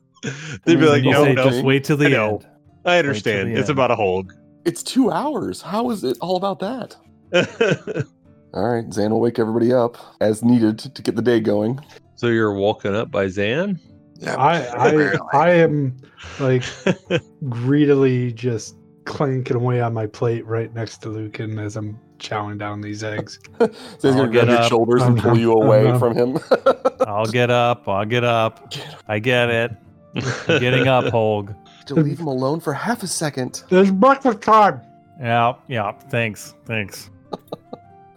[0.64, 2.36] They'd be like, you no, no, just wait till the know.
[2.36, 2.46] end.
[2.84, 3.50] I understand.
[3.50, 3.70] It's end.
[3.70, 4.32] about a hog.
[4.64, 5.60] It's two hours.
[5.60, 6.96] How is it all about that?
[8.54, 11.80] All right, Zan will wake everybody up as needed to get the day going.
[12.16, 13.80] so you're woken up by Zan?
[14.18, 15.18] Yeah, I I.
[15.32, 15.96] I am
[16.38, 16.62] like
[17.48, 18.76] greedily just
[19.06, 23.38] clanking away on my plate right next to Lucan as I'm chowing down these eggs.
[23.60, 26.14] Zan's I'll gonna get grab your shoulders and I'm pull not- you I'm away from
[26.16, 26.38] him.
[27.06, 27.88] I'll get up.
[27.88, 28.72] I'll get up.
[29.08, 29.72] I get it.
[30.14, 31.54] I'm getting up, Holg.
[31.86, 33.62] to leave him alone for half a second.
[33.70, 34.80] There's breakfast time.
[35.20, 35.92] Yeah, yeah.
[35.92, 36.54] Thanks.
[36.66, 37.10] Thanks.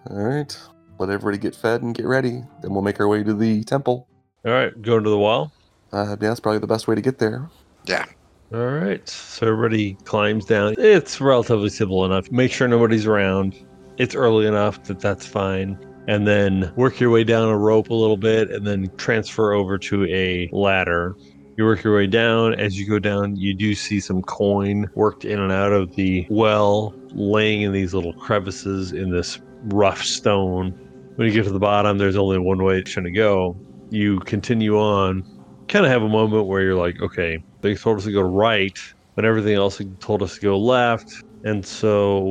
[0.10, 0.58] All right,
[1.00, 2.44] let everybody get fed and get ready.
[2.62, 4.08] Then we'll make our way to the temple.
[4.46, 5.52] All right, go to the wall.
[5.94, 7.50] Uh, yeah, that's probably the best way to get there.
[7.86, 8.06] Yeah.
[8.54, 9.08] All right.
[9.10, 10.76] So everybody climbs down.
[10.78, 12.30] It's relatively simple enough.
[12.32, 13.56] Make sure nobody's around.
[13.98, 15.78] It's early enough that that's fine.
[16.08, 19.78] And then work your way down a rope a little bit and then transfer over
[19.80, 21.16] to a ladder.
[21.58, 22.54] You work your way down.
[22.56, 26.28] As you go down, you do see some coin worked in and out of the
[26.30, 30.72] well, laying in these little crevices in this rough stone.
[31.16, 33.58] When you get to the bottom, there's only one way it's going to go.
[33.90, 35.24] You continue on,
[35.70, 38.78] kind of have a moment where you're like, okay, they told us to go right,
[39.16, 41.24] but everything else told us to go left.
[41.46, 42.24] And so,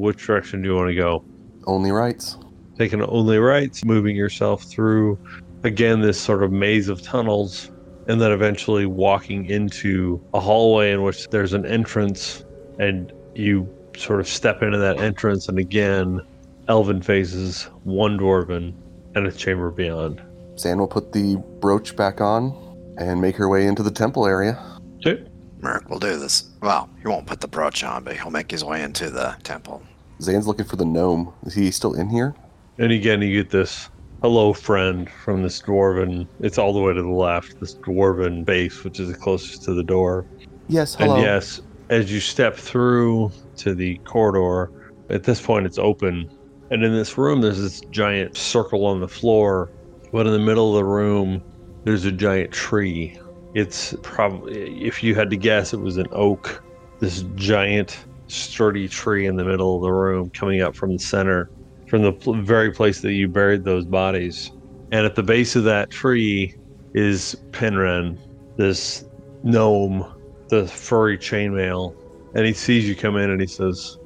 [0.00, 1.22] which direction do you want to go?
[1.66, 2.38] Only rights.
[2.78, 5.18] Taking only rights, moving yourself through,
[5.62, 7.70] again, this sort of maze of tunnels,
[8.08, 12.44] and then eventually walking into a hallway in which there's an entrance,
[12.78, 16.22] and you sort of step into that entrance, and again,
[16.68, 18.72] elven faces, one dwarven,
[19.14, 20.22] and a chamber beyond.
[20.58, 22.56] Zan will put the brooch back on
[22.96, 24.58] and make her way into the temple area.
[25.06, 25.24] Okay.
[25.62, 26.50] Merrick will do this.
[26.60, 29.82] Well, he won't put the brooch on, but he'll make his way into the temple.
[30.20, 31.32] Zane's looking for the gnome.
[31.46, 32.34] Is he still in here?
[32.78, 33.88] And again, you get this
[34.22, 36.26] hello friend from this dwarven.
[36.40, 39.74] It's all the way to the left, this dwarven base, which is the closest to
[39.74, 40.26] the door.
[40.68, 41.14] Yes, hello.
[41.14, 41.60] And yes,
[41.90, 44.70] as you step through to the corridor,
[45.10, 46.30] at this point it's open.
[46.70, 49.70] And in this room, there's this giant circle on the floor.
[50.12, 51.42] But in the middle of the room,
[51.84, 53.18] there's a giant tree.
[53.54, 56.62] It's probably, if you had to guess, it was an oak.
[57.00, 57.98] This giant,
[58.28, 61.50] sturdy tree in the middle of the room coming up from the center
[61.92, 64.50] from the pl- very place that you buried those bodies.
[64.92, 66.54] And at the base of that tree
[66.94, 68.18] is Penren,
[68.56, 69.04] this
[69.42, 70.10] gnome,
[70.48, 71.94] the furry chainmail.
[72.34, 73.98] And he sees you come in and he says,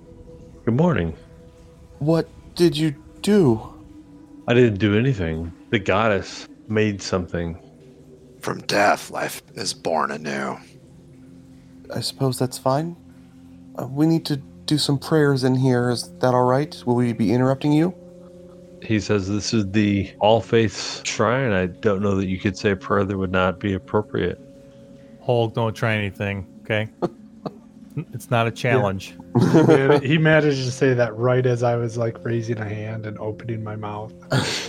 [0.64, 1.16] Good morning.
[2.01, 2.93] What did you
[3.23, 3.73] do?
[4.48, 5.52] I didn't do anything.
[5.70, 7.56] The goddess made something.
[8.47, 10.56] From death, life is born anew.
[11.93, 12.94] I suppose that's fine.
[13.77, 15.90] Uh, we need to do some prayers in here.
[15.90, 16.81] Is that all right?
[16.86, 17.93] Will we be interrupting you?
[18.85, 21.51] He says, This is the All Faiths Shrine.
[21.51, 24.39] I don't know that you could say a prayer that would not be appropriate.
[25.24, 26.89] Holg, don't try anything, okay?
[28.14, 29.16] it's not a challenge.
[30.01, 33.18] He he managed to say that right as I was like raising a hand and
[33.18, 34.12] opening my mouth.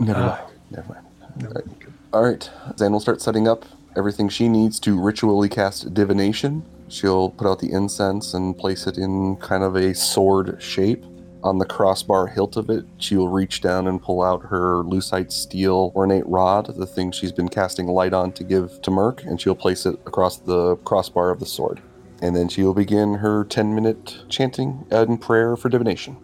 [0.00, 0.42] Never Uh, mind.
[0.70, 1.74] Never mind.
[2.10, 2.48] All right.
[2.78, 6.64] Zan will start setting up everything she needs to ritually cast divination.
[6.88, 11.04] She'll put out the incense and place it in kind of a sword shape.
[11.44, 15.30] On the crossbar hilt of it, she will reach down and pull out her lucite
[15.30, 19.38] steel ornate rod, the thing she's been casting light on to give to Merc, and
[19.38, 21.82] she'll place it across the crossbar of the sword.
[22.22, 26.16] And then she will begin her 10 minute chanting and prayer for divination.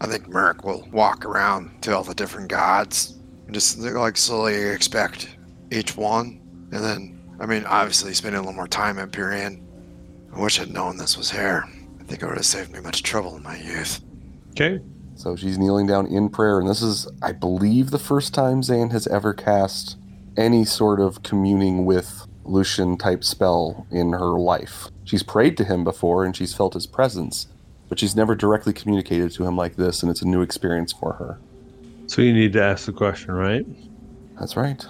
[0.00, 3.16] I think Merrick will walk around to all the different gods
[3.50, 5.36] just like slowly expect
[5.70, 6.40] each one.
[6.72, 9.62] And then, I mean, obviously spending a little more time at Pyrian.
[10.34, 11.64] I wish I'd known this was here.
[12.00, 14.00] I think it would have saved me much trouble in my youth.
[14.50, 14.80] okay.
[15.16, 18.90] So she's kneeling down in prayer, and this is, I believe, the first time Zan
[18.90, 19.96] has ever cast
[20.36, 24.88] any sort of communing with Lucian type spell in her life.
[25.04, 27.48] She's prayed to him before and she's felt his presence,
[27.88, 31.14] but she's never directly communicated to him like this, and it's a new experience for
[31.14, 31.38] her.
[32.06, 33.64] So you need to ask the question, right?
[34.38, 34.84] That's right.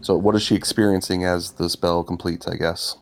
[0.00, 2.96] So, what is she experiencing as the spell completes, I guess?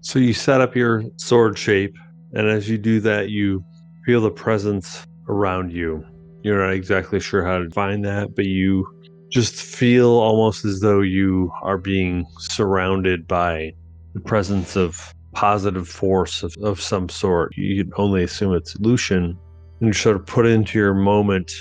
[0.00, 1.94] So you set up your sword shape,
[2.32, 3.64] and as you do that, you
[4.04, 6.04] feel the presence around you.
[6.42, 8.84] You're not exactly sure how to find that, but you
[9.30, 13.72] just feel almost as though you are being surrounded by
[14.14, 17.56] the presence of positive force of, of some sort.
[17.56, 19.38] You can only assume it's Lucian.
[19.80, 21.52] And you sort of put into your moment.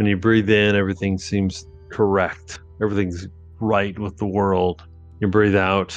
[0.00, 2.58] When you breathe in, everything seems correct.
[2.80, 3.28] Everything's
[3.60, 4.82] right with the world.
[5.20, 5.94] You breathe out,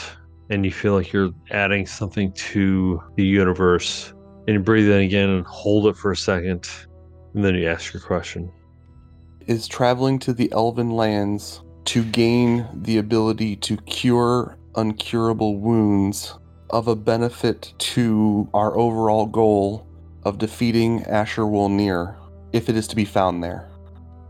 [0.49, 4.13] and you feel like you're adding something to the universe.
[4.45, 6.67] And you breathe in again and hold it for a second,
[7.33, 8.51] and then you ask your question.
[9.47, 16.37] Is traveling to the elven lands to gain the ability to cure uncurable wounds
[16.71, 19.87] of a benefit to our overall goal
[20.23, 22.17] of defeating Asher Wolnir,
[22.51, 23.69] if it is to be found there?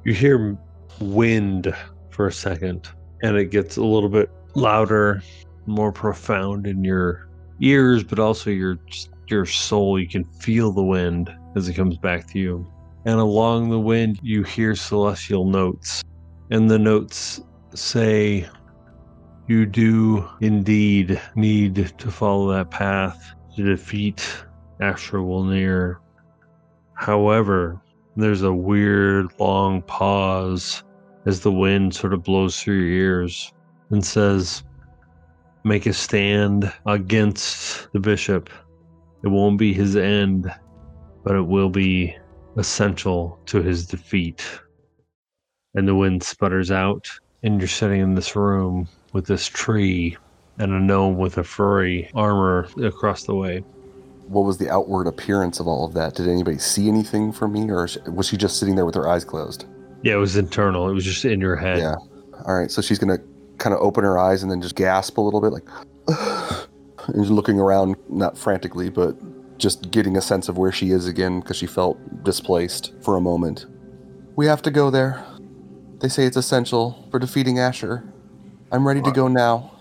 [0.04, 0.58] You hear
[1.00, 1.74] wind
[2.10, 2.90] for a second,
[3.22, 5.22] and it gets a little bit louder,
[5.66, 7.30] more profound in your
[7.62, 8.78] ears, but also your
[9.28, 10.00] your soul.
[10.00, 12.68] You can feel the wind as it comes back to you.
[13.06, 16.04] And along the wind, you hear celestial notes.
[16.52, 17.42] And the notes
[17.74, 18.48] say,
[19.48, 24.26] You do indeed need to follow that path to defeat
[24.80, 25.98] Asher Wolnir.
[26.94, 27.82] However,
[28.16, 30.84] there's a weird long pause
[31.26, 33.52] as the wind sort of blows through your ears.
[33.90, 34.64] and says,
[35.64, 38.50] Make a stand against the bishop.
[39.24, 40.52] It won't be his end,
[41.24, 42.16] but it will be
[42.58, 44.44] essential to his defeat.
[45.76, 47.10] And the wind sputters out,
[47.44, 50.18] and you're sitting in this room with this tree
[50.60, 53.64] and a gnome with a furry armor across the way.
[54.28, 56.16] What was the outward appearance of all of that?
[56.16, 59.24] Did anybody see anything from me, or was she just sitting there with her eyes
[59.26, 59.66] closed?
[60.02, 60.90] Yeah, it was internal.
[60.90, 61.80] It was just in your head.
[61.80, 61.96] Yeah.
[62.46, 62.72] All right.
[62.72, 63.20] So she's gonna
[63.58, 65.68] kind of open her eyes and then just gasp a little bit, like,
[67.08, 69.16] and just looking around, not frantically, but
[69.58, 73.22] just getting a sense of where she is again because she felt displaced for a
[73.22, 73.66] moment.
[74.36, 75.24] We have to go there.
[76.00, 78.04] They say it's essential for defeating Asher.
[78.72, 79.72] I'm ready to go now.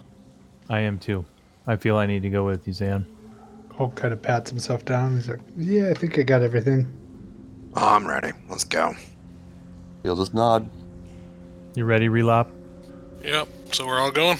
[0.68, 1.24] I am too.
[1.66, 3.06] I feel I need to go with you, Zan.
[3.78, 5.16] Holg kind of pats himself down.
[5.16, 6.86] He's like, "Yeah, I think I got everything."
[7.74, 8.32] Oh, I'm ready.
[8.48, 8.94] Let's go.
[10.02, 10.68] He'll just nod.
[11.74, 12.50] You ready, Relop?
[13.22, 13.48] Yep.
[13.72, 14.38] So we're all going.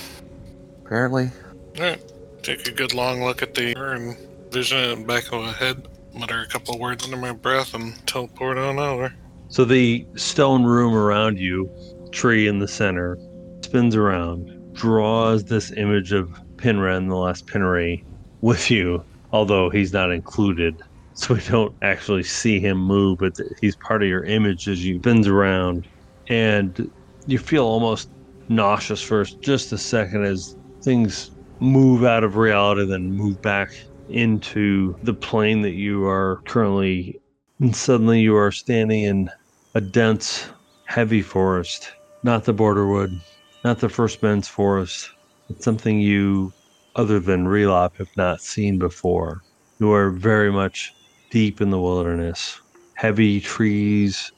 [0.84, 1.30] Apparently.
[1.78, 2.12] All right.
[2.42, 4.16] Take a good long look at the and
[4.52, 5.88] vision it in the back of my head.
[6.12, 9.14] Mutter a couple words under my breath and teleport on over.
[9.48, 11.70] So the stone room around you,
[12.10, 13.18] tree in the center,
[13.62, 18.04] spins around, draws this image of Pinren, the last Pinnery,
[18.42, 19.02] with you,
[19.32, 20.80] although he's not included.
[21.14, 24.98] So we don't actually see him move, but he's part of your image as you
[24.98, 25.86] spins around.
[26.28, 26.90] And
[27.26, 28.10] you feel almost
[28.48, 31.30] nauseous for just a second as things
[31.60, 33.70] move out of reality, then move back
[34.09, 37.20] into the plane that you are currently.
[37.60, 39.30] And suddenly you are standing in
[39.74, 40.48] a dense,
[40.86, 41.92] heavy forest.
[42.24, 43.20] Not the borderwood,
[43.64, 45.10] not the first men's forest.
[45.48, 46.52] It's something you,
[46.97, 49.43] other than Relop, have not seen before.
[49.78, 50.93] You are very much
[51.31, 52.60] deep in the wilderness.
[52.94, 54.31] Heavy trees,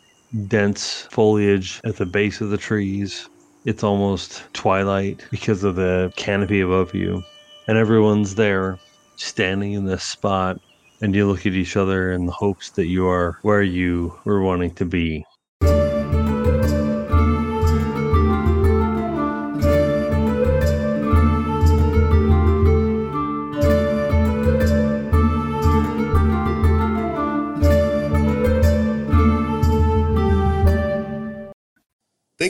[0.46, 3.28] dense foliage at the base of the trees.
[3.64, 7.22] It's almost twilight because of the canopy above you.
[7.66, 8.78] And everyone's there,
[9.16, 10.60] standing in this spot.
[11.00, 14.42] And you look at each other in the hopes that you are where you were
[14.42, 15.24] wanting to be.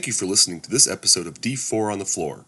[0.05, 2.44] Thank you for listening to this episode of D4 on the Floor.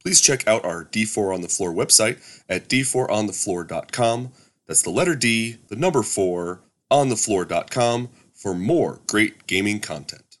[0.00, 4.30] Please check out our D4 on the Floor website at d4onthefloor.com.
[4.68, 10.38] That's the letter D, the number 4, onthefloor.com for more great gaming content.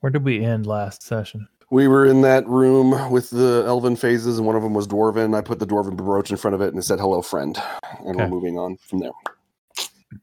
[0.00, 1.48] Where did we end last session?
[1.70, 5.34] We were in that room with the elven phases, and one of them was dwarven.
[5.34, 7.56] I put the dwarven brooch in front of it and it said, Hello, friend.
[8.04, 9.12] And we're moving on from there.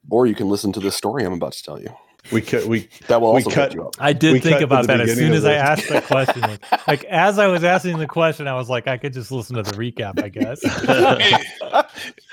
[0.07, 1.89] Or you can listen to this story I'm about to tell you.
[2.31, 2.65] We cut.
[2.65, 3.95] We That will We also cut- cut you up.
[3.99, 6.41] I did We think about that as soon as I asked the question.
[6.41, 9.56] Like, like, as I was asking the question, I was like, I could just listen
[9.56, 10.61] to the recap, I guess.
[10.64, 11.35] Hey,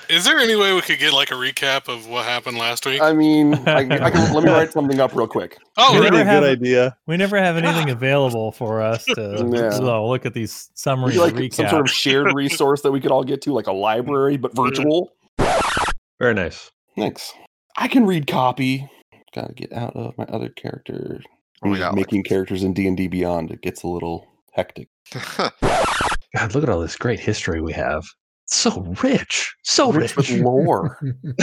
[0.09, 3.01] is there any way we could get like a recap of what happened last week?
[3.01, 5.57] I mean, I, I can, let me write something up real quick.
[5.79, 6.19] oh, we really?
[6.19, 6.97] never have- good idea.
[7.07, 7.93] we never have anything ah.
[7.93, 9.71] available for us to Yeah.
[9.71, 13.01] so look at these Maybe summaries like and some sort of shared resource that we
[13.01, 15.13] could all get to, like a library, but virtual.
[16.19, 16.71] Very nice.
[16.97, 17.33] Thanks.
[17.77, 18.91] I can read copy.
[19.35, 21.21] Gotta get out of my other character.
[21.63, 23.51] Oh, we got, like- making characters in D and D Beyond.
[23.51, 24.89] It gets a little hectic.
[25.13, 28.05] God, look at all this great history we have.
[28.47, 29.55] So rich.
[29.63, 30.99] So Rich with lore.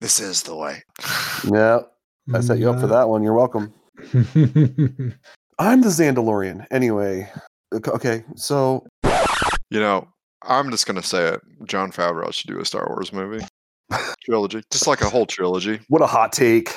[0.00, 0.82] this is the way.
[1.50, 1.80] yeah,
[2.34, 3.22] I set you up for that one.
[3.22, 3.72] You're welcome.
[5.58, 6.66] I'm the Zandalorian.
[6.70, 7.30] Anyway,
[7.72, 8.86] ok- okay, so
[9.70, 10.08] You know,
[10.42, 11.40] I'm just gonna say it.
[11.64, 13.44] Jon Favreau should do a Star Wars movie
[14.24, 15.80] trilogy, just like a whole trilogy.
[15.88, 16.74] what a hot take.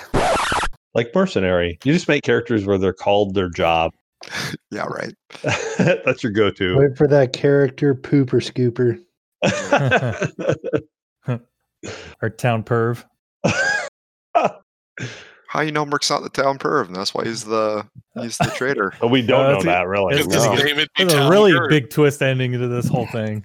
[0.94, 1.78] like mercenary.
[1.84, 3.92] You just make characters where they're called their job.
[4.72, 5.14] Yeah, right.
[6.06, 6.78] That's your go-to.
[6.78, 9.00] Wait for that character, pooper scooper.
[12.22, 13.04] or town perv.
[15.48, 16.86] How you know Merc's not the town perv?
[16.88, 17.84] And that's why he's the
[18.22, 18.94] he's the traitor.
[19.02, 20.14] But we don't Uh, know that really.
[20.20, 20.52] it's- No.
[20.52, 21.70] his name would be There's a really Hurt.
[21.72, 23.44] big twist ending to this whole thing.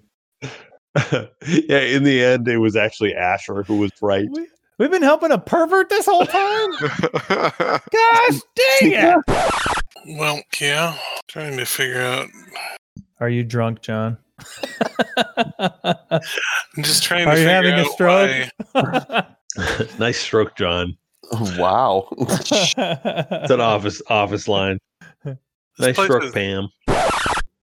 [1.47, 4.29] yeah, in the end, it was actually Asher who was right.
[4.31, 4.47] We,
[4.79, 6.71] we've been helping a pervert this whole time.
[7.29, 9.19] Gosh dang it!
[10.19, 10.99] Well, yeah.
[11.29, 12.29] Trying to figure out.
[13.21, 14.19] Are you drunk, John?
[15.17, 16.21] I'm
[16.83, 18.51] just trying to Are you figure having a stroke?
[18.73, 19.27] why-
[19.99, 20.97] nice stroke, John.
[21.57, 22.09] Wow.
[22.19, 24.79] It's an office office line.
[25.25, 25.37] This
[25.79, 26.69] Nice stroke, is- Pam.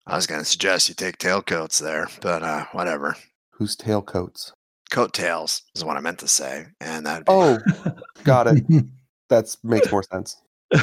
[0.07, 3.17] I was gonna suggest you take tailcoats there, but uh, whatever.
[3.53, 4.53] Whose tailcoats?
[4.91, 7.25] Coattails is what I meant to say, and that.
[7.29, 7.59] Oh,
[8.25, 8.65] got it.
[9.29, 10.37] That makes more sense.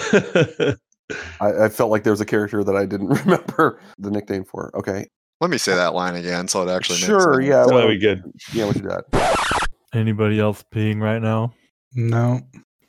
[1.39, 4.71] I, I felt like there was a character that I didn't remember the nickname for.
[4.75, 5.07] Okay.
[5.39, 7.57] Let me say that line again so it actually makes Sure, yeah.
[7.57, 8.23] That'd well, be good.
[8.51, 9.67] Yeah, we'll do that.
[9.93, 11.53] Anybody else peeing right now?
[11.93, 12.41] No.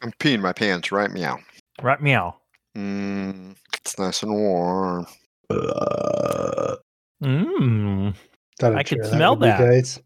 [0.02, 1.10] I'm peeing my pants, right?
[1.10, 1.38] Meow.
[1.82, 2.36] Right meow.
[2.76, 5.06] Mm, it's nice and warm.
[5.50, 6.76] Uh,
[7.22, 8.14] Mmm.
[8.58, 9.58] Thought I'd I could smell with that.
[9.60, 10.00] guys.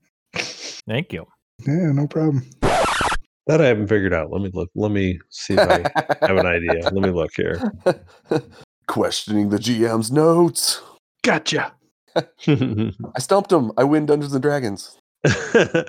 [0.87, 1.27] Thank you.
[1.67, 2.45] Yeah, no problem.
[2.61, 4.31] that I haven't figured out.
[4.31, 4.71] Let me look.
[4.75, 5.91] Let me see if I
[6.27, 6.83] have an idea.
[6.85, 7.73] Let me look here.
[8.89, 10.83] Questioning the GM's notes.
[11.23, 11.73] Gotcha.
[12.17, 13.73] I stumped him.
[13.77, 14.97] I win Dungeons and Dragons.
[15.25, 15.87] and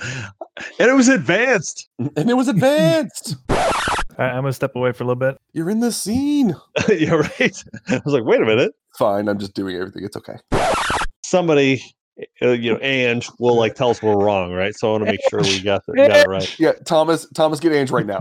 [0.80, 1.90] it was advanced.
[2.16, 3.36] And it was advanced.
[4.18, 5.38] All right, I'm gonna step away for a little bit.
[5.54, 6.56] You're in the scene.
[6.90, 7.64] yeah, right.
[7.90, 8.72] I was like, wait a minute.
[8.98, 10.06] Fine, I'm just doing everything.
[10.06, 10.36] It's okay.
[11.26, 11.84] Somebody,
[12.42, 14.74] uh, you know, Ange will like tell us we're wrong, right?
[14.74, 16.56] So I want to make sure we got, the, got it right.
[16.60, 18.20] Yeah, Thomas, Thomas, get Ange right now.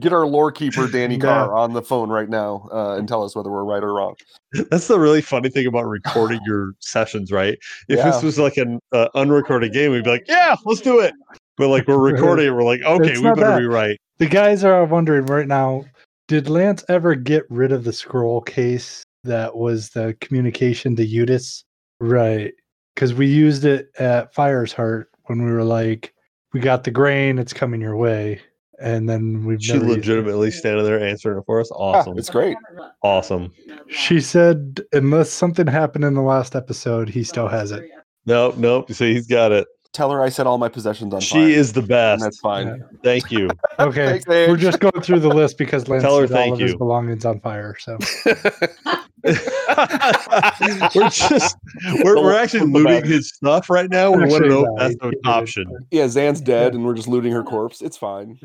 [0.00, 1.20] get our lore keeper, Danny Yeah.
[1.20, 4.16] Carr, on the phone right now uh, and tell us whether we're right or wrong.
[4.70, 7.56] That's the really funny thing about recording your sessions, right?
[7.88, 8.10] If Yeah.
[8.10, 11.14] this was like an uh, unrecorded game, we'd be like, yeah, let's do it.
[11.58, 13.58] But like we're recording it, we're like, okay, It's we better that.
[13.58, 13.98] be right.
[14.18, 15.84] The guys are wondering right now
[16.28, 21.64] did Lance ever get rid of the scroll case that was the communication to Eudes?
[22.00, 22.52] Right.
[22.94, 26.12] Because we used it at Fire's Heart when we were like,
[26.52, 28.40] we got the grain, it's coming your way.
[28.80, 30.00] And then we've She never used it.
[30.00, 31.70] legitimately standing there answering it for us.
[31.72, 32.18] Ah, awesome.
[32.18, 32.56] It's great.
[33.02, 33.50] Awesome.
[33.88, 37.88] She said, unless something happened in the last episode, he still has it.
[38.26, 38.92] Nope, nope.
[38.92, 39.66] See, he's got it.
[39.94, 41.48] Tell her I set all my possessions on fire.
[41.48, 42.22] She is the and best.
[42.22, 42.84] that's fine.
[43.02, 43.48] Thank you.
[43.80, 44.18] Okay.
[44.18, 46.60] Thanks, We're just going through the list because Lance Tell her set all thank of
[46.60, 46.78] his you.
[46.78, 47.76] belongings on fire.
[47.78, 47.96] So
[49.24, 51.56] we're just
[52.04, 54.10] we're, we're actually looting his stuff right now.
[54.10, 55.26] We want to Actually, know no, if that's he- an he did it.
[55.28, 55.86] option.
[55.92, 57.80] Yeah, Zan's dead and we're just looting her corpse.
[57.82, 58.38] It's fine.